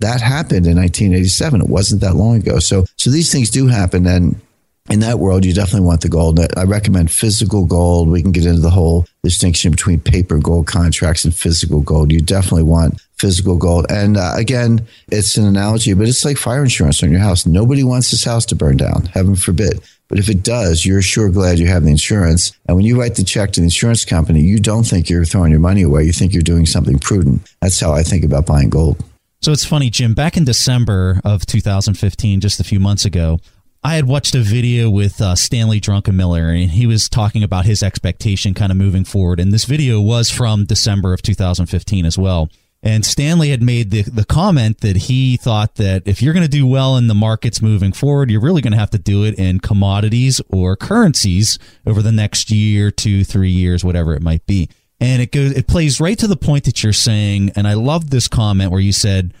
That 0.00 0.20
happened 0.20 0.66
in 0.66 0.76
1987. 0.76 1.60
It 1.60 1.68
wasn't 1.68 2.00
that 2.00 2.16
long 2.16 2.36
ago. 2.36 2.58
So, 2.58 2.84
so 2.96 3.10
these 3.10 3.30
things 3.30 3.50
do 3.50 3.66
happen. 3.66 4.06
And 4.06 4.40
in 4.90 5.00
that 5.00 5.18
world, 5.18 5.44
you 5.44 5.52
definitely 5.52 5.86
want 5.86 6.00
the 6.00 6.08
gold. 6.08 6.38
I 6.56 6.64
recommend 6.64 7.10
physical 7.10 7.64
gold. 7.64 8.08
We 8.08 8.22
can 8.22 8.32
get 8.32 8.46
into 8.46 8.60
the 8.60 8.70
whole 8.70 9.06
distinction 9.22 9.70
between 9.70 10.00
paper 10.00 10.38
gold 10.38 10.66
contracts 10.66 11.24
and 11.24 11.34
physical 11.34 11.80
gold. 11.80 12.12
You 12.12 12.20
definitely 12.20 12.62
want 12.62 13.00
physical 13.18 13.56
gold. 13.56 13.86
And 13.90 14.16
uh, 14.16 14.34
again, 14.36 14.86
it's 15.08 15.36
an 15.36 15.46
analogy, 15.46 15.94
but 15.94 16.08
it's 16.08 16.24
like 16.24 16.36
fire 16.36 16.62
insurance 16.62 17.02
on 17.02 17.10
your 17.10 17.20
house. 17.20 17.46
Nobody 17.46 17.82
wants 17.82 18.10
this 18.10 18.24
house 18.24 18.46
to 18.46 18.56
burn 18.56 18.76
down, 18.76 19.06
heaven 19.06 19.36
forbid. 19.36 19.80
But 20.08 20.18
if 20.18 20.28
it 20.28 20.44
does, 20.44 20.86
you're 20.86 21.02
sure 21.02 21.30
glad 21.30 21.58
you 21.58 21.66
have 21.66 21.82
the 21.82 21.90
insurance. 21.90 22.52
And 22.66 22.76
when 22.76 22.86
you 22.86 23.00
write 23.00 23.16
the 23.16 23.24
check 23.24 23.52
to 23.52 23.60
the 23.60 23.64
insurance 23.64 24.04
company, 24.04 24.40
you 24.40 24.60
don't 24.60 24.84
think 24.84 25.10
you're 25.10 25.24
throwing 25.24 25.50
your 25.50 25.60
money 25.60 25.82
away. 25.82 26.04
You 26.04 26.12
think 26.12 26.32
you're 26.32 26.42
doing 26.42 26.66
something 26.66 26.98
prudent. 26.98 27.42
That's 27.60 27.80
how 27.80 27.92
I 27.92 28.02
think 28.02 28.24
about 28.24 28.46
buying 28.46 28.70
gold. 28.70 29.02
So 29.42 29.52
it's 29.52 29.64
funny, 29.64 29.90
Jim. 29.90 30.14
Back 30.14 30.36
in 30.36 30.44
December 30.44 31.20
of 31.24 31.44
2015, 31.46 32.40
just 32.40 32.60
a 32.60 32.64
few 32.64 32.80
months 32.80 33.04
ago, 33.04 33.38
I 33.86 33.94
had 33.94 34.08
watched 34.08 34.34
a 34.34 34.40
video 34.40 34.90
with 34.90 35.20
uh, 35.20 35.36
Stanley 35.36 35.80
Druckenmiller, 35.80 36.60
and 36.60 36.72
he 36.72 36.88
was 36.88 37.08
talking 37.08 37.44
about 37.44 37.66
his 37.66 37.84
expectation 37.84 38.52
kind 38.52 38.72
of 38.72 38.76
moving 38.76 39.04
forward. 39.04 39.38
And 39.38 39.52
this 39.52 39.64
video 39.64 40.00
was 40.00 40.28
from 40.28 40.64
December 40.64 41.12
of 41.12 41.22
2015 41.22 42.04
as 42.04 42.18
well. 42.18 42.48
And 42.82 43.06
Stanley 43.06 43.50
had 43.50 43.62
made 43.62 43.92
the, 43.92 44.02
the 44.02 44.24
comment 44.24 44.80
that 44.80 44.96
he 44.96 45.36
thought 45.36 45.76
that 45.76 46.02
if 46.04 46.20
you're 46.20 46.34
going 46.34 46.42
to 46.42 46.48
do 46.48 46.66
well 46.66 46.96
in 46.96 47.06
the 47.06 47.14
markets 47.14 47.62
moving 47.62 47.92
forward, 47.92 48.28
you're 48.28 48.40
really 48.40 48.60
going 48.60 48.72
to 48.72 48.78
have 48.78 48.90
to 48.90 48.98
do 48.98 49.22
it 49.22 49.38
in 49.38 49.60
commodities 49.60 50.40
or 50.48 50.74
currencies 50.74 51.56
over 51.86 52.02
the 52.02 52.10
next 52.10 52.50
year, 52.50 52.90
two, 52.90 53.22
three 53.22 53.50
years, 53.50 53.84
whatever 53.84 54.14
it 54.14 54.20
might 54.20 54.44
be. 54.46 54.68
And 54.98 55.22
it 55.22 55.30
goes, 55.30 55.52
it 55.52 55.68
plays 55.68 56.00
right 56.00 56.18
to 56.18 56.26
the 56.26 56.36
point 56.36 56.64
that 56.64 56.82
you're 56.82 56.92
saying. 56.92 57.52
And 57.54 57.68
I 57.68 57.74
love 57.74 58.10
this 58.10 58.26
comment 58.26 58.72
where 58.72 58.80
you 58.80 58.90
said, 58.90 59.32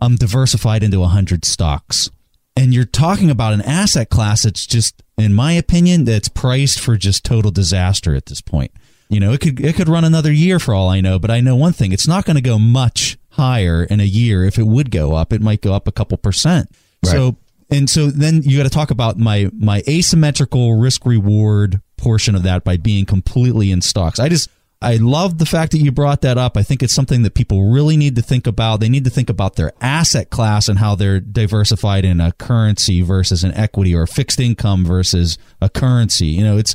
I'm 0.00 0.16
diversified 0.16 0.82
into 0.82 0.98
100 0.98 1.44
stocks. 1.44 2.10
And 2.56 2.74
you're 2.74 2.84
talking 2.84 3.30
about 3.30 3.54
an 3.54 3.62
asset 3.62 4.10
class 4.10 4.42
that's 4.42 4.66
just, 4.66 5.02
in 5.16 5.32
my 5.32 5.52
opinion, 5.52 6.04
that's 6.04 6.28
priced 6.28 6.80
for 6.80 6.96
just 6.96 7.24
total 7.24 7.50
disaster 7.50 8.14
at 8.14 8.26
this 8.26 8.40
point. 8.40 8.72
You 9.08 9.20
know, 9.20 9.32
it 9.32 9.40
could 9.40 9.60
it 9.60 9.74
could 9.74 9.88
run 9.88 10.04
another 10.04 10.32
year 10.32 10.58
for 10.58 10.74
all 10.74 10.88
I 10.88 11.02
know, 11.02 11.18
but 11.18 11.30
I 11.30 11.40
know 11.40 11.54
one 11.54 11.74
thing: 11.74 11.92
it's 11.92 12.08
not 12.08 12.24
going 12.24 12.36
to 12.36 12.42
go 12.42 12.58
much 12.58 13.18
higher 13.30 13.84
in 13.84 14.00
a 14.00 14.04
year. 14.04 14.44
If 14.44 14.58
it 14.58 14.66
would 14.66 14.90
go 14.90 15.14
up, 15.14 15.32
it 15.32 15.42
might 15.42 15.60
go 15.60 15.74
up 15.74 15.86
a 15.86 15.92
couple 15.92 16.16
percent. 16.16 16.70
Right. 17.04 17.12
So 17.12 17.36
and 17.70 17.88
so 17.88 18.06
then 18.06 18.42
you 18.42 18.56
got 18.56 18.64
to 18.64 18.70
talk 18.70 18.90
about 18.90 19.18
my 19.18 19.50
my 19.52 19.82
asymmetrical 19.88 20.74
risk 20.74 21.04
reward 21.06 21.80
portion 21.96 22.34
of 22.34 22.42
that 22.42 22.64
by 22.64 22.76
being 22.76 23.04
completely 23.06 23.70
in 23.70 23.80
stocks. 23.80 24.18
I 24.18 24.28
just 24.28 24.50
I 24.82 24.96
love 24.96 25.38
the 25.38 25.46
fact 25.46 25.72
that 25.72 25.78
you 25.78 25.92
brought 25.92 26.22
that 26.22 26.38
up. 26.38 26.56
I 26.56 26.62
think 26.62 26.82
it's 26.82 26.92
something 26.92 27.22
that 27.22 27.34
people 27.34 27.70
really 27.70 27.96
need 27.96 28.16
to 28.16 28.22
think 28.22 28.46
about. 28.46 28.80
They 28.80 28.88
need 28.88 29.04
to 29.04 29.10
think 29.10 29.30
about 29.30 29.56
their 29.56 29.72
asset 29.80 30.30
class 30.30 30.68
and 30.68 30.78
how 30.78 30.94
they're 30.94 31.20
diversified 31.20 32.04
in 32.04 32.20
a 32.20 32.32
currency 32.32 33.02
versus 33.02 33.44
an 33.44 33.52
equity 33.54 33.94
or 33.94 34.02
a 34.02 34.08
fixed 34.08 34.40
income 34.40 34.84
versus 34.84 35.38
a 35.60 35.68
currency. 35.68 36.26
You 36.26 36.44
know, 36.44 36.58
it's 36.58 36.74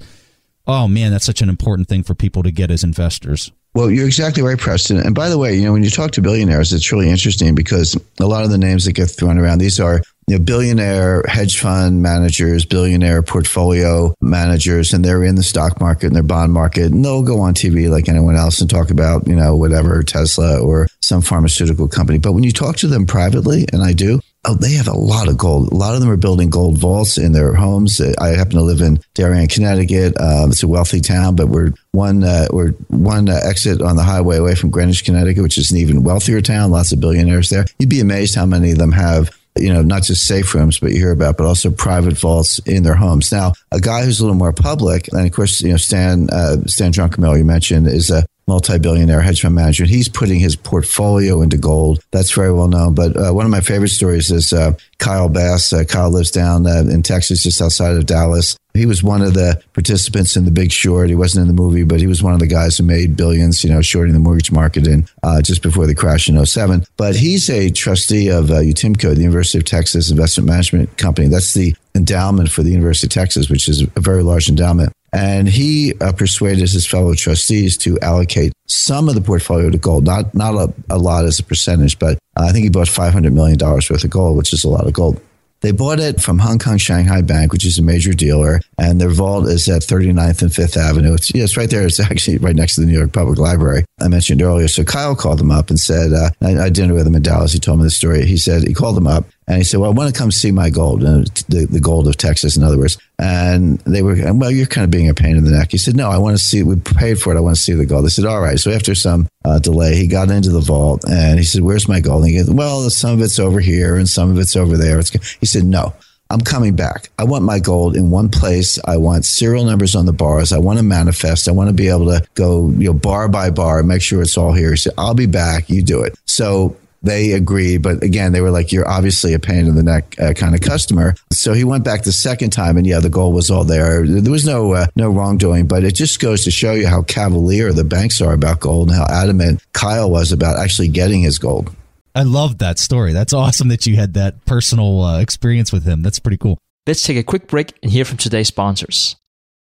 oh 0.65 0.87
man, 0.87 1.11
that's 1.11 1.25
such 1.25 1.41
an 1.41 1.49
important 1.49 1.87
thing 1.87 2.03
for 2.03 2.13
people 2.13 2.43
to 2.43 2.51
get 2.51 2.71
as 2.71 2.83
investors. 2.83 3.51
Well, 3.73 3.91
you're 3.91 4.07
exactly 4.07 4.41
right, 4.41 4.57
Preston. 4.57 4.97
And 4.97 5.13
by 5.13 5.29
the 5.29 5.37
way, 5.37 5.55
you 5.55 5.65
know, 5.65 5.73
when 5.73 5.83
you 5.83 5.89
talk 5.89 6.11
to 6.11 6.21
billionaires, 6.21 6.73
it's 6.73 6.91
really 6.91 7.09
interesting 7.09 7.53
because 7.53 7.95
a 8.19 8.25
lot 8.25 8.43
of 8.43 8.49
the 8.49 8.57
names 8.57 8.85
that 8.85 8.93
get 8.93 9.05
thrown 9.05 9.37
around, 9.37 9.59
these 9.59 9.79
are 9.79 10.01
you 10.27 10.37
know, 10.37 10.43
billionaire 10.43 11.23
hedge 11.27 11.59
fund 11.59 12.01
managers, 12.01 12.65
billionaire 12.65 13.23
portfolio 13.23 14.13
managers, 14.19 14.91
and 14.91 15.03
they're 15.03 15.23
in 15.23 15.35
the 15.35 15.43
stock 15.43 15.79
market 15.79 16.07
and 16.07 16.15
their 16.15 16.23
bond 16.23 16.51
market, 16.51 16.91
and 16.91 17.03
they'll 17.03 17.23
go 17.23 17.39
on 17.39 17.53
TV 17.53 17.89
like 17.89 18.09
anyone 18.09 18.35
else 18.35 18.59
and 18.59 18.69
talk 18.69 18.89
about, 18.89 19.25
you 19.25 19.35
know, 19.35 19.55
whatever, 19.55 20.03
Tesla 20.03 20.59
or 20.59 20.87
some 21.01 21.21
pharmaceutical 21.21 21.87
company. 21.87 22.19
But 22.19 22.33
when 22.33 22.43
you 22.43 22.51
talk 22.51 22.75
to 22.77 22.87
them 22.87 23.05
privately, 23.05 23.65
and 23.71 23.81
I 23.81 23.93
do, 23.93 24.19
oh, 24.43 24.55
they 24.55 24.73
have 24.73 24.89
a 24.89 24.97
lot 24.97 25.29
of 25.29 25.37
gold. 25.37 25.71
A 25.71 25.75
lot 25.75 25.93
of 25.93 26.01
them 26.01 26.09
are 26.09 26.17
building 26.17 26.49
gold 26.49 26.77
vaults 26.77 27.17
in 27.17 27.31
their 27.31 27.53
homes. 27.53 28.01
I 28.01 28.29
happen 28.29 28.55
to 28.55 28.61
live 28.61 28.81
in 28.81 28.99
Darien, 29.13 29.47
Connecticut. 29.47 30.19
Um, 30.19 30.51
it's 30.51 30.63
a 30.63 30.67
wealthy 30.67 30.99
town, 30.99 31.37
but 31.37 31.47
we're 31.47 31.71
one 31.91 32.25
uh, 32.25 32.47
we're 32.51 32.71
one 32.89 33.29
uh, 33.29 33.39
exit 33.43 33.81
on 33.81 33.95
the 33.95 34.03
highway 34.03 34.37
away 34.37 34.55
from 34.55 34.71
Greenwich, 34.71 35.05
Connecticut, 35.05 35.43
which 35.43 35.57
is 35.57 35.71
an 35.71 35.77
even 35.77 36.03
wealthier 36.03 36.41
town. 36.41 36.71
Lots 36.71 36.91
of 36.91 36.99
billionaires 36.99 37.49
there. 37.49 37.65
You'd 37.79 37.89
be 37.89 38.01
amazed 38.01 38.35
how 38.35 38.45
many 38.45 38.71
of 38.71 38.77
them 38.77 38.91
have 38.91 39.31
you 39.61 39.73
know, 39.73 39.81
not 39.81 40.03
just 40.03 40.27
safe 40.27 40.53
rooms, 40.53 40.79
but 40.79 40.91
you 40.91 40.97
hear 40.97 41.11
about, 41.11 41.37
but 41.37 41.45
also 41.45 41.71
private 41.71 42.17
vaults 42.17 42.59
in 42.59 42.83
their 42.83 42.95
homes. 42.95 43.31
Now, 43.31 43.53
a 43.71 43.79
guy 43.79 44.03
who's 44.03 44.19
a 44.19 44.23
little 44.23 44.37
more 44.37 44.53
public, 44.53 45.07
and 45.11 45.25
of 45.25 45.33
course, 45.33 45.61
you 45.61 45.69
know, 45.69 45.77
Stan, 45.77 46.29
uh, 46.29 46.57
Stan 46.65 46.91
Druckenmiller, 46.91 47.37
you 47.37 47.45
mentioned, 47.45 47.87
is 47.87 48.09
a 48.09 48.25
multi-billionaire 48.47 49.21
hedge 49.21 49.41
fund 49.41 49.55
manager. 49.55 49.85
He's 49.85 50.07
putting 50.07 50.39
his 50.39 50.55
portfolio 50.55 51.41
into 51.41 51.57
gold. 51.57 51.99
That's 52.11 52.31
very 52.31 52.53
well 52.53 52.67
known. 52.67 52.93
But 52.93 53.15
uh, 53.17 53.33
one 53.33 53.45
of 53.45 53.51
my 53.51 53.61
favorite 53.61 53.89
stories 53.89 54.31
is 54.31 54.53
uh, 54.53 54.73
Kyle 54.99 55.29
Bass. 55.29 55.73
Uh, 55.73 55.83
Kyle 55.83 56.09
lives 56.09 56.31
down 56.31 56.65
uh, 56.65 56.83
in 56.89 57.03
Texas, 57.03 57.43
just 57.43 57.61
outside 57.61 57.95
of 57.95 58.05
Dallas. 58.05 58.57
He 58.73 58.85
was 58.85 59.03
one 59.03 59.21
of 59.21 59.33
the 59.33 59.61
participants 59.73 60.37
in 60.37 60.45
The 60.45 60.51
Big 60.51 60.71
Short. 60.71 61.09
He 61.09 61.15
wasn't 61.15 61.41
in 61.41 61.55
the 61.55 61.61
movie, 61.61 61.83
but 61.83 61.99
he 61.99 62.05
was 62.05 62.21
one 62.21 62.33
of 62.33 62.39
the 62.39 62.47
guys 62.47 62.77
who 62.77 62.83
made 62.83 63.17
billions, 63.17 63.63
you 63.63 63.71
know, 63.71 63.81
shorting 63.81 64.13
the 64.13 64.19
mortgage 64.19 64.51
market 64.51 64.85
in 64.85 65.07
uh, 65.23 65.41
just 65.41 65.63
before 65.63 65.87
the 65.87 65.95
crash 65.95 66.29
in 66.29 66.45
07. 66.45 66.85
But 66.95 67.15
he's 67.15 67.49
a 67.49 67.71
trustee 67.71 68.29
of 68.29 68.51
uh, 68.51 68.55
UTIMCO, 68.55 69.15
the 69.15 69.21
University 69.21 69.57
of 69.57 69.65
Texas 69.65 70.11
Investment 70.11 70.47
Management 70.47 70.97
Company. 70.97 71.27
That's 71.27 71.55
the 71.55 71.75
endowment 71.95 72.51
for 72.51 72.61
the 72.61 72.69
University 72.69 73.07
of 73.07 73.11
Texas, 73.11 73.49
which 73.49 73.67
is 73.67 73.81
a 73.81 73.99
very 73.99 74.21
large 74.21 74.47
endowment. 74.47 74.93
And 75.17 75.49
he 75.49 75.95
uh, 75.99 76.11
persuaded 76.11 76.69
his 76.69 76.85
fellow 76.85 77.15
trustees 77.15 77.75
to 77.79 77.99
allocate 78.01 78.53
some 78.67 79.09
of 79.09 79.15
the 79.15 79.21
portfolio 79.21 79.71
to 79.71 79.77
gold, 79.79 80.05
not 80.05 80.35
not 80.35 80.53
a, 80.53 80.73
a 80.91 80.99
lot 80.99 81.25
as 81.25 81.39
a 81.39 81.43
percentage, 81.43 81.97
but 81.97 82.19
uh, 82.35 82.43
I 82.43 82.51
think 82.51 82.65
he 82.65 82.69
bought 82.69 82.87
five 82.87 83.13
hundred 83.13 83.33
million 83.33 83.57
dollars 83.57 83.89
worth 83.89 84.03
of 84.03 84.11
gold, 84.11 84.37
which 84.37 84.53
is 84.53 84.63
a 84.63 84.69
lot 84.69 84.85
of 84.85 84.93
gold. 84.93 85.19
They 85.61 85.71
bought 85.71 85.99
it 85.99 86.21
from 86.21 86.37
Hong 86.37 86.59
Kong 86.59 86.77
Shanghai 86.77 87.21
Bank, 87.21 87.51
which 87.51 87.65
is 87.65 87.79
a 87.79 87.81
major 87.81 88.13
dealer, 88.13 88.61
and 88.77 89.01
their 89.01 89.09
vault 89.09 89.47
is 89.47 89.67
at 89.67 89.81
39th 89.81 90.43
and 90.43 90.51
5th 90.51 90.77
Avenue. 90.77 91.15
It's, 91.15 91.33
yeah, 91.33 91.45
it's 91.45 91.57
right 91.57 91.67
there. 91.67 91.87
It's 91.87 91.99
actually 92.11 92.37
right 92.37 92.55
next 92.55 92.75
to 92.75 92.81
the 92.81 92.87
New 92.87 92.95
York 92.95 93.11
Public 93.11 93.39
Library 93.39 93.83
I 93.99 94.07
mentioned 94.07 94.43
earlier. 94.43 94.67
So 94.67 94.83
Kyle 94.83 95.15
called 95.15 95.39
them 95.39 95.49
up 95.49 95.71
and 95.71 95.79
said, 95.79 96.13
uh, 96.13 96.29
I, 96.43 96.65
I 96.65 96.69
dinner 96.69 96.93
with 96.93 97.07
him 97.07 97.15
in 97.15 97.23
Dallas. 97.23 97.53
He 97.53 97.59
told 97.59 97.79
me 97.79 97.85
the 97.85 97.89
story. 97.89 98.27
He 98.27 98.37
said, 98.37 98.67
he 98.67 98.75
called 98.75 98.95
them 98.95 99.07
up 99.07 99.25
and 99.47 99.57
he 99.57 99.63
said, 99.63 99.79
well, 99.79 99.89
I 99.89 99.93
want 99.93 100.13
to 100.13 100.19
come 100.19 100.29
see 100.29 100.51
my 100.51 100.69
gold, 100.69 101.01
the, 101.01 101.67
the 101.69 101.79
gold 101.79 102.07
of 102.07 102.17
Texas, 102.17 102.57
in 102.57 102.63
other 102.63 102.77
words. 102.77 102.97
And 103.17 103.79
they 103.79 104.01
were, 104.01 104.15
well, 104.33 104.51
you're 104.51 104.67
kind 104.67 104.83
of 104.83 104.91
being 104.91 105.09
a 105.09 105.13
pain 105.13 105.37
in 105.37 105.45
the 105.45 105.51
neck. 105.51 105.71
He 105.71 105.77
said, 105.77 105.95
no, 105.95 106.09
I 106.09 106.17
want 106.17 106.37
to 106.37 106.43
see, 106.43 106.63
we 106.63 106.75
paid 106.75 107.19
for 107.19 107.33
it. 107.33 107.37
I 107.37 107.41
want 107.41 107.55
to 107.55 107.61
see 107.61 107.73
the 107.73 107.85
gold. 107.85 108.03
They 108.05 108.09
said, 108.09 108.25
all 108.25 108.41
right. 108.41 108.59
So 108.59 108.71
after 108.71 108.93
some 108.93 109.29
uh, 109.45 109.59
delay, 109.59 109.95
he 109.95 110.07
got 110.07 110.29
into 110.29 110.49
the 110.49 110.59
vault 110.59 111.05
and 111.09 111.39
he 111.39 111.45
said, 111.45 111.63
where's 111.63 111.87
my 111.87 112.01
gold? 112.01 112.23
And 112.23 112.31
he 112.31 112.37
goes, 112.37 112.49
well, 112.49 112.89
some 112.89 113.11
of 113.11 113.21
it's 113.21 113.39
over 113.39 113.61
here 113.61 113.95
and 113.95 114.09
some 114.09 114.29
of 114.29 114.37
it's 114.37 114.57
over 114.57 114.75
there. 114.75 114.99
It's, 114.99 115.11
he 115.37 115.45
said, 115.45 115.63
no. 115.63 115.93
I'm 116.29 116.41
coming 116.41 116.75
back. 116.75 117.09
I 117.17 117.23
want 117.23 117.45
my 117.45 117.59
gold 117.59 117.95
in 117.95 118.09
one 118.09 118.27
place. 118.27 118.77
I 118.83 118.97
want 118.97 119.23
serial 119.23 119.63
numbers 119.63 119.95
on 119.95 120.05
the 120.05 120.11
bars. 120.11 120.51
I 120.51 120.57
want 120.57 120.77
to 120.77 120.83
manifest. 120.83 121.47
I 121.47 121.53
want 121.53 121.69
to 121.69 121.73
be 121.73 121.87
able 121.87 122.07
to 122.07 122.27
go, 122.33 122.67
you 122.71 122.87
know, 122.87 122.93
bar 122.93 123.29
by 123.29 123.49
bar 123.49 123.79
and 123.79 123.87
make 123.87 124.01
sure 124.01 124.21
it's 124.21 124.37
all 124.37 124.51
here. 124.51 124.71
He 124.71 124.75
said, 124.75 124.91
I'll 124.97 125.13
be 125.13 125.25
back. 125.25 125.69
You 125.69 125.81
do 125.81 126.03
it. 126.03 126.19
So 126.25 126.75
they 127.07 127.31
agreed, 127.31 127.81
but 127.81 128.03
again, 128.03 128.31
they 128.31 128.41
were 128.41 128.51
like, 128.51 128.71
"You're 128.71 128.87
obviously 128.87 129.33
a 129.33 129.39
pain 129.39 129.67
in 129.67 129.75
the 129.75 129.83
neck 129.83 130.15
uh, 130.19 130.33
kind 130.33 130.53
of 130.53 130.61
customer." 130.61 131.15
So 131.31 131.53
he 131.53 131.63
went 131.63 131.83
back 131.83 132.03
the 132.03 132.11
second 132.11 132.51
time, 132.51 132.77
and 132.77 132.85
yeah, 132.85 132.99
the 132.99 133.09
gold 133.09 133.33
was 133.33 133.49
all 133.49 133.63
there. 133.63 134.05
There 134.05 134.31
was 134.31 134.45
no 134.45 134.73
uh, 134.73 134.87
no 134.95 135.09
wrongdoing, 135.09 135.67
but 135.67 135.83
it 135.83 135.95
just 135.95 136.19
goes 136.19 136.43
to 136.43 136.51
show 136.51 136.73
you 136.73 136.87
how 136.87 137.01
cavalier 137.03 137.73
the 137.73 137.83
banks 137.83 138.21
are 138.21 138.33
about 138.33 138.59
gold 138.59 138.89
and 138.89 138.97
how 138.97 139.05
adamant 139.09 139.63
Kyle 139.73 140.09
was 140.09 140.31
about 140.31 140.57
actually 140.57 140.89
getting 140.89 141.21
his 141.21 141.39
gold. 141.39 141.75
I 142.15 142.23
love 142.23 142.57
that 142.57 142.79
story. 142.79 143.13
That's 143.13 143.33
awesome 143.33 143.67
that 143.67 143.85
you 143.85 143.95
had 143.95 144.15
that 144.15 144.43
personal 144.45 145.01
uh, 145.01 145.19
experience 145.19 145.71
with 145.71 145.83
him. 145.83 146.01
That's 146.01 146.17
pretty 146.17 146.37
cool. 146.37 146.57
Let's 146.87 147.03
take 147.03 147.17
a 147.17 147.23
quick 147.23 147.47
break 147.47 147.73
and 147.83 147.91
hear 147.91 148.05
from 148.05 148.17
today's 148.17 148.47
sponsors. 148.47 149.15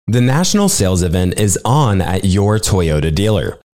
The 0.08 0.22
national 0.22 0.70
sales 0.70 1.04
event 1.04 1.40
is 1.40 1.60
on 1.64 2.02
at 2.02 2.26
your 2.26 2.58
Toyota 2.58 3.14
dealer, 3.14 3.60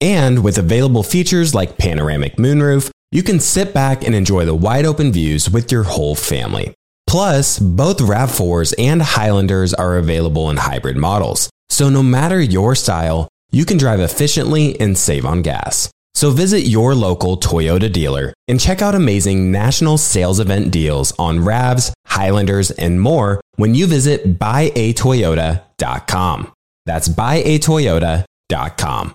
And 0.00 0.44
with 0.44 0.58
available 0.58 1.02
features 1.02 1.54
like 1.54 1.78
panoramic 1.78 2.36
moonroof, 2.36 2.90
you 3.10 3.22
can 3.22 3.40
sit 3.40 3.72
back 3.74 4.04
and 4.04 4.14
enjoy 4.14 4.44
the 4.44 4.54
wide 4.54 4.84
open 4.84 5.12
views 5.12 5.50
with 5.50 5.72
your 5.72 5.84
whole 5.84 6.14
family. 6.14 6.74
Plus, 7.06 7.58
both 7.58 7.98
RAV4s 7.98 8.74
and 8.78 9.00
Highlanders 9.00 9.72
are 9.72 9.96
available 9.96 10.50
in 10.50 10.58
hybrid 10.58 10.96
models. 10.96 11.48
So 11.70 11.88
no 11.88 12.02
matter 12.02 12.40
your 12.40 12.74
style, 12.74 13.28
you 13.50 13.64
can 13.64 13.78
drive 13.78 14.00
efficiently 14.00 14.78
and 14.78 14.96
save 14.96 15.24
on 15.24 15.42
gas. 15.42 15.90
So 16.14 16.30
visit 16.30 16.62
your 16.62 16.94
local 16.94 17.38
Toyota 17.38 17.92
dealer 17.92 18.32
and 18.46 18.60
check 18.60 18.82
out 18.82 18.94
amazing 18.94 19.50
national 19.52 19.98
sales 19.98 20.40
event 20.40 20.70
deals 20.70 21.12
on 21.18 21.38
RAVs, 21.38 21.92
Highlanders, 22.06 22.70
and 22.72 23.00
more 23.00 23.40
when 23.56 23.74
you 23.74 23.86
visit 23.86 24.38
buyatoyota.com. 24.38 26.52
That's 26.86 27.08
buyatoyota.com. 27.08 29.14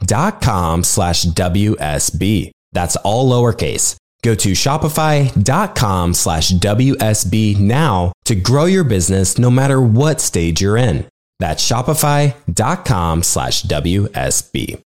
shopify.com 0.00 0.84
slash 0.84 1.24
WSB. 1.24 2.50
That's 2.72 2.96
all 2.96 3.30
lowercase. 3.30 3.96
Go 4.22 4.34
to 4.34 4.52
shopify.com 4.52 6.14
slash 6.14 6.52
WSB 6.52 7.58
now 7.58 8.12
to 8.26 8.34
grow 8.34 8.66
your 8.66 8.84
business 8.84 9.38
no 9.38 9.50
matter 9.50 9.80
what 9.80 10.20
stage 10.20 10.60
you're 10.60 10.76
in. 10.76 11.08
That's 11.38 11.66
shopify.com 11.66 13.22
slash 13.22 13.62
WSB. 13.62 14.82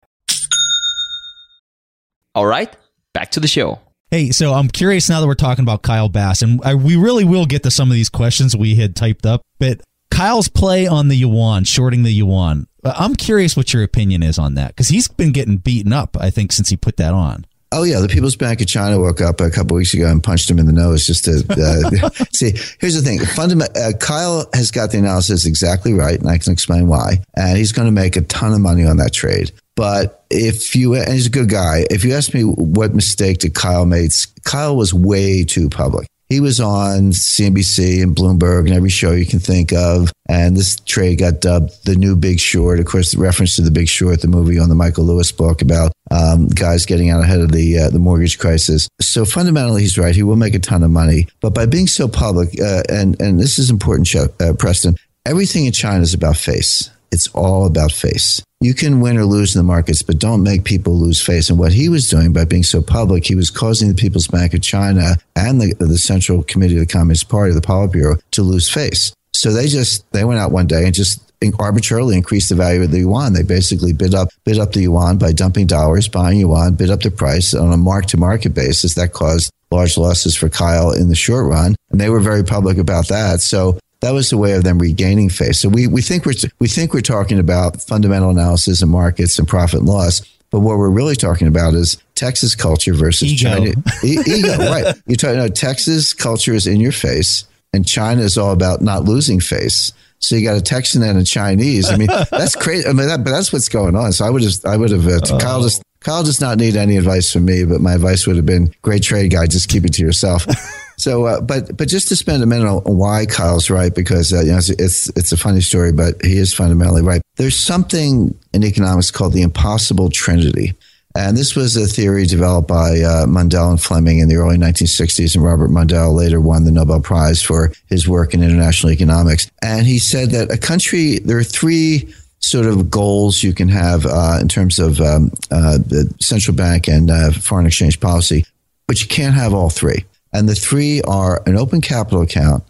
All 2.35 2.47
right, 2.47 2.75
back 3.13 3.33
to 3.33 3.41
the 3.41 3.49
show. 3.49 3.81
Hey, 4.11 4.31
so 4.31 4.55
I'm 4.55 4.69
curious 4.69 5.11
now 5.11 5.21
that 5.21 5.27
we're 5.27 5.35
talking 5.35 5.63
about 5.63 5.83
Kyle 5.83 6.09
Bass, 6.09 6.41
and 6.41 6.63
I, 6.65 6.75
we 6.75 6.97
really 6.97 7.25
will 7.25 7.45
get 7.45 7.65
to 7.65 7.71
some 7.71 7.91
of 7.91 7.95
these 7.95 8.09
questions 8.09 8.57
we 8.57 8.77
had 8.77 8.97
typed 8.97 9.27
up, 9.27 9.43
but 9.59 9.83
Kyle's 10.11 10.49
play 10.49 10.87
on 10.87 11.09
the 11.09 11.17
yuan, 11.17 11.65
shorting 11.65 12.05
the 12.05 12.13
yuan. 12.13 12.67
I'm 12.85 13.15
curious 13.17 13.57
what 13.57 13.73
your 13.73 13.83
opinion 13.83 14.23
is 14.23 14.39
on 14.39 14.55
that 14.55 14.69
because 14.69 14.89
he's 14.89 15.09
been 15.09 15.33
getting 15.33 15.57
beaten 15.57 15.93
up, 15.93 16.17
I 16.21 16.31
think, 16.31 16.53
since 16.53 16.69
he 16.69 16.77
put 16.77 16.97
that 16.99 17.13
on. 17.13 17.47
Oh 17.71 17.83
yeah, 17.83 18.01
the 18.01 18.09
People's 18.09 18.37
Bank 18.37 18.63
of 18.63 18.67
China 18.67 18.99
woke 18.99 19.21
up 19.21 19.43
a 19.43 19.51
couple 19.51 19.77
weeks 19.77 19.93
ago 19.93 20.11
and 20.11 20.23
punched 20.23 20.51
him 20.51 20.59
in 20.59 20.65
the 20.65 20.73
nose 20.73 21.05
just 21.05 21.25
to 21.25 21.45
uh, 21.51 22.09
see. 22.33 22.53
Here's 22.81 22.95
the 22.95 23.03
thing: 23.03 23.19
Fundament, 23.19 23.77
uh, 23.77 23.93
Kyle 23.99 24.49
has 24.55 24.71
got 24.71 24.91
the 24.91 24.99
analysis 24.99 25.45
exactly 25.45 25.93
right, 25.93 26.19
and 26.19 26.31
I 26.31 26.39
can 26.39 26.53
explain 26.53 26.89
why. 26.89 27.23
And 27.37 27.59
he's 27.59 27.73
going 27.73 27.87
to 27.87 27.93
make 27.93 28.17
a 28.17 28.23
ton 28.23 28.55
of 28.55 28.61
money 28.61 28.87
on 28.87 28.97
that 28.99 29.13
trade. 29.13 29.53
But 29.77 30.25
if 30.31 30.75
you, 30.75 30.95
and 30.95 31.13
he's 31.13 31.27
a 31.27 31.31
good 31.31 31.51
guy. 31.51 31.85
If 31.91 32.05
you 32.05 32.15
ask 32.15 32.33
me 32.33 32.43
what 32.43 32.95
mistake 32.95 33.39
did 33.39 33.55
Kyle 33.55 33.85
make, 33.85 34.13
Kyle 34.45 34.75
was 34.75 34.95
way 34.95 35.45
too 35.45 35.69
public. 35.69 36.09
He 36.29 36.41
was 36.41 36.61
on 36.61 37.13
CNBC 37.13 38.03
and 38.03 38.15
Bloomberg 38.15 38.67
and 38.67 38.75
every 38.75 38.91
show 38.91 39.13
you 39.13 39.25
can 39.25 39.39
think 39.39 39.73
of. 39.73 40.13
And 40.29 40.55
this 40.55 40.79
trade 40.81 41.21
got 41.21 41.41
dubbed 41.41 41.87
the 41.87 41.95
new 41.95 42.17
Big 42.17 42.39
Short. 42.39 42.81
Of 42.81 42.87
course, 42.87 43.13
the 43.13 43.19
reference 43.19 43.57
to 43.57 43.63
the 43.63 43.71
Big 43.71 43.89
Short, 43.89 44.21
the 44.21 44.29
movie 44.29 44.59
on 44.59 44.69
the 44.69 44.75
Michael 44.75 45.05
Lewis 45.05 45.33
book 45.33 45.63
about 45.63 45.93
um, 46.11 46.49
guys 46.49 46.85
getting 46.85 47.09
out 47.09 47.23
ahead 47.23 47.41
of 47.41 47.53
the 47.53 47.79
uh, 47.79 47.89
the 47.89 47.99
mortgage 47.99 48.39
crisis. 48.39 48.89
So 49.01 49.25
fundamentally, 49.25 49.83
he's 49.83 49.97
right. 49.97 50.15
He 50.15 50.23
will 50.23 50.37
make 50.37 50.55
a 50.55 50.59
ton 50.59 50.83
of 50.83 50.91
money, 50.91 51.29
but 51.41 51.55
by 51.55 51.65
being 51.65 51.87
so 51.87 52.09
public, 52.09 52.61
uh, 52.61 52.83
and 52.91 53.19
and 53.21 53.41
this 53.41 53.59
is 53.59 53.71
important, 53.71 54.15
uh, 54.15 54.53
Preston. 54.55 54.97
Everything 55.25 55.67
in 55.67 55.73
China 55.73 56.01
is 56.01 56.15
about 56.15 56.37
face. 56.37 56.91
It's 57.11 57.29
all 57.29 57.67
about 57.67 57.93
face. 57.93 58.43
You 58.61 58.75
can 58.75 59.01
win 59.01 59.17
or 59.17 59.25
lose 59.25 59.55
in 59.55 59.61
the 59.61 59.65
markets, 59.65 60.03
but 60.03 60.19
don't 60.19 60.43
make 60.43 60.65
people 60.65 60.99
lose 60.99 61.23
face. 61.23 61.49
And 61.49 61.61
what 61.61 61.73
he 61.73 61.89
was 61.89 62.09
doing 62.09 62.33
by 62.33 62.45
being 62.45 62.65
so 62.65 62.83
public, 62.83 63.25
he 63.25 63.37
was 63.37 63.51
causing 63.51 63.89
the 63.89 63.95
People's 63.95 64.27
Bank 64.27 64.53
of 64.53 64.63
China 64.63 65.17
and 65.37 65.61
the, 65.61 65.75
the 65.79 65.97
Central 65.97 66.43
Committee 66.43 66.75
of 66.75 66.81
the 66.81 66.87
Communist 66.87 67.29
Party, 67.29 67.55
the 67.55 67.61
Politburo, 67.61 68.21
to 68.33 68.43
lose 68.43 68.69
face. 68.69 69.13
So 69.33 69.53
they 69.53 69.69
just 69.69 70.11
they 70.11 70.25
went 70.25 70.41
out 70.41 70.51
one 70.51 70.67
day 70.67 70.85
and 70.85 70.95
just 70.95 71.23
arbitrarily 71.61 72.17
increased 72.17 72.49
the 72.49 72.57
value 72.57 72.83
of 72.83 72.91
the 72.91 72.99
yuan. 72.99 73.33
They 73.33 73.45
basically 73.45 73.93
bid 73.93 74.13
up 74.13 74.29
bid 74.45 74.59
up 74.59 74.73
the 74.73 74.83
yuan 74.83 75.19
by 75.19 75.31
dumping 75.31 75.69
dollars, 75.69 76.09
buying 76.09 76.41
yuan, 76.41 76.75
bid 76.75 76.91
up 76.91 77.03
the 77.03 77.13
price 77.13 77.55
on 77.55 77.73
a 77.73 77.77
mark 77.77 78.07
to 78.07 78.17
market 78.17 78.55
basis. 78.55 78.95
That 78.95 79.13
caused 79.13 79.53
large 79.71 79.97
losses 79.97 80.35
for 80.35 80.49
Kyle 80.49 80.91
in 80.91 81.09
the 81.09 81.15
short 81.15 81.47
run, 81.47 81.77
and 81.91 82.01
they 82.01 82.11
were 82.11 82.19
very 82.19 82.43
public 82.43 82.79
about 82.79 83.07
that. 83.09 83.41
So 83.41 83.79
that 84.01 84.13
was 84.13 84.31
the 84.31 84.39
way 84.39 84.53
of 84.53 84.65
them 84.65 84.79
regaining 84.79 85.29
face. 85.29 85.61
So 85.61 85.69
we, 85.69 85.87
we 85.87 86.03
think 86.03 86.25
we're 86.25 86.35
we 86.59 86.69
think 86.69 86.95
we're 86.95 87.01
talking 87.01 87.39
about 87.39 87.81
fundamental 87.83 88.31
analysis 88.31 88.83
and 88.83 88.91
markets 88.91 89.39
and 89.39 89.49
profit 89.49 89.81
and 89.81 89.89
loss. 89.89 90.23
But 90.51 90.61
what 90.61 90.79
we're 90.79 90.91
really 90.91 91.17
talking 91.17 91.47
about 91.47 91.75
is 91.75 91.99
Texas 92.15 92.55
culture 92.55 92.95
versus 92.95 93.33
Ego. 93.33 93.51
China. 93.51 93.73
E- 94.03 94.19
ego, 94.27 94.57
right? 94.71 94.95
You're 95.07 95.17
talking 95.17 95.37
about 95.37 95.55
Texas 95.55 96.15
culture 96.15 96.55
is 96.55 96.67
in 96.67 96.81
your 96.81 96.93
face, 96.93 97.47
and 97.75 97.87
China 97.87 98.23
is 98.23 98.39
all 98.39 98.53
about 98.53 98.81
not 98.81 99.05
losing 99.05 99.41
face. 99.41 99.93
So 100.21 100.37
you 100.37 100.45
got 100.45 100.57
a 100.57 100.63
Texan 100.63 101.03
and 101.03 101.19
a 101.19 101.25
Chinese. 101.25 101.91
I 101.91 101.97
mean, 101.97 102.09
that's 102.31 102.57
crazy. 102.57 102.89
I 102.89 102.93
mean, 102.93 103.09
that, 103.09 103.25
but 103.25 103.31
that's 103.31 103.53
what's 103.53 103.69
going 103.69 103.95
on. 103.95 104.13
So 104.13 104.25
I 104.25 104.31
would 104.31 104.43
just, 104.43 104.67
I 104.67 104.77
would 104.77 104.91
have, 104.91 105.07
uh, 105.07 105.39
Kyle 105.39 105.63
just, 105.63 105.83
Kyle 106.01 106.23
does 106.23 106.41
not 106.41 106.59
need 106.59 106.77
any 106.77 106.97
advice 106.97 107.31
from 107.33 107.45
me, 107.45 107.65
but 107.65 107.81
my 107.81 107.95
advice 107.95 108.27
would 108.27 108.37
have 108.37 108.47
been 108.47 108.73
great 108.83 109.03
trade 109.03 109.31
guy. 109.31 109.47
Just 109.47 109.69
keep 109.69 109.85
it 109.85 109.93
to 109.95 110.03
yourself. 110.03 110.47
So, 110.99 111.27
uh, 111.27 111.41
but 111.41 111.77
but 111.77 111.89
just 111.89 112.09
to 112.09 112.17
spend 112.17 112.43
a 112.43 112.47
minute 112.47 112.69
on 112.69 112.83
why 112.97 113.25
Kyle's 113.25 113.71
right, 113.71 113.95
because 113.95 114.33
uh, 114.33 114.41
you 114.41 114.51
know 114.51 114.59
it's, 114.59 114.69
it's 114.71 115.09
it's 115.11 115.33
a 115.33 115.37
funny 115.37 115.61
story, 115.61 115.93
but 115.93 116.23
he 116.25 116.37
is 116.37 116.53
fundamentally 116.53 117.03
right. 117.03 117.23
There's 117.37 117.59
something 117.59 118.37
in 118.53 118.65
economics 118.65 119.11
called 119.11 119.33
the 119.33 119.43
impossible 119.43 120.11
trinity. 120.11 120.75
And 121.15 121.37
this 121.37 121.57
was 121.57 121.77
a 121.77 121.87
theory 121.87 122.27
developed 122.27 122.69
by 122.69 123.01
uh, 123.01 123.27
Mundell 123.27 123.71
and 123.71 123.83
Fleming 123.83 124.19
in 124.19 124.29
the 124.29 124.37
early 124.37 124.57
1960s, 124.57 125.35
and 125.35 125.43
Robert 125.43 125.71
Mundell 125.71 126.15
later 126.15 126.41
won 126.41 126.65
the 126.65 126.71
Nobel 126.71 127.01
Prize 127.01 127.43
for 127.43 127.73
his 127.87 128.07
work 128.07 128.35
in 128.35 128.43
international 128.43 128.93
economics. 128.93 129.51
And 129.63 129.87
he 129.87 129.99
said 129.99 130.31
that 130.31 130.53
a 130.53 130.59
country, 130.59 131.19
there 131.21 131.39
are 131.39 131.45
three 131.45 132.13
sort 132.41 132.67
of 132.67 132.91
goals 132.91 133.43
you 133.43 133.53
can 133.53 133.69
have 133.69 134.07
uh, 134.07 134.39
in 134.41 134.49
terms 134.49 134.79
of 134.79 135.01
um, 135.01 135.33
uh, 135.51 135.79
the 135.79 136.13
central 136.21 136.57
bank 136.57 136.89
and 136.89 137.11
uh, 137.11 137.33
foreign 137.33 137.67
exchange 137.67 137.99
policy, 138.01 138.45
but 138.87 139.01
you 139.01 139.09
can't 139.09 139.35
have 139.35 139.55
all 139.55 139.71
three. 139.71 140.05
And 140.33 140.49
the 140.49 140.55
three 140.55 141.03
are 141.03 141.43
an 141.47 141.57
open 141.57 141.81
capital 141.81 142.23
account, 142.23 142.65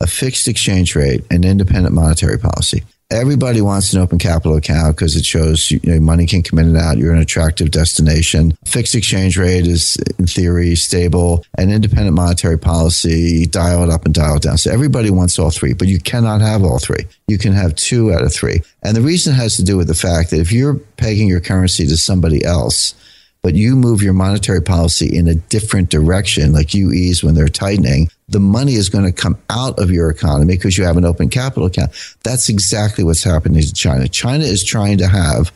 a 0.00 0.06
fixed 0.06 0.48
exchange 0.48 0.94
rate, 0.94 1.24
and 1.30 1.44
independent 1.44 1.94
monetary 1.94 2.38
policy. 2.38 2.82
Everybody 3.12 3.60
wants 3.60 3.92
an 3.92 4.00
open 4.00 4.20
capital 4.20 4.56
account 4.56 4.94
because 4.94 5.16
it 5.16 5.24
shows 5.24 5.72
you 5.72 5.80
know, 5.82 5.98
money 5.98 6.26
can 6.26 6.44
come 6.44 6.60
in 6.60 6.68
and 6.68 6.76
out. 6.76 6.96
You're 6.96 7.12
an 7.12 7.20
attractive 7.20 7.72
destination. 7.72 8.56
Fixed 8.66 8.94
exchange 8.94 9.36
rate 9.36 9.66
is, 9.66 9.96
in 10.20 10.28
theory, 10.28 10.76
stable. 10.76 11.44
And 11.58 11.72
independent 11.72 12.14
monetary 12.14 12.56
policy, 12.56 13.46
dial 13.46 13.82
it 13.82 13.90
up 13.90 14.04
and 14.04 14.14
dial 14.14 14.36
it 14.36 14.42
down. 14.42 14.58
So 14.58 14.70
everybody 14.70 15.10
wants 15.10 15.40
all 15.40 15.50
three, 15.50 15.74
but 15.74 15.88
you 15.88 15.98
cannot 15.98 16.40
have 16.40 16.62
all 16.62 16.78
three. 16.78 17.04
You 17.26 17.36
can 17.36 17.52
have 17.52 17.74
two 17.74 18.12
out 18.12 18.22
of 18.22 18.32
three. 18.32 18.62
And 18.84 18.96
the 18.96 19.02
reason 19.02 19.34
has 19.34 19.56
to 19.56 19.64
do 19.64 19.76
with 19.76 19.88
the 19.88 19.94
fact 19.94 20.30
that 20.30 20.38
if 20.38 20.52
you're 20.52 20.74
pegging 20.96 21.26
your 21.26 21.40
currency 21.40 21.88
to 21.88 21.96
somebody 21.96 22.44
else, 22.44 22.94
but 23.42 23.54
you 23.54 23.74
move 23.76 24.02
your 24.02 24.12
monetary 24.12 24.62
policy 24.62 25.16
in 25.16 25.28
a 25.28 25.34
different 25.34 25.88
direction, 25.90 26.52
like 26.52 26.74
you 26.74 26.92
ease 26.92 27.24
when 27.24 27.34
they're 27.34 27.48
tightening, 27.48 28.10
the 28.28 28.40
money 28.40 28.74
is 28.74 28.88
going 28.88 29.04
to 29.04 29.12
come 29.12 29.38
out 29.48 29.78
of 29.78 29.90
your 29.90 30.10
economy 30.10 30.54
because 30.56 30.76
you 30.76 30.84
have 30.84 30.96
an 30.96 31.04
open 31.04 31.28
capital 31.28 31.66
account. 31.66 31.90
That's 32.22 32.48
exactly 32.48 33.02
what's 33.02 33.24
happening 33.24 33.62
to 33.62 33.72
China. 33.72 34.08
China 34.08 34.44
is 34.44 34.62
trying 34.62 34.98
to 34.98 35.08
have 35.08 35.52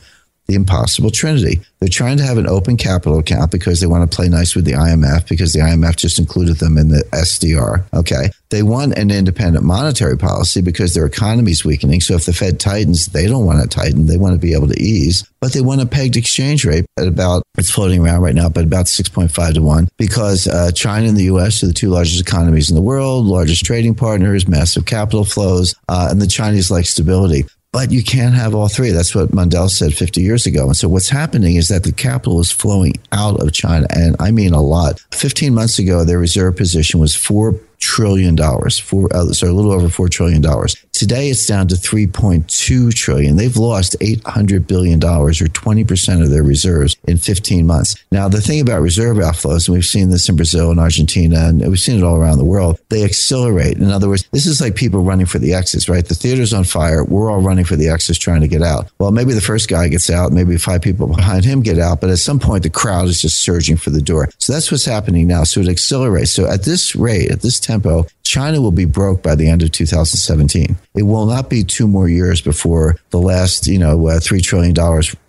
the 0.47 0.55
impossible 0.55 1.11
trinity. 1.11 1.59
They're 1.79 1.89
trying 1.89 2.17
to 2.17 2.23
have 2.23 2.37
an 2.37 2.47
open 2.47 2.77
capital 2.77 3.19
account 3.19 3.51
because 3.51 3.79
they 3.79 3.87
want 3.87 4.09
to 4.09 4.15
play 4.15 4.29
nice 4.29 4.55
with 4.55 4.65
the 4.65 4.73
IMF 4.73 5.27
because 5.27 5.53
the 5.53 5.59
IMF 5.59 5.95
just 5.95 6.19
included 6.19 6.57
them 6.57 6.77
in 6.77 6.89
the 6.89 7.03
SDR. 7.11 7.83
Okay. 7.93 8.29
They 8.49 8.63
want 8.63 8.97
an 8.97 9.11
independent 9.11 9.65
monetary 9.65 10.17
policy 10.17 10.61
because 10.61 10.93
their 10.93 11.05
economy 11.05 11.51
is 11.51 11.65
weakening. 11.65 12.01
So 12.01 12.15
if 12.15 12.25
the 12.25 12.33
Fed 12.33 12.59
tightens, 12.59 13.07
they 13.07 13.27
don't 13.27 13.45
want 13.45 13.61
to 13.61 13.67
tighten. 13.67 14.05
They 14.05 14.17
want 14.17 14.33
to 14.33 14.39
be 14.39 14.53
able 14.53 14.67
to 14.67 14.79
ease, 14.79 15.29
but 15.41 15.53
they 15.53 15.61
want 15.61 15.81
a 15.81 15.85
pegged 15.85 16.15
exchange 16.15 16.63
rate 16.63 16.85
at 16.97 17.07
about, 17.07 17.43
it's 17.57 17.71
floating 17.71 18.01
around 18.01 18.21
right 18.21 18.35
now, 18.35 18.49
but 18.49 18.63
about 18.63 18.85
6.5 18.85 19.53
to 19.55 19.61
1 19.61 19.87
because 19.97 20.47
uh, 20.47 20.71
China 20.71 21.07
and 21.07 21.17
the 21.17 21.23
US 21.23 21.63
are 21.63 21.67
the 21.67 21.73
two 21.73 21.89
largest 21.89 22.21
economies 22.21 22.69
in 22.69 22.75
the 22.75 22.81
world, 22.81 23.25
largest 23.25 23.65
trading 23.65 23.95
partners, 23.95 24.47
massive 24.47 24.85
capital 24.85 25.25
flows, 25.25 25.75
uh, 25.89 26.07
and 26.11 26.21
the 26.21 26.27
Chinese 26.27 26.71
like 26.71 26.85
stability. 26.85 27.45
But 27.75 27.91
you 27.91 28.05
can't 28.05 28.33
have 28.35 28.55
all 28.55 28.69
three. 28.69 28.91
That's 28.91 29.13
what 29.13 29.31
Mundell 29.31 29.69
said 29.69 29.93
50 29.93 30.21
years 30.21 30.45
ago. 30.45 30.67
And 30.67 30.77
so 30.77 30.87
what's 30.87 31.09
happening 31.09 31.57
is 31.57 31.67
that 31.67 31.83
the 31.83 31.91
capital 31.91 32.39
is 32.39 32.49
flowing 32.49 32.93
out 33.11 33.41
of 33.41 33.51
China. 33.51 33.85
And 33.89 34.15
I 34.17 34.31
mean 34.31 34.53
a 34.53 34.61
lot. 34.61 35.01
15 35.11 35.53
months 35.53 35.77
ago, 35.77 36.05
their 36.05 36.17
reserve 36.17 36.55
position 36.55 37.01
was 37.01 37.13
four 37.13 37.59
trillion 37.79 38.33
dollars, 38.33 38.79
four, 38.79 39.13
uh, 39.13 39.25
so 39.33 39.51
a 39.51 39.51
little 39.51 39.73
over 39.73 39.89
four 39.89 40.07
trillion 40.07 40.41
dollars. 40.41 40.77
Today, 40.95 41.29
it's 41.29 41.45
down 41.45 41.67
to 41.67 41.75
3.2 41.75 42.93
trillion. 42.93 43.35
They've 43.35 43.57
lost 43.57 43.97
800 43.99 44.65
billion 44.65 44.97
dollars, 44.97 45.41
or 45.41 45.49
20 45.49 45.83
percent 45.83 46.21
of 46.21 46.29
their 46.29 46.41
reserves, 46.41 46.95
in 47.05 47.17
15 47.17 47.67
months. 47.67 48.01
Now, 48.13 48.29
the 48.29 48.39
thing 48.39 48.61
about 48.61 48.81
reserve 48.81 49.17
outflows, 49.17 49.67
and 49.67 49.75
we've 49.75 49.83
seen 49.83 50.09
this 50.09 50.29
in 50.29 50.37
Brazil 50.37 50.71
and 50.71 50.79
Argentina, 50.79 51.47
and 51.49 51.59
we've 51.67 51.79
seen 51.79 51.97
it 51.97 52.03
all 52.03 52.15
around 52.15 52.37
the 52.37 52.45
world, 52.45 52.79
they 52.87 53.03
accelerate. 53.03 53.75
In 53.77 53.91
other 53.91 54.07
words, 54.07 54.25
this 54.31 54.45
is 54.45 54.61
like 54.61 54.75
people 54.75 55.01
running 55.01 55.25
for 55.25 55.37
the 55.37 55.53
exits, 55.53 55.89
right? 55.89 56.05
The 56.05 56.15
theater's 56.15 56.53
on 56.53 56.63
fire. 56.63 57.03
We're 57.03 57.29
all 57.29 57.41
running 57.41 57.65
for 57.65 57.75
the 57.75 57.89
exits, 57.89 58.17
trying 58.17 58.39
to 58.41 58.47
get 58.47 58.61
out. 58.61 58.89
Well, 58.97 59.11
maybe 59.11 59.33
the 59.33 59.41
first 59.41 59.67
guy 59.67 59.89
gets 59.89 60.09
out, 60.09 60.31
maybe 60.31 60.57
five 60.57 60.81
people 60.81 61.07
behind 61.07 61.43
him 61.43 61.61
get 61.61 61.77
out, 61.77 61.99
but 61.99 62.09
at 62.09 62.19
some 62.19 62.39
point, 62.39 62.63
the 62.63 62.69
crowd 62.69 63.09
is 63.09 63.21
just 63.21 63.39
surging 63.39 63.75
for 63.75 63.89
the 63.89 64.01
door. 64.01 64.29
So 64.37 64.53
that's 64.53 64.71
what's 64.71 64.85
happening 64.85 65.27
now. 65.27 65.43
So 65.43 65.59
it 65.59 65.67
accelerates. 65.67 66.31
So 66.31 66.49
at 66.49 66.63
this 66.63 66.95
rate, 66.95 67.31
at 67.31 67.41
this 67.41 67.59
tempo, 67.59 68.07
China 68.25 68.59
will 68.59 68.71
be 68.71 68.85
broke 68.85 69.21
by 69.21 69.35
the 69.35 69.47
end 69.47 69.61
of 69.61 69.71
2017. 69.71 70.75
It 70.95 71.03
will 71.03 71.27
not 71.27 71.49
be 71.49 71.63
two 71.63 71.87
more 71.87 72.09
years 72.09 72.41
before 72.41 72.97
the 73.11 73.19
last, 73.19 73.67
you 73.67 73.77
know, 73.77 74.07
uh, 74.07 74.19
$3 74.19 74.41
trillion 74.41 74.73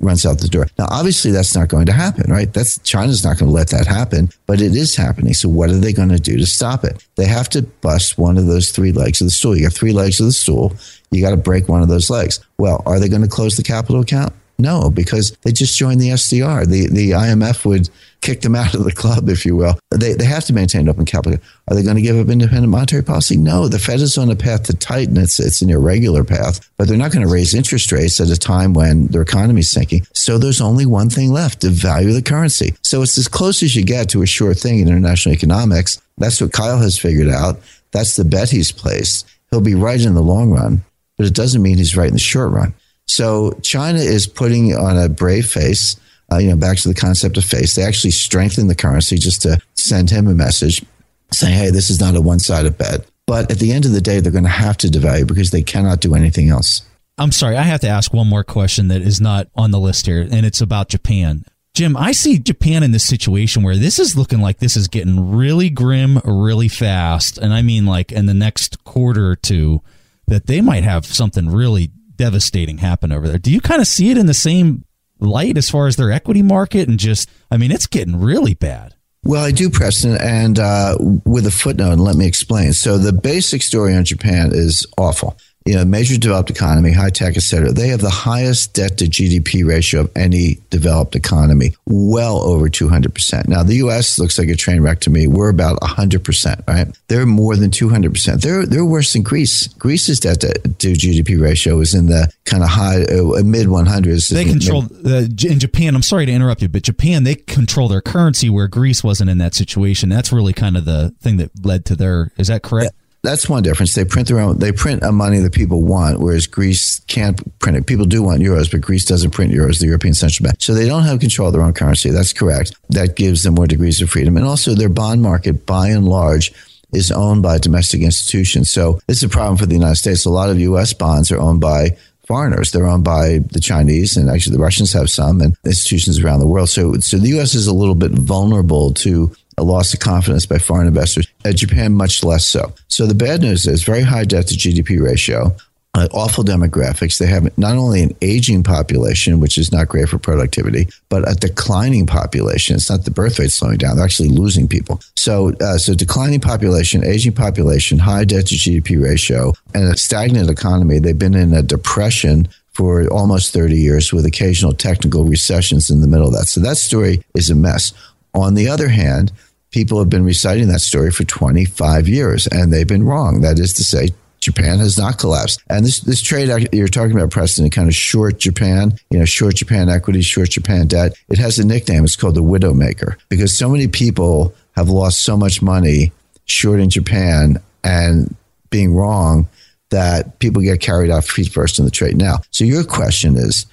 runs 0.01 0.25
out 0.25 0.39
the 0.39 0.49
door. 0.49 0.67
Now, 0.79 0.87
obviously, 0.91 1.31
that's 1.31 1.55
not 1.55 1.69
going 1.69 1.87
to 1.87 1.93
happen, 1.93 2.31
right? 2.31 2.53
That's 2.53 2.79
China's 2.79 3.23
not 3.23 3.39
going 3.39 3.51
to 3.51 3.55
let 3.55 3.69
that 3.69 3.87
happen, 3.87 4.31
but 4.47 4.61
it 4.61 4.75
is 4.75 4.97
happening. 4.97 5.35
So 5.35 5.49
what 5.49 5.71
are 5.71 5.79
they 5.79 5.93
going 5.93 6.09
to 6.09 6.19
do 6.19 6.39
to 6.39 6.47
stop 6.47 6.85
it? 6.85 7.07
They 7.17 7.27
have 7.27 7.51
to 7.51 7.63
bust 7.63 8.19
one 8.19 8.39
of 8.39 8.47
those 8.47 8.71
three 8.71 8.93
legs 8.93 9.21
of 9.21 9.27
the 9.27 9.31
stool. 9.31 9.57
You 9.57 9.65
got 9.65 9.75
three 9.75 9.93
legs 9.93 10.19
of 10.19 10.27
the 10.27 10.33
stool. 10.33 10.75
You 11.11 11.23
got 11.23 11.31
to 11.31 11.37
break 11.37 11.69
one 11.69 11.83
of 11.83 11.89
those 11.89 12.09
legs. 12.11 12.41
Well, 12.59 12.83
are 12.87 12.99
they 12.99 13.09
going 13.09 13.23
to 13.23 13.29
close 13.29 13.57
the 13.57 13.63
capital 13.63 14.01
account? 14.01 14.33
No, 14.59 14.91
because 14.91 15.37
they 15.43 15.53
just 15.53 15.77
joined 15.77 16.01
the 16.01 16.11
SDR. 16.11 16.67
The 16.67 16.89
the 16.89 17.11
IMF 17.11 17.65
would 17.65 17.91
kick 18.21 18.41
them 18.41 18.55
out 18.55 18.75
of 18.75 18.85
the 18.85 18.93
club, 18.93 19.29
if 19.29 19.45
you 19.45 19.55
will. 19.55 19.79
They, 19.91 20.15
they 20.15 20.25
have 20.25 20.45
to 20.47 20.53
maintain 20.53 20.89
open 20.89 21.05
capital. 21.05 21.39
Are 21.69 21.77
they 21.77 21.83
going 21.83 21.97
to 21.97 22.03
give 22.03 22.17
up 22.17 22.29
independent 22.29 22.69
monetary 22.69 23.03
policy? 23.03 23.37
No. 23.37 23.69
The 23.69 23.79
Fed 23.79 24.01
is 24.01 24.19
on 24.19 24.31
a 24.31 24.37
path 24.37 24.65
to 24.65 24.73
tighten. 24.75 25.17
It's, 25.17 25.39
it's 25.39 25.63
an 25.63 25.71
irregular 25.71 26.25
path, 26.25 26.69
but 26.77 26.89
they're 26.89 26.97
not 26.97 27.13
going 27.13 27.27
to 27.27 27.33
raise 27.33 27.55
interest 27.55 27.93
rates 27.93 28.21
at 28.21 28.31
a 28.31 28.37
time 28.37 28.73
when 28.73 29.07
their 29.09 29.23
economy 29.23 29.61
is 29.61 29.71
sinking. 29.71 30.07
So 30.13 30.39
there's 30.39 30.61
only 30.61 30.87
one 30.87 31.11
thing 31.11 31.31
left 31.31 31.61
to 31.61 31.71
value 31.71 32.13
the 32.13 32.23
currency. 32.23 32.75
So 32.83 33.03
it's 33.03 33.19
as 33.19 33.29
close 33.29 33.63
as 33.63 33.77
you 33.77 33.85
get 33.85 34.09
to 34.11 34.23
a 34.23 34.27
sure 34.27 34.55
thing 34.55 34.81
in 34.81 34.89
international 34.89 35.35
economics. 35.35 36.01
That's 36.19 36.41
what 36.41 36.53
Kyle 36.53 36.79
has 36.79 36.99
figured 36.99 37.29
out. 37.29 37.61
That's 37.93 38.17
the 38.17 38.25
bet 38.25 38.51
he's 38.51 38.73
placed. 38.73 39.29
He'll 39.51 39.61
be 39.61 39.75
right 39.75 40.01
in 40.01 40.15
the 40.15 40.23
long 40.23 40.51
run, 40.51 40.83
but 41.17 41.27
it 41.27 41.35
doesn't 41.35 41.63
mean 41.63 41.79
he's 41.79 41.97
right 41.97 42.09
in 42.09 42.15
the 42.15 42.19
short 42.19 42.51
run. 42.53 42.75
So 43.07 43.53
China 43.63 43.99
is 43.99 44.27
putting 44.27 44.75
on 44.75 44.99
a 44.99 45.09
brave 45.09 45.47
face. 45.47 45.97
Uh, 46.31 46.39
you 46.39 46.49
know, 46.49 46.57
back 46.57 46.77
to 46.77 46.89
the 46.89 46.95
concept 46.95 47.37
of 47.37 47.45
face. 47.45 47.77
They 47.77 47.85
actually 47.85 48.11
strengthen 48.11 48.67
the 48.67 48.75
currency 48.75 49.17
just 49.17 49.43
to 49.43 49.61
send 49.75 50.11
him 50.11 50.27
a 50.27 50.35
message 50.35 50.85
saying, 51.31 51.55
"Hey, 51.55 51.71
this 51.71 51.89
is 51.89 52.01
not 52.01 52.17
a 52.17 52.21
one-sided 52.21 52.77
bet." 52.77 53.07
But 53.29 53.51
at 53.51 53.61
the 53.61 53.73
end 53.73 53.85
of 53.85 53.93
the 53.93 54.01
day, 54.01 54.19
they're 54.19 54.33
going 54.33 54.43
to 54.43 54.51
have 54.51 54.77
to 54.79 54.89
devalue 54.89 55.27
because 55.27 55.53
they 55.53 55.63
cannot 55.63 56.01
do 56.01 56.17
anything 56.17 56.49
else. 56.49 56.83
I'm 57.19 57.33
sorry, 57.33 57.57
I 57.57 57.63
have 57.63 57.81
to 57.81 57.89
ask 57.89 58.13
one 58.13 58.27
more 58.27 58.45
question 58.45 58.89
that 58.89 59.03
is 59.03 59.21
not 59.21 59.49
on 59.55 59.71
the 59.71 59.81
list 59.81 60.07
here, 60.07 60.21
and 60.21 60.45
it's 60.45 60.61
about 60.61 60.89
Japan. 60.89 61.45
Jim, 61.75 61.97
I 61.97 62.13
see 62.13 62.39
Japan 62.39 62.83
in 62.83 62.93
this 62.93 63.05
situation 63.05 63.63
where 63.63 63.77
this 63.77 63.99
is 63.99 64.17
looking 64.17 64.41
like 64.41 64.59
this 64.59 64.77
is 64.77 64.89
getting 64.89 65.31
really 65.37 65.69
grim 65.69 66.21
really 66.25 66.69
fast. 66.69 67.37
And 67.37 67.53
I 67.53 67.63
mean, 67.63 67.85
like 67.85 68.13
in 68.13 68.27
the 68.27 68.35
next 68.35 68.83
quarter 68.85 69.29
or 69.29 69.37
two, 69.37 69.83
that 70.27 70.47
they 70.47 70.61
might 70.61 70.85
have 70.85 71.05
something 71.05 71.51
really 71.51 71.91
devastating 72.17 72.79
happen 72.79 73.13
over 73.13 73.29
there. 73.29 73.39
Do 73.39 73.53
you 73.53 73.61
kind 73.61 73.81
of 73.81 73.87
see 73.87 74.11
it 74.11 74.19
in 74.19 74.27
the 74.27 74.35
same 74.35 74.85
light 75.19 75.57
as 75.57 75.71
far 75.71 75.87
as 75.87 75.97
their 75.97 76.13
equity 76.13 76.43
market 76.43 76.89
and 76.89 76.99
just, 76.99 77.31
I 77.51 77.57
mean, 77.57 77.71
it's 77.71 77.87
getting 77.87 78.21
really 78.21 78.55
bad. 78.55 78.95
Well, 79.23 79.43
I 79.43 79.51
do, 79.51 79.71
Preston, 79.71 80.17
and 80.21 80.59
uh, 80.59 80.97
with 81.01 81.47
a 81.47 81.51
footnote, 81.51 81.93
and 81.93 82.01
let 82.01 82.15
me 82.15 82.27
explain. 82.27 82.73
So, 82.73 82.97
the 82.97 83.13
basic 83.13 83.61
story 83.63 83.93
on 83.97 84.05
Japan 84.05 84.51
is 84.53 84.87
awful 84.97 85.37
you 85.67 85.75
know, 85.75 85.85
major 85.85 86.17
developed 86.17 86.49
economy, 86.49 86.93
high 86.93 87.11
tech, 87.11 87.37
et 87.37 87.43
cetera, 87.43 87.73
they 87.73 87.89
have 87.89 88.01
the 88.01 88.09
highest 88.09 88.73
debt 88.75 88.99
to 88.99 89.07
GDP 89.07 89.67
ratio 89.67 90.03
of 90.03 90.11
any 90.15 90.59
developed 90.71 91.17
economy, 91.17 91.73
well 91.87 92.39
over 92.39 92.69
200%. 92.69 93.49
Now, 93.49 93.65
the 93.65 93.75
U.S. 93.77 94.19
looks 94.19 94.39
like 94.39 94.49
a 94.49 94.55
train 94.55 94.81
wreck 94.81 95.01
to 95.01 95.11
me. 95.11 95.27
We're 95.27 95.49
about 95.49 95.81
100%, 95.81 96.69
right? 96.69 96.97
They're 97.09 97.27
more 97.27 97.57
than 97.57 97.73
200%. 97.73 98.41
They're, 98.41 98.65
they're 98.65 98.85
worse 98.85 99.13
than 99.13 99.23
Greece. 99.23 99.67
Greece's 99.75 100.21
debt 100.21 100.41
to, 100.43 100.53
to 100.53 100.93
GDP 100.93 101.41
ratio 101.41 101.81
is 101.81 101.95
in 101.95 102.07
the 102.07 102.33
kind 102.45 102.63
of 102.63 102.69
high, 102.69 103.03
uh, 103.03 103.43
mid 103.43 103.67
100s. 103.67 104.31
They 104.31 104.45
control, 104.45 104.85
uh, 105.05 105.27
in 105.51 105.59
Japan, 105.59 105.97
I'm 105.97 106.03
sorry 106.03 106.27
to 106.27 106.33
interrupt 106.33 106.63
you, 106.63 106.69
but 106.69 106.83
Japan, 106.83 107.25
they 107.25 107.35
control 107.35 107.89
their 107.89 108.01
currency 108.01 108.49
where 108.49 108.69
Greece 108.69 109.03
wasn't 109.03 109.31
in 109.31 109.39
that 109.39 109.55
situation. 109.55 110.11
That's 110.11 110.33
really 110.33 110.53
kind 110.53 110.77
of 110.77 110.85
the 110.85 111.13
thing 111.21 111.39
that 111.39 111.51
led 111.65 111.85
to 111.87 111.97
their, 111.97 112.31
is 112.39 112.47
that 112.47 112.63
correct? 112.63 112.95
That's 113.27 113.49
one 113.49 113.65
difference. 113.65 113.95
They 113.95 114.05
print 114.05 114.29
their 114.29 114.39
own. 114.39 114.61
They 114.61 114.71
print 114.71 115.03
a 115.03 115.11
money 115.11 115.41
that 115.41 115.53
people 115.53 115.83
want, 115.83 116.21
whereas 116.21 116.47
Greece 116.47 117.01
can't 117.09 117.37
print 117.59 117.77
it. 117.77 117.87
People 117.87 118.05
do 118.05 118.23
want 118.23 118.41
euros, 118.41 118.71
but 118.71 118.83
Greece 118.83 119.05
doesn't 119.05 119.33
print 119.33 119.53
euros. 119.53 119.81
The 119.81 119.87
European 119.87 120.15
Central 120.15 120.45
Bank, 120.45 120.63
so 120.63 120.75
they 120.75 120.87
don't 120.87 121.03
have 121.03 121.19
control 121.19 121.49
of 121.49 121.53
their 121.53 121.63
own 121.63 121.73
currency. 121.73 122.11
That's 122.11 122.33
correct. 122.33 122.77
That 122.91 123.17
gives 123.17 123.43
them 123.43 123.55
more 123.55 123.67
degrees 123.67 124.01
of 124.01 124.11
freedom, 124.11 124.37
and 124.37 124.47
also 124.47 124.75
their 124.75 124.89
bond 124.89 125.23
market, 125.23 125.67
by 125.67 125.89
and 125.89 126.07
large, 126.07 126.53
is 126.93 127.11
owned 127.11 127.43
by 127.43 127.59
domestic 127.59 128.01
institutions. 128.03 128.71
So 128.71 129.01
this 129.09 129.17
is 129.17 129.25
a 129.25 129.29
problem 129.29 129.57
for 129.57 129.67
the 129.67 129.75
United 129.75 129.97
States. 129.97 130.25
A 130.25 130.31
lot 130.31 130.49
of 130.49 130.61
U.S. 130.61 130.93
bonds 130.93 131.33
are 131.33 131.41
owned 131.41 131.61
by 131.61 131.97
foreigners. 132.29 132.71
They're 132.71 132.87
owned 132.87 133.05
by 133.05 133.41
the 133.51 133.61
Chinese, 133.61 134.17
and 134.17 134.31
actually 134.31 134.57
the 134.57 134.63
Russians 134.63 134.93
have 134.93 135.11
some, 135.11 135.41
and 135.41 135.57
institutions 135.65 136.21
around 136.21 136.39
the 136.39 136.47
world. 136.47 136.69
So, 136.69 136.95
so 137.01 137.19
the 137.19 137.31
U.S. 137.31 137.55
is 137.55 137.67
a 137.67 137.75
little 137.75 137.97
bit 137.97 138.13
vulnerable 138.13 138.95
to 138.95 139.35
a 139.59 139.63
loss 139.63 139.95
of 139.95 140.01
confidence 140.01 140.47
by 140.47 140.59
foreign 140.59 140.87
investors. 140.87 141.27
Japan, 141.55 141.95
much 141.95 142.23
less 142.23 142.47
so. 142.47 142.73
So 142.89 143.07
the 143.07 143.15
bad 143.15 143.41
news 143.41 143.67
is 143.67 143.83
very 143.83 144.03
high 144.03 144.25
debt 144.25 144.49
to 144.49 144.55
GDP 144.55 145.03
ratio. 145.03 145.57
Uh, 145.95 146.07
awful 146.13 146.45
demographics. 146.45 147.17
They 147.17 147.27
have 147.27 147.57
not 147.57 147.77
only 147.79 148.03
an 148.03 148.15
aging 148.21 148.65
population, 148.65 149.41
which 149.41 149.57
is 149.57 149.73
not 149.73 149.89
great 149.89 150.11
for 150.11 150.19
productivity, 150.19 150.89
but 151.09 151.27
a 151.27 151.35
declining 151.35 152.05
population. 152.05 152.77
It's 152.77 152.91
not 152.91 153.07
the 153.07 153.11
birth 153.11 153.39
rate 153.39 153.51
slowing 153.51 153.79
down; 153.79 153.97
they're 153.97 154.05
actually 154.05 154.29
losing 154.29 154.69
people. 154.69 155.01
So, 155.15 155.55
uh, 155.59 155.79
so 155.79 155.95
declining 155.95 156.41
population, 156.41 157.03
aging 157.03 157.33
population, 157.33 157.99
high 157.99 158.25
debt 158.25 158.49
to 158.49 158.57
GDP 158.57 159.03
ratio, 159.03 159.55
and 159.73 159.85
a 159.85 159.97
stagnant 159.97 160.51
economy. 160.51 160.99
They've 160.99 161.19
been 161.19 161.35
in 161.35 161.55
a 161.55 161.63
depression 161.63 162.49
for 162.77 163.09
almost 163.09 163.55
30 163.55 163.75
years 163.75 164.13
with 164.13 164.27
occasional 164.27 164.75
technical 164.75 165.25
recessions 165.25 165.89
in 165.89 166.03
the 166.03 166.07
middle 166.07 166.27
of 166.27 166.35
that. 166.35 166.45
So 166.45 166.61
that 166.61 166.77
story 166.77 167.25
is 167.35 167.49
a 167.49 167.55
mess. 167.55 167.95
On 168.37 168.55
the 168.55 168.69
other 168.69 168.89
hand, 168.89 169.33
people 169.71 169.99
have 169.99 170.11
been 170.11 170.25
reciting 170.25 170.69
that 170.69 170.81
story 170.81 171.11
for 171.11 171.25
25 171.25 172.07
years 172.09 172.47
and 172.47 172.73
they've 172.73 172.87
been 172.87 173.05
wrong. 173.05 173.41
That 173.41 173.59
is 173.59 173.73
to 173.75 173.85
say, 173.85 174.11
Japan 174.39 174.79
has 174.79 174.97
not 174.97 175.19
collapsed. 175.19 175.61
And 175.69 175.85
this, 175.85 176.01
this 176.01 176.23
trade 176.23 176.69
you're 176.73 176.87
talking 176.87 177.17
about, 177.17 177.31
Preston, 177.31 177.69
kind 177.71 177.89
of 177.89 177.95
short 177.95 178.39
Japan, 178.39 178.97
you 179.11 179.19
know, 179.19 179.25
short 179.25 179.57
Japan 179.57 179.89
equity, 179.89 180.21
short 180.21 180.51
Japan 180.51 180.87
debt, 180.87 181.15
it 181.29 181.39
has 181.39 181.59
a 181.59 181.67
nickname. 181.67 182.05
It's 182.05 182.15
called 182.15 182.37
the 182.37 182.43
Widowmaker 182.43 183.17
because 183.29 183.57
so 183.57 183.69
many 183.69 183.89
people 183.89 184.55
have 184.77 184.89
lost 184.89 185.25
so 185.25 185.37
much 185.37 185.63
money 185.63 186.13
shorting 186.45 186.91
Japan 186.91 187.57
and 187.83 188.37
being 188.71 188.95
wrong 188.95 189.49
that 189.91 190.39
people 190.39 190.63
get 190.63 190.81
carried 190.81 191.11
off 191.11 191.27
feet 191.27 191.51
first 191.51 191.79
in 191.79 191.85
the 191.85 191.91
trade 191.91 192.17
now. 192.17 192.39
So 192.51 192.65
your 192.65 192.85
question 192.85 193.37
is, 193.37 193.67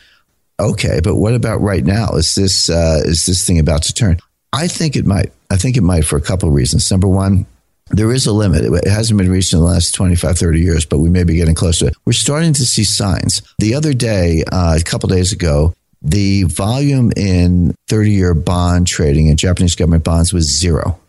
okay, 0.59 1.01
but 1.03 1.17
what 1.17 1.35
about 1.35 1.61
right 1.61 1.83
now? 1.83 2.09
Is 2.13 2.35
this 2.35 2.69
uh, 2.69 3.01
is 3.03 3.25
this 3.25 3.45
thing 3.45 3.59
about 3.59 3.83
to 3.83 3.93
turn? 3.93 4.19
I 4.53 4.67
think 4.67 4.95
it 4.95 5.05
might. 5.05 5.31
I 5.49 5.57
think 5.57 5.75
it 5.77 5.81
might 5.81 6.05
for 6.05 6.15
a 6.15 6.21
couple 6.21 6.47
of 6.47 6.55
reasons. 6.55 6.89
Number 6.89 7.07
one, 7.07 7.45
there 7.89 8.11
is 8.11 8.25
a 8.25 8.31
limit. 8.31 8.63
It 8.63 8.87
hasn't 8.87 9.17
been 9.17 9.29
reached 9.29 9.53
in 9.53 9.59
the 9.59 9.65
last 9.65 9.93
25, 9.93 10.37
30 10.37 10.59
years, 10.59 10.85
but 10.85 10.99
we 10.99 11.09
may 11.09 11.23
be 11.23 11.35
getting 11.35 11.55
close 11.55 11.79
to 11.79 11.87
it. 11.87 11.95
We're 12.05 12.13
starting 12.13 12.53
to 12.53 12.65
see 12.65 12.83
signs. 12.83 13.41
The 13.59 13.75
other 13.75 13.93
day, 13.93 14.43
uh, 14.51 14.77
a 14.79 14.83
couple 14.83 15.09
days 15.09 15.31
ago, 15.31 15.73
the 16.01 16.43
volume 16.43 17.11
in 17.15 17.75
30 17.87 18.11
year 18.11 18.33
bond 18.33 18.87
trading 18.87 19.27
in 19.27 19.37
Japanese 19.37 19.75
government 19.75 20.03
bonds 20.03 20.33
was 20.33 20.45
zero. 20.45 20.99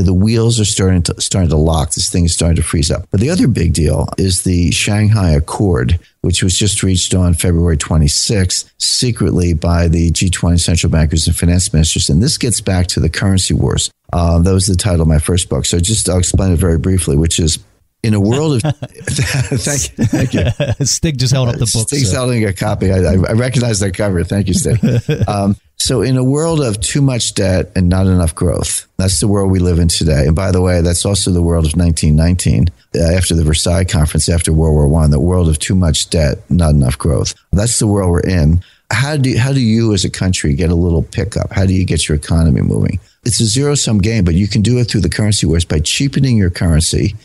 You 0.00 0.06
know, 0.06 0.12
the 0.12 0.14
wheels 0.14 0.58
are 0.58 0.64
starting 0.64 1.02
to 1.02 1.20
starting 1.20 1.50
to 1.50 1.58
lock. 1.58 1.92
This 1.92 2.08
thing 2.08 2.24
is 2.24 2.32
starting 2.32 2.56
to 2.56 2.62
freeze 2.62 2.90
up. 2.90 3.06
But 3.10 3.20
the 3.20 3.28
other 3.28 3.46
big 3.46 3.74
deal 3.74 4.08
is 4.16 4.44
the 4.44 4.70
Shanghai 4.70 5.32
Accord, 5.32 6.00
which 6.22 6.42
was 6.42 6.56
just 6.56 6.82
reached 6.82 7.12
on 7.12 7.34
February 7.34 7.76
26th, 7.76 8.70
secretly 8.78 9.52
by 9.52 9.88
the 9.88 10.10
G20 10.10 10.58
central 10.58 10.90
bankers 10.90 11.26
and 11.26 11.36
finance 11.36 11.70
ministers. 11.74 12.08
And 12.08 12.22
this 12.22 12.38
gets 12.38 12.62
back 12.62 12.86
to 12.88 13.00
the 13.00 13.10
currency 13.10 13.52
wars. 13.52 13.90
Uh, 14.10 14.38
that 14.38 14.54
was 14.54 14.68
the 14.68 14.74
title 14.74 15.02
of 15.02 15.08
my 15.08 15.18
first 15.18 15.50
book. 15.50 15.66
So 15.66 15.78
just 15.78 16.08
I'll 16.08 16.18
explain 16.18 16.52
it 16.52 16.58
very 16.58 16.78
briefly, 16.78 17.18
which 17.18 17.38
is 17.38 17.58
in 18.02 18.14
a 18.14 18.20
world 18.20 18.54
of 18.54 18.62
thank, 18.80 19.98
you, 19.98 20.04
thank 20.06 20.32
you. 20.32 20.86
Stig 20.86 21.18
just 21.18 21.34
held 21.34 21.48
up 21.48 21.56
the 21.56 21.70
book. 21.72 21.88
Stig's 21.88 22.10
so. 22.10 22.20
holding 22.20 22.44
a 22.46 22.54
copy. 22.54 22.90
I, 22.90 23.12
I, 23.12 23.32
recognize 23.32 23.80
that 23.80 23.92
cover. 23.92 24.24
Thank 24.24 24.48
you, 24.48 24.54
Stig. 24.54 24.80
Um, 25.28 25.56
so, 25.80 26.02
in 26.02 26.18
a 26.18 26.22
world 26.22 26.60
of 26.60 26.78
too 26.80 27.00
much 27.00 27.32
debt 27.32 27.72
and 27.74 27.88
not 27.88 28.06
enough 28.06 28.34
growth, 28.34 28.86
that's 28.98 29.18
the 29.18 29.26
world 29.26 29.50
we 29.50 29.60
live 29.60 29.78
in 29.78 29.88
today. 29.88 30.26
And 30.26 30.36
by 30.36 30.52
the 30.52 30.60
way, 30.60 30.82
that's 30.82 31.06
also 31.06 31.30
the 31.30 31.42
world 31.42 31.64
of 31.64 31.74
1919, 31.74 32.68
uh, 32.94 33.16
after 33.16 33.34
the 33.34 33.42
Versailles 33.42 33.86
Conference, 33.86 34.28
after 34.28 34.52
World 34.52 34.74
War 34.74 34.86
One. 34.86 35.10
The 35.10 35.18
world 35.18 35.48
of 35.48 35.58
too 35.58 35.74
much 35.74 36.10
debt, 36.10 36.38
not 36.50 36.74
enough 36.74 36.98
growth. 36.98 37.34
That's 37.50 37.78
the 37.78 37.86
world 37.86 38.10
we're 38.10 38.20
in. 38.20 38.62
How 38.92 39.16
do 39.16 39.34
how 39.38 39.54
do 39.54 39.60
you, 39.62 39.94
as 39.94 40.04
a 40.04 40.10
country, 40.10 40.52
get 40.52 40.68
a 40.68 40.74
little 40.74 41.02
pickup? 41.02 41.50
How 41.50 41.64
do 41.64 41.72
you 41.72 41.86
get 41.86 42.10
your 42.10 42.16
economy 42.16 42.60
moving? 42.60 43.00
It's 43.24 43.40
a 43.40 43.46
zero 43.46 43.74
sum 43.74 43.98
game, 43.98 44.24
but 44.24 44.34
you 44.34 44.48
can 44.48 44.60
do 44.60 44.78
it 44.80 44.84
through 44.84 45.00
the 45.00 45.08
currency 45.08 45.46
wars 45.46 45.64
by 45.64 45.80
cheapening 45.80 46.36
your 46.36 46.50
currency 46.50 47.16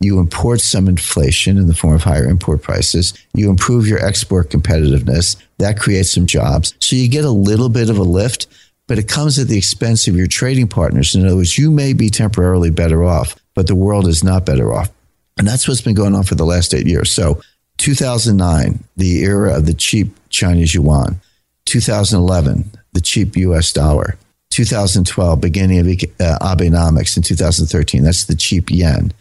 you 0.00 0.18
import 0.18 0.62
some 0.62 0.88
inflation 0.88 1.58
in 1.58 1.66
the 1.66 1.74
form 1.74 1.94
of 1.94 2.02
higher 2.02 2.26
import 2.26 2.62
prices. 2.62 3.12
You 3.34 3.50
improve 3.50 3.86
your 3.86 4.02
export 4.04 4.48
competitiveness. 4.48 5.36
That 5.58 5.78
creates 5.78 6.10
some 6.10 6.24
jobs. 6.24 6.74
So 6.80 6.96
you 6.96 7.06
get 7.08 7.26
a 7.26 7.30
little 7.30 7.68
bit 7.68 7.90
of 7.90 7.98
a 7.98 8.02
lift, 8.02 8.46
but 8.88 8.98
it 8.98 9.08
comes 9.08 9.38
at 9.38 9.48
the 9.48 9.58
expense 9.58 10.08
of 10.08 10.16
your 10.16 10.26
trading 10.26 10.68
partners. 10.68 11.14
In 11.14 11.26
other 11.26 11.36
words, 11.36 11.58
you 11.58 11.70
may 11.70 11.92
be 11.92 12.08
temporarily 12.08 12.70
better 12.70 13.04
off, 13.04 13.36
but 13.54 13.66
the 13.66 13.74
world 13.74 14.08
is 14.08 14.24
not 14.24 14.46
better 14.46 14.72
off. 14.72 14.90
And 15.36 15.46
that's 15.46 15.68
what's 15.68 15.82
been 15.82 15.94
going 15.94 16.14
on 16.14 16.24
for 16.24 16.34
the 16.34 16.46
last 16.46 16.72
eight 16.72 16.86
years. 16.86 17.12
So 17.12 17.42
2009, 17.76 18.82
the 18.96 19.22
era 19.22 19.56
of 19.56 19.66
the 19.66 19.74
cheap 19.74 20.14
Chinese 20.30 20.74
yuan. 20.74 21.20
2011, 21.66 22.70
the 22.94 23.00
cheap 23.02 23.36
US 23.36 23.70
dollar. 23.70 24.16
2012, 24.50 25.40
beginning 25.40 25.78
of 25.78 25.86
uh, 25.86 26.38
Abenomics 26.40 27.16
in 27.16 27.22
2013. 27.22 28.02
That's 28.02 28.24
the 28.24 28.34
cheap 28.34 28.70
yen 28.70 29.12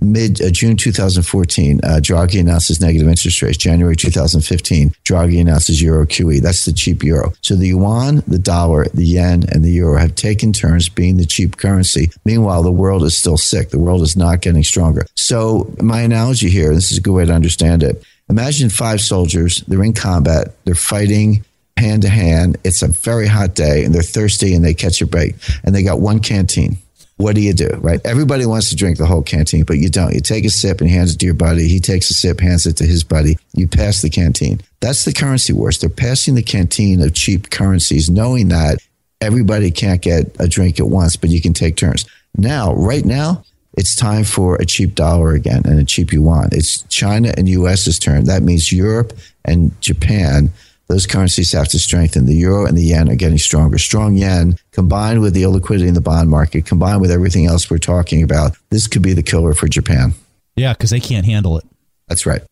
mid 0.00 0.40
uh, 0.40 0.50
June 0.50 0.76
2014, 0.76 1.80
uh, 1.82 2.00
Draghi 2.02 2.40
announces 2.40 2.80
negative 2.80 3.08
interest 3.08 3.42
rates. 3.42 3.56
January 3.56 3.96
2015, 3.96 4.90
Draghi 5.04 5.40
announces 5.40 5.80
Euro 5.82 6.06
QE. 6.06 6.40
That's 6.40 6.64
the 6.64 6.72
cheap 6.72 7.02
euro. 7.02 7.32
So 7.42 7.54
the 7.54 7.68
yuan, 7.68 8.22
the 8.26 8.38
dollar, 8.38 8.86
the 8.94 9.04
yen, 9.04 9.44
and 9.52 9.62
the 9.64 9.70
euro 9.70 9.98
have 9.98 10.14
taken 10.14 10.52
turns 10.52 10.88
being 10.88 11.16
the 11.16 11.26
cheap 11.26 11.56
currency. 11.56 12.10
Meanwhile, 12.24 12.62
the 12.62 12.72
world 12.72 13.04
is 13.04 13.16
still 13.16 13.36
sick. 13.36 13.70
The 13.70 13.78
world 13.78 14.02
is 14.02 14.16
not 14.16 14.40
getting 14.40 14.64
stronger. 14.64 15.06
So 15.16 15.72
my 15.80 16.00
analogy 16.00 16.48
here, 16.48 16.74
this 16.74 16.90
is 16.90 16.98
a 16.98 17.02
good 17.02 17.12
way 17.12 17.26
to 17.26 17.32
understand 17.32 17.82
it. 17.82 18.02
Imagine 18.28 18.70
five 18.70 19.00
soldiers. 19.00 19.62
They're 19.62 19.82
in 19.82 19.92
combat. 19.92 20.54
They're 20.64 20.74
fighting 20.74 21.44
hand 21.76 22.02
to 22.02 22.08
hand. 22.08 22.58
It's 22.62 22.82
a 22.82 22.88
very 22.88 23.26
hot 23.26 23.54
day, 23.54 23.84
and 23.84 23.94
they're 23.94 24.02
thirsty, 24.02 24.54
and 24.54 24.64
they 24.64 24.74
catch 24.74 25.00
a 25.02 25.06
break, 25.06 25.34
and 25.64 25.74
they 25.74 25.82
got 25.82 26.00
one 26.00 26.20
canteen 26.20 26.78
what 27.20 27.34
do 27.34 27.42
you 27.42 27.52
do, 27.52 27.68
right? 27.80 28.00
Everybody 28.04 28.46
wants 28.46 28.70
to 28.70 28.76
drink 28.76 28.96
the 28.96 29.06
whole 29.06 29.22
canteen, 29.22 29.64
but 29.64 29.78
you 29.78 29.90
don't. 29.90 30.14
You 30.14 30.20
take 30.20 30.44
a 30.44 30.50
sip 30.50 30.80
and 30.80 30.88
hands 30.88 31.14
it 31.14 31.18
to 31.18 31.26
your 31.26 31.34
buddy. 31.34 31.68
He 31.68 31.78
takes 31.78 32.10
a 32.10 32.14
sip, 32.14 32.40
hands 32.40 32.66
it 32.66 32.76
to 32.78 32.86
his 32.86 33.04
buddy. 33.04 33.36
You 33.54 33.68
pass 33.68 34.00
the 34.00 34.08
canteen. 34.08 34.60
That's 34.80 35.04
the 35.04 35.12
currency 35.12 35.52
wars. 35.52 35.78
They're 35.78 35.90
passing 35.90 36.34
the 36.34 36.42
canteen 36.42 37.00
of 37.02 37.12
cheap 37.12 37.50
currencies, 37.50 38.08
knowing 38.08 38.48
that 38.48 38.78
everybody 39.20 39.70
can't 39.70 40.00
get 40.00 40.34
a 40.38 40.48
drink 40.48 40.80
at 40.80 40.86
once, 40.86 41.16
but 41.16 41.30
you 41.30 41.42
can 41.42 41.52
take 41.52 41.76
turns. 41.76 42.06
Now, 42.36 42.72
right 42.74 43.04
now, 43.04 43.44
it's 43.74 43.94
time 43.94 44.24
for 44.24 44.56
a 44.56 44.64
cheap 44.64 44.94
dollar 44.94 45.34
again 45.34 45.62
and 45.66 45.78
a 45.78 45.84
cheap 45.84 46.12
yuan. 46.12 46.48
It's 46.52 46.82
China 46.84 47.34
and 47.36 47.48
US's 47.48 47.98
turn. 47.98 48.24
That 48.24 48.42
means 48.42 48.72
Europe 48.72 49.12
and 49.44 49.78
Japan 49.80 50.50
those 50.90 51.06
currencies 51.06 51.52
have 51.52 51.68
to 51.68 51.78
strengthen. 51.78 52.26
The 52.26 52.34
euro 52.34 52.66
and 52.66 52.76
the 52.76 52.82
yen 52.82 53.08
are 53.08 53.14
getting 53.14 53.38
stronger. 53.38 53.78
Strong 53.78 54.16
yen 54.16 54.58
combined 54.72 55.20
with 55.20 55.34
the 55.34 55.44
illiquidity 55.44 55.86
in 55.86 55.94
the 55.94 56.00
bond 56.00 56.28
market, 56.28 56.66
combined 56.66 57.00
with 57.00 57.12
everything 57.12 57.46
else 57.46 57.70
we're 57.70 57.78
talking 57.78 58.24
about, 58.24 58.56
this 58.70 58.88
could 58.88 59.02
be 59.02 59.12
the 59.12 59.22
killer 59.22 59.54
for 59.54 59.68
Japan. 59.68 60.14
Yeah, 60.56 60.72
because 60.72 60.90
they 60.90 60.98
can't 60.98 61.24
handle 61.24 61.56
it. 61.58 61.64
That's 62.08 62.26
right. 62.26 62.42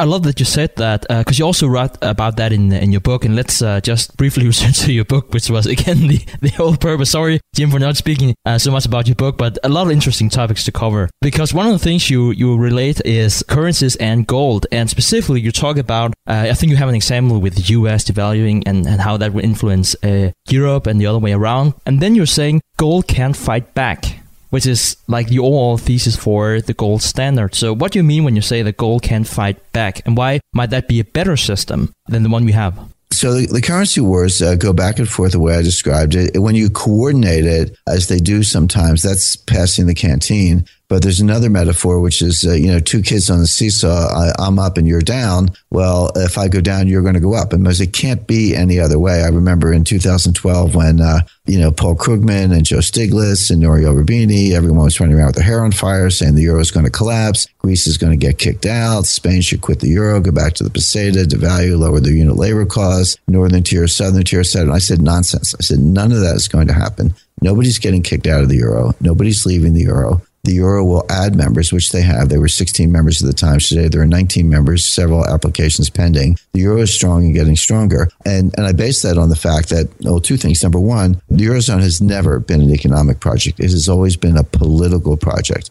I 0.00 0.04
love 0.04 0.22
that 0.24 0.38
you 0.38 0.46
said 0.46 0.76
that 0.76 1.02
because 1.08 1.40
uh, 1.40 1.42
you 1.42 1.44
also 1.44 1.66
wrote 1.66 1.98
about 2.02 2.36
that 2.36 2.52
in 2.52 2.72
in 2.72 2.92
your 2.92 3.00
book. 3.00 3.24
And 3.24 3.34
let's 3.34 3.60
uh, 3.60 3.80
just 3.80 4.16
briefly 4.16 4.46
return 4.52 4.72
to 4.72 4.92
your 4.92 5.04
book, 5.04 5.32
which 5.34 5.50
was 5.50 5.66
again 5.66 6.06
the, 6.06 6.20
the 6.40 6.50
whole 6.50 6.76
purpose. 6.76 7.10
Sorry, 7.10 7.40
Jim, 7.54 7.70
for 7.70 7.80
not 7.80 7.96
speaking 7.96 8.34
uh, 8.46 8.58
so 8.58 8.70
much 8.70 8.86
about 8.86 9.08
your 9.08 9.16
book, 9.16 9.36
but 9.36 9.58
a 9.64 9.68
lot 9.68 9.86
of 9.86 9.90
interesting 9.90 10.28
topics 10.28 10.64
to 10.64 10.72
cover. 10.72 11.10
Because 11.20 11.52
one 11.52 11.66
of 11.66 11.72
the 11.72 11.78
things 11.80 12.10
you 12.10 12.30
you 12.30 12.56
relate 12.56 13.00
is 13.04 13.42
currencies 13.48 13.96
and 13.96 14.26
gold, 14.26 14.66
and 14.70 14.88
specifically 14.88 15.40
you 15.40 15.50
talk 15.50 15.76
about. 15.78 16.14
Uh, 16.28 16.46
I 16.50 16.54
think 16.54 16.70
you 16.70 16.76
have 16.76 16.88
an 16.88 16.94
example 16.94 17.40
with 17.40 17.56
the 17.56 17.72
U.S. 17.74 18.04
devaluing 18.04 18.62
and 18.66 18.86
and 18.86 19.00
how 19.00 19.16
that 19.16 19.32
will 19.32 19.44
influence 19.44 19.96
uh, 20.04 20.30
Europe 20.48 20.86
and 20.86 21.00
the 21.00 21.06
other 21.06 21.18
way 21.18 21.32
around. 21.32 21.74
And 21.86 22.00
then 22.00 22.14
you're 22.14 22.26
saying 22.26 22.60
gold 22.76 23.08
can't 23.08 23.36
fight 23.36 23.74
back 23.74 24.22
which 24.50 24.66
is 24.66 24.96
like 25.06 25.28
the 25.28 25.38
overall 25.38 25.78
thesis 25.78 26.16
for 26.16 26.60
the 26.60 26.74
gold 26.74 27.02
standard. 27.02 27.54
So, 27.54 27.72
what 27.74 27.92
do 27.92 27.98
you 27.98 28.02
mean 28.02 28.24
when 28.24 28.36
you 28.36 28.42
say 28.42 28.62
the 28.62 28.72
gold 28.72 29.02
can't 29.02 29.26
fight 29.26 29.72
back, 29.72 30.06
and 30.06 30.16
why 30.16 30.40
might 30.52 30.70
that 30.70 30.88
be 30.88 31.00
a 31.00 31.04
better 31.04 31.36
system 31.36 31.92
than 32.06 32.22
the 32.22 32.28
one 32.28 32.44
we 32.44 32.52
have? 32.52 32.78
So 33.10 33.32
the, 33.32 33.46
the 33.46 33.62
currency 33.62 34.00
wars 34.00 34.40
uh, 34.42 34.54
go 34.54 34.72
back 34.72 34.98
and 34.98 35.08
forth 35.08 35.32
the 35.32 35.40
way 35.40 35.56
I 35.56 35.62
described 35.62 36.14
it. 36.14 36.38
When 36.38 36.54
you 36.54 36.70
coordinate 36.70 37.46
it, 37.46 37.76
as 37.88 38.08
they 38.08 38.18
do 38.18 38.42
sometimes, 38.42 39.02
that's 39.02 39.34
passing 39.34 39.86
the 39.86 39.94
canteen. 39.94 40.66
But 40.88 41.02
there's 41.02 41.20
another 41.20 41.50
metaphor, 41.50 42.00
which 42.00 42.22
is, 42.22 42.46
uh, 42.46 42.54
you 42.54 42.68
know, 42.68 42.80
two 42.80 43.02
kids 43.02 43.28
on 43.28 43.40
the 43.40 43.46
seesaw. 43.46 44.08
I, 44.08 44.46
am 44.46 44.58
up 44.58 44.78
and 44.78 44.86
you're 44.86 45.02
down. 45.02 45.50
Well, 45.70 46.10
if 46.16 46.38
I 46.38 46.48
go 46.48 46.62
down, 46.62 46.88
you're 46.88 47.02
going 47.02 47.14
to 47.14 47.20
go 47.20 47.34
up. 47.34 47.52
And 47.52 47.66
it 47.66 47.92
can't 47.92 48.26
be 48.26 48.56
any 48.56 48.80
other 48.80 48.98
way. 48.98 49.22
I 49.22 49.28
remember 49.28 49.70
in 49.70 49.84
2012 49.84 50.74
when, 50.74 51.02
uh, 51.02 51.20
you 51.44 51.58
know, 51.58 51.70
Paul 51.70 51.94
Krugman 51.94 52.56
and 52.56 52.64
Joe 52.64 52.78
Stiglitz 52.78 53.50
and 53.50 53.60
Nouriel 53.60 53.94
Roubini, 53.94 54.52
everyone 54.52 54.84
was 54.84 54.98
running 54.98 55.14
around 55.14 55.26
with 55.26 55.36
their 55.36 55.44
hair 55.44 55.62
on 55.62 55.72
fire 55.72 56.08
saying 56.08 56.36
the 56.36 56.42
euro 56.42 56.60
is 56.60 56.70
going 56.70 56.86
to 56.86 56.90
collapse. 56.90 57.46
Greece 57.58 57.86
is 57.86 57.98
going 57.98 58.18
to 58.18 58.26
get 58.26 58.38
kicked 58.38 58.64
out. 58.64 59.04
Spain 59.04 59.42
should 59.42 59.60
quit 59.60 59.80
the 59.80 59.88
euro, 59.88 60.20
go 60.20 60.32
back 60.32 60.54
to 60.54 60.64
the 60.64 60.70
peseta, 60.70 61.24
devalue, 61.24 61.78
lower 61.78 62.00
their 62.00 62.14
unit 62.14 62.36
labor 62.36 62.64
costs, 62.64 63.18
northern 63.28 63.62
tier, 63.62 63.86
southern 63.88 64.24
tier, 64.24 64.40
etc. 64.40 64.72
I 64.72 64.78
said, 64.78 65.02
nonsense. 65.02 65.54
I 65.54 65.62
said, 65.62 65.80
none 65.80 66.12
of 66.12 66.20
that 66.20 66.36
is 66.36 66.48
going 66.48 66.68
to 66.68 66.72
happen. 66.72 67.14
Nobody's 67.42 67.78
getting 67.78 68.02
kicked 68.02 68.26
out 68.26 68.42
of 68.42 68.48
the 68.48 68.56
euro. 68.56 68.94
Nobody's 69.00 69.44
leaving 69.44 69.74
the 69.74 69.82
euro 69.82 70.22
the 70.48 70.54
Euro 70.54 70.82
will 70.82 71.04
add 71.10 71.36
members, 71.36 71.74
which 71.74 71.90
they 71.90 72.00
have. 72.00 72.30
There 72.30 72.40
were 72.40 72.48
16 72.48 72.90
members 72.90 73.22
at 73.22 73.26
the 73.26 73.34
time. 73.34 73.58
Today 73.58 73.88
there 73.88 74.00
are 74.00 74.06
19 74.06 74.48
members, 74.48 74.82
several 74.82 75.26
applications 75.26 75.90
pending. 75.90 76.38
The 76.54 76.60
Euro 76.60 76.80
is 76.80 76.94
strong 76.94 77.26
and 77.26 77.34
getting 77.34 77.54
stronger. 77.54 78.08
And, 78.24 78.54
and 78.56 78.66
I 78.66 78.72
base 78.72 79.02
that 79.02 79.18
on 79.18 79.28
the 79.28 79.36
fact 79.36 79.68
that, 79.68 79.90
well, 80.00 80.20
two 80.20 80.38
things. 80.38 80.62
Number 80.62 80.80
one, 80.80 81.20
the 81.28 81.44
Eurozone 81.44 81.82
has 81.82 82.00
never 82.00 82.40
been 82.40 82.62
an 82.62 82.70
economic 82.70 83.20
project. 83.20 83.60
It 83.60 83.70
has 83.70 83.90
always 83.90 84.16
been 84.16 84.38
a 84.38 84.42
political 84.42 85.18
project. 85.18 85.70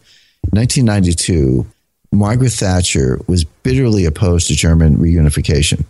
1992, 0.50 1.66
Margaret 2.12 2.52
Thatcher 2.52 3.20
was 3.26 3.42
bitterly 3.42 4.04
opposed 4.04 4.46
to 4.46 4.54
German 4.54 4.96
reunification. 4.96 5.84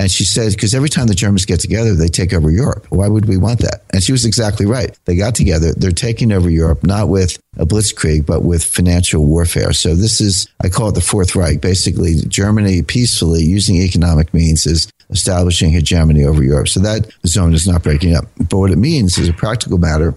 And 0.00 0.10
she 0.10 0.24
said, 0.24 0.52
because 0.52 0.74
every 0.74 0.88
time 0.88 1.08
the 1.08 1.14
Germans 1.14 1.44
get 1.44 1.60
together, 1.60 1.94
they 1.94 2.08
take 2.08 2.32
over 2.32 2.50
Europe. 2.50 2.86
Why 2.88 3.06
would 3.06 3.26
we 3.26 3.36
want 3.36 3.58
that? 3.58 3.82
And 3.92 4.02
she 4.02 4.12
was 4.12 4.24
exactly 4.24 4.64
right. 4.64 4.98
They 5.04 5.14
got 5.14 5.34
together. 5.34 5.74
They're 5.74 5.90
taking 5.90 6.32
over 6.32 6.48
Europe, 6.48 6.82
not 6.82 7.10
with 7.10 7.38
a 7.58 7.66
blitzkrieg, 7.66 8.24
but 8.24 8.42
with 8.42 8.64
financial 8.64 9.26
warfare. 9.26 9.74
So 9.74 9.94
this 9.94 10.22
is, 10.22 10.48
I 10.64 10.70
call 10.70 10.88
it 10.88 10.94
the 10.94 11.02
Fourth 11.02 11.36
Reich. 11.36 11.60
Basically, 11.60 12.14
Germany 12.14 12.80
peacefully 12.80 13.42
using 13.42 13.76
economic 13.76 14.32
means 14.32 14.64
is 14.64 14.90
establishing 15.10 15.70
hegemony 15.70 16.24
over 16.24 16.42
Europe. 16.42 16.68
So 16.68 16.80
that 16.80 17.12
zone 17.26 17.52
is 17.52 17.68
not 17.68 17.82
breaking 17.82 18.14
up. 18.16 18.24
But 18.48 18.56
what 18.56 18.70
it 18.70 18.78
means 18.78 19.18
is 19.18 19.28
a 19.28 19.34
practical 19.34 19.76
matter 19.76 20.14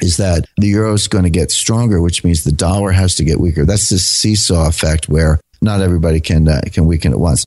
is 0.00 0.16
that 0.16 0.46
the 0.56 0.68
euro 0.68 0.94
is 0.94 1.06
going 1.06 1.24
to 1.24 1.30
get 1.30 1.50
stronger, 1.50 2.00
which 2.00 2.24
means 2.24 2.44
the 2.44 2.52
dollar 2.52 2.92
has 2.92 3.14
to 3.16 3.24
get 3.24 3.40
weaker. 3.40 3.66
That's 3.66 3.90
this 3.90 4.08
seesaw 4.08 4.68
effect 4.68 5.10
where 5.10 5.38
not 5.60 5.82
everybody 5.82 6.20
can 6.20 6.48
uh, 6.48 6.62
can 6.72 6.86
weaken 6.86 7.12
at 7.12 7.20
once. 7.20 7.44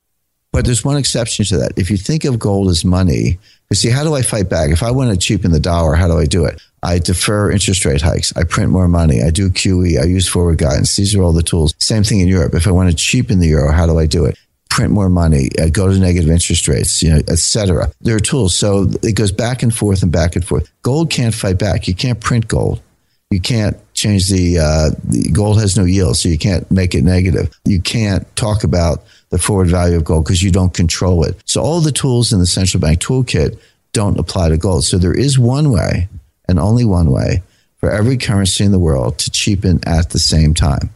But 0.52 0.66
there's 0.66 0.84
one 0.84 0.98
exception 0.98 1.46
to 1.46 1.58
that. 1.60 1.74
If 1.78 1.90
you 1.90 1.98
think 1.98 2.26
of 2.26 2.38
gold 2.38 2.70
as 2.70 2.84
money, 2.84 3.40
you 3.70 3.76
see, 3.76 3.90
how 3.90 4.04
do 4.04 4.16
I 4.16 4.22
fight 4.22 4.50
back? 4.50 4.70
If 4.70 4.84
I 4.84 4.92
want 4.92 5.12
to 5.12 5.18
cheapen 5.18 5.52
the 5.52 5.60
dollar, 5.60 5.96
how 5.96 6.08
do 6.08 6.18
I 6.18 6.26
do 6.26 6.46
it? 6.46 6.62
I 6.84 7.00
defer 7.00 7.52
interest 7.52 7.86
rate 7.86 8.02
hikes. 8.02 8.36
I 8.36 8.44
print 8.44 8.70
more 8.70 8.88
money. 8.88 9.24
I 9.24 9.30
do 9.30 9.50
QE. 9.50 10.02
I 10.02 10.06
use 10.06 10.28
forward 10.28 10.58
guidance. 10.58 10.96
These 10.96 11.16
are 11.16 11.22
all 11.22 11.32
the 11.32 11.44
tools. 11.44 11.74
Same 11.78 12.04
thing 12.04 12.20
in 12.20 12.28
Europe. 12.28 12.54
If 12.54 12.68
I 12.68 12.72
want 12.72 12.90
to 12.90 12.96
cheapen 12.96 13.40
the 13.40 13.48
euro, 13.48 13.72
how 13.72 13.86
do 13.86 13.98
I 13.98 14.08
do 14.08 14.26
it? 14.26 14.38
Print 14.70 14.92
more 14.92 15.10
money, 15.10 15.50
uh, 15.62 15.68
go 15.68 15.90
to 15.90 16.00
negative 16.00 16.30
interest 16.30 16.68
rates, 16.68 17.04
you 17.04 17.12
know, 17.12 17.22
etc. 17.28 17.92
There 18.02 18.16
are 18.16 18.22
tools. 18.22 18.58
So 18.58 18.90
it 19.04 19.16
goes 19.16 19.32
back 19.32 19.64
and 19.64 19.74
forth 19.74 20.02
and 20.02 20.12
back 20.12 20.36
and 20.36 20.46
forth. 20.46 20.72
Gold 20.82 21.10
can't 21.10 21.36
fight 21.36 21.60
back. 21.60 21.88
You 21.88 21.96
can't 21.96 22.20
print 22.20 22.48
gold. 22.48 22.82
You 23.30 23.40
can't 23.40 23.78
change 24.02 24.30
the, 24.30 24.58
uh, 24.58 24.90
the 25.04 25.30
gold 25.32 25.60
has 25.60 25.78
no 25.78 25.86
yield, 25.86 26.18
so 26.18 26.30
you 26.30 26.38
can't 26.38 26.70
make 26.72 26.96
it 26.96 27.04
negative. 27.04 27.50
You 27.66 27.82
can't 27.82 28.26
talk 28.36 28.64
about 28.64 29.04
the 29.30 29.38
forward 29.38 29.68
value 29.68 29.98
of 29.98 30.04
gold 30.04 30.26
because 30.26 30.44
you 30.44 30.52
don't 30.52 30.74
control 30.74 31.24
it. 31.24 31.36
So 31.46 31.62
all 31.62 31.82
the 31.82 31.92
tools 31.92 32.34
in 32.34 32.40
the 32.40 32.48
central 32.48 32.82
bank 32.82 33.00
toolkit 33.00 33.58
don't 33.94 34.20
apply 34.20 34.50
to 34.50 34.58
gold. 34.58 34.84
So 34.86 34.98
there 34.98 35.14
is 35.14 35.38
one 35.38 35.72
way 35.72 36.08
and 36.48 36.60
only 36.60 36.86
one 36.86 37.12
way 37.12 37.44
for 37.78 37.92
every 37.92 38.18
currency 38.18 38.64
in 38.64 38.72
the 38.72 38.80
world 38.80 39.20
to 39.20 39.32
cheapen 39.32 39.80
at 39.86 40.10
the 40.10 40.20
same 40.20 40.54
time. 40.54 40.90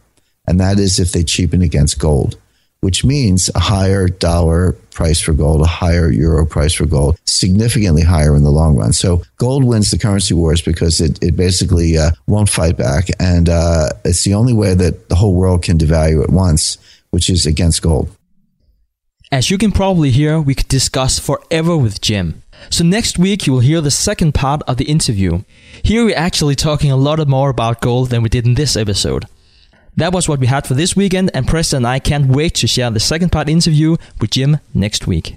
And 0.46 0.60
that 0.60 0.78
is 0.78 1.00
if 1.00 1.12
they 1.12 1.24
cheapen 1.24 1.62
against 1.62 1.98
gold, 1.98 2.36
which 2.86 3.04
means 3.04 3.50
a 3.56 3.58
higher 3.58 4.06
dollar 4.06 4.74
price 4.92 5.20
for 5.20 5.32
gold, 5.32 5.60
a 5.60 5.66
higher 5.66 6.08
euro 6.08 6.46
price 6.46 6.72
for 6.72 6.86
gold, 6.86 7.18
significantly 7.24 8.02
higher 8.02 8.36
in 8.36 8.44
the 8.44 8.50
long 8.52 8.76
run. 8.76 8.92
So 8.92 9.24
gold 9.38 9.64
wins 9.64 9.90
the 9.90 9.98
currency 9.98 10.34
wars 10.34 10.62
because 10.62 11.00
it, 11.00 11.20
it 11.20 11.34
basically 11.34 11.98
uh, 11.98 12.12
won't 12.28 12.48
fight 12.48 12.76
back. 12.76 13.08
And 13.18 13.48
uh, 13.48 13.88
it's 14.04 14.22
the 14.22 14.34
only 14.34 14.52
way 14.52 14.74
that 14.74 15.08
the 15.08 15.16
whole 15.16 15.34
world 15.34 15.64
can 15.64 15.78
devalue 15.78 16.22
at 16.22 16.30
once, 16.30 16.78
which 17.10 17.28
is 17.28 17.44
against 17.44 17.82
gold. 17.82 18.08
As 19.32 19.50
you 19.50 19.58
can 19.58 19.72
probably 19.72 20.12
hear, 20.12 20.40
we 20.40 20.54
could 20.54 20.68
discuss 20.68 21.18
forever 21.18 21.76
with 21.76 22.00
Jim. 22.00 22.44
So 22.70 22.84
next 22.84 23.18
week 23.18 23.48
you 23.48 23.52
will 23.52 23.66
hear 23.66 23.80
the 23.80 23.90
second 23.90 24.32
part 24.32 24.62
of 24.68 24.76
the 24.76 24.84
interview. 24.84 25.42
Here 25.82 26.04
we're 26.04 26.16
actually 26.16 26.54
talking 26.54 26.92
a 26.92 26.96
lot 26.96 27.26
more 27.26 27.50
about 27.50 27.80
gold 27.80 28.10
than 28.10 28.22
we 28.22 28.28
did 28.28 28.46
in 28.46 28.54
this 28.54 28.76
episode. 28.76 29.24
That 29.96 30.12
was 30.12 30.28
what 30.28 30.40
we 30.40 30.46
had 30.46 30.66
for 30.66 30.74
this 30.74 30.94
weekend, 30.94 31.30
and 31.32 31.48
Preston 31.48 31.78
and 31.78 31.86
I 31.86 31.98
can't 31.98 32.26
wait 32.26 32.54
to 32.56 32.66
share 32.66 32.90
the 32.90 33.00
second 33.00 33.32
part 33.32 33.48
interview 33.48 33.96
with 34.20 34.30
Jim 34.30 34.58
next 34.74 35.06
week. 35.06 35.36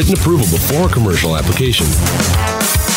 written 0.00 0.14
approval 0.14 0.46
before 0.46 0.88
commercial 0.88 1.36
application. 1.36 2.89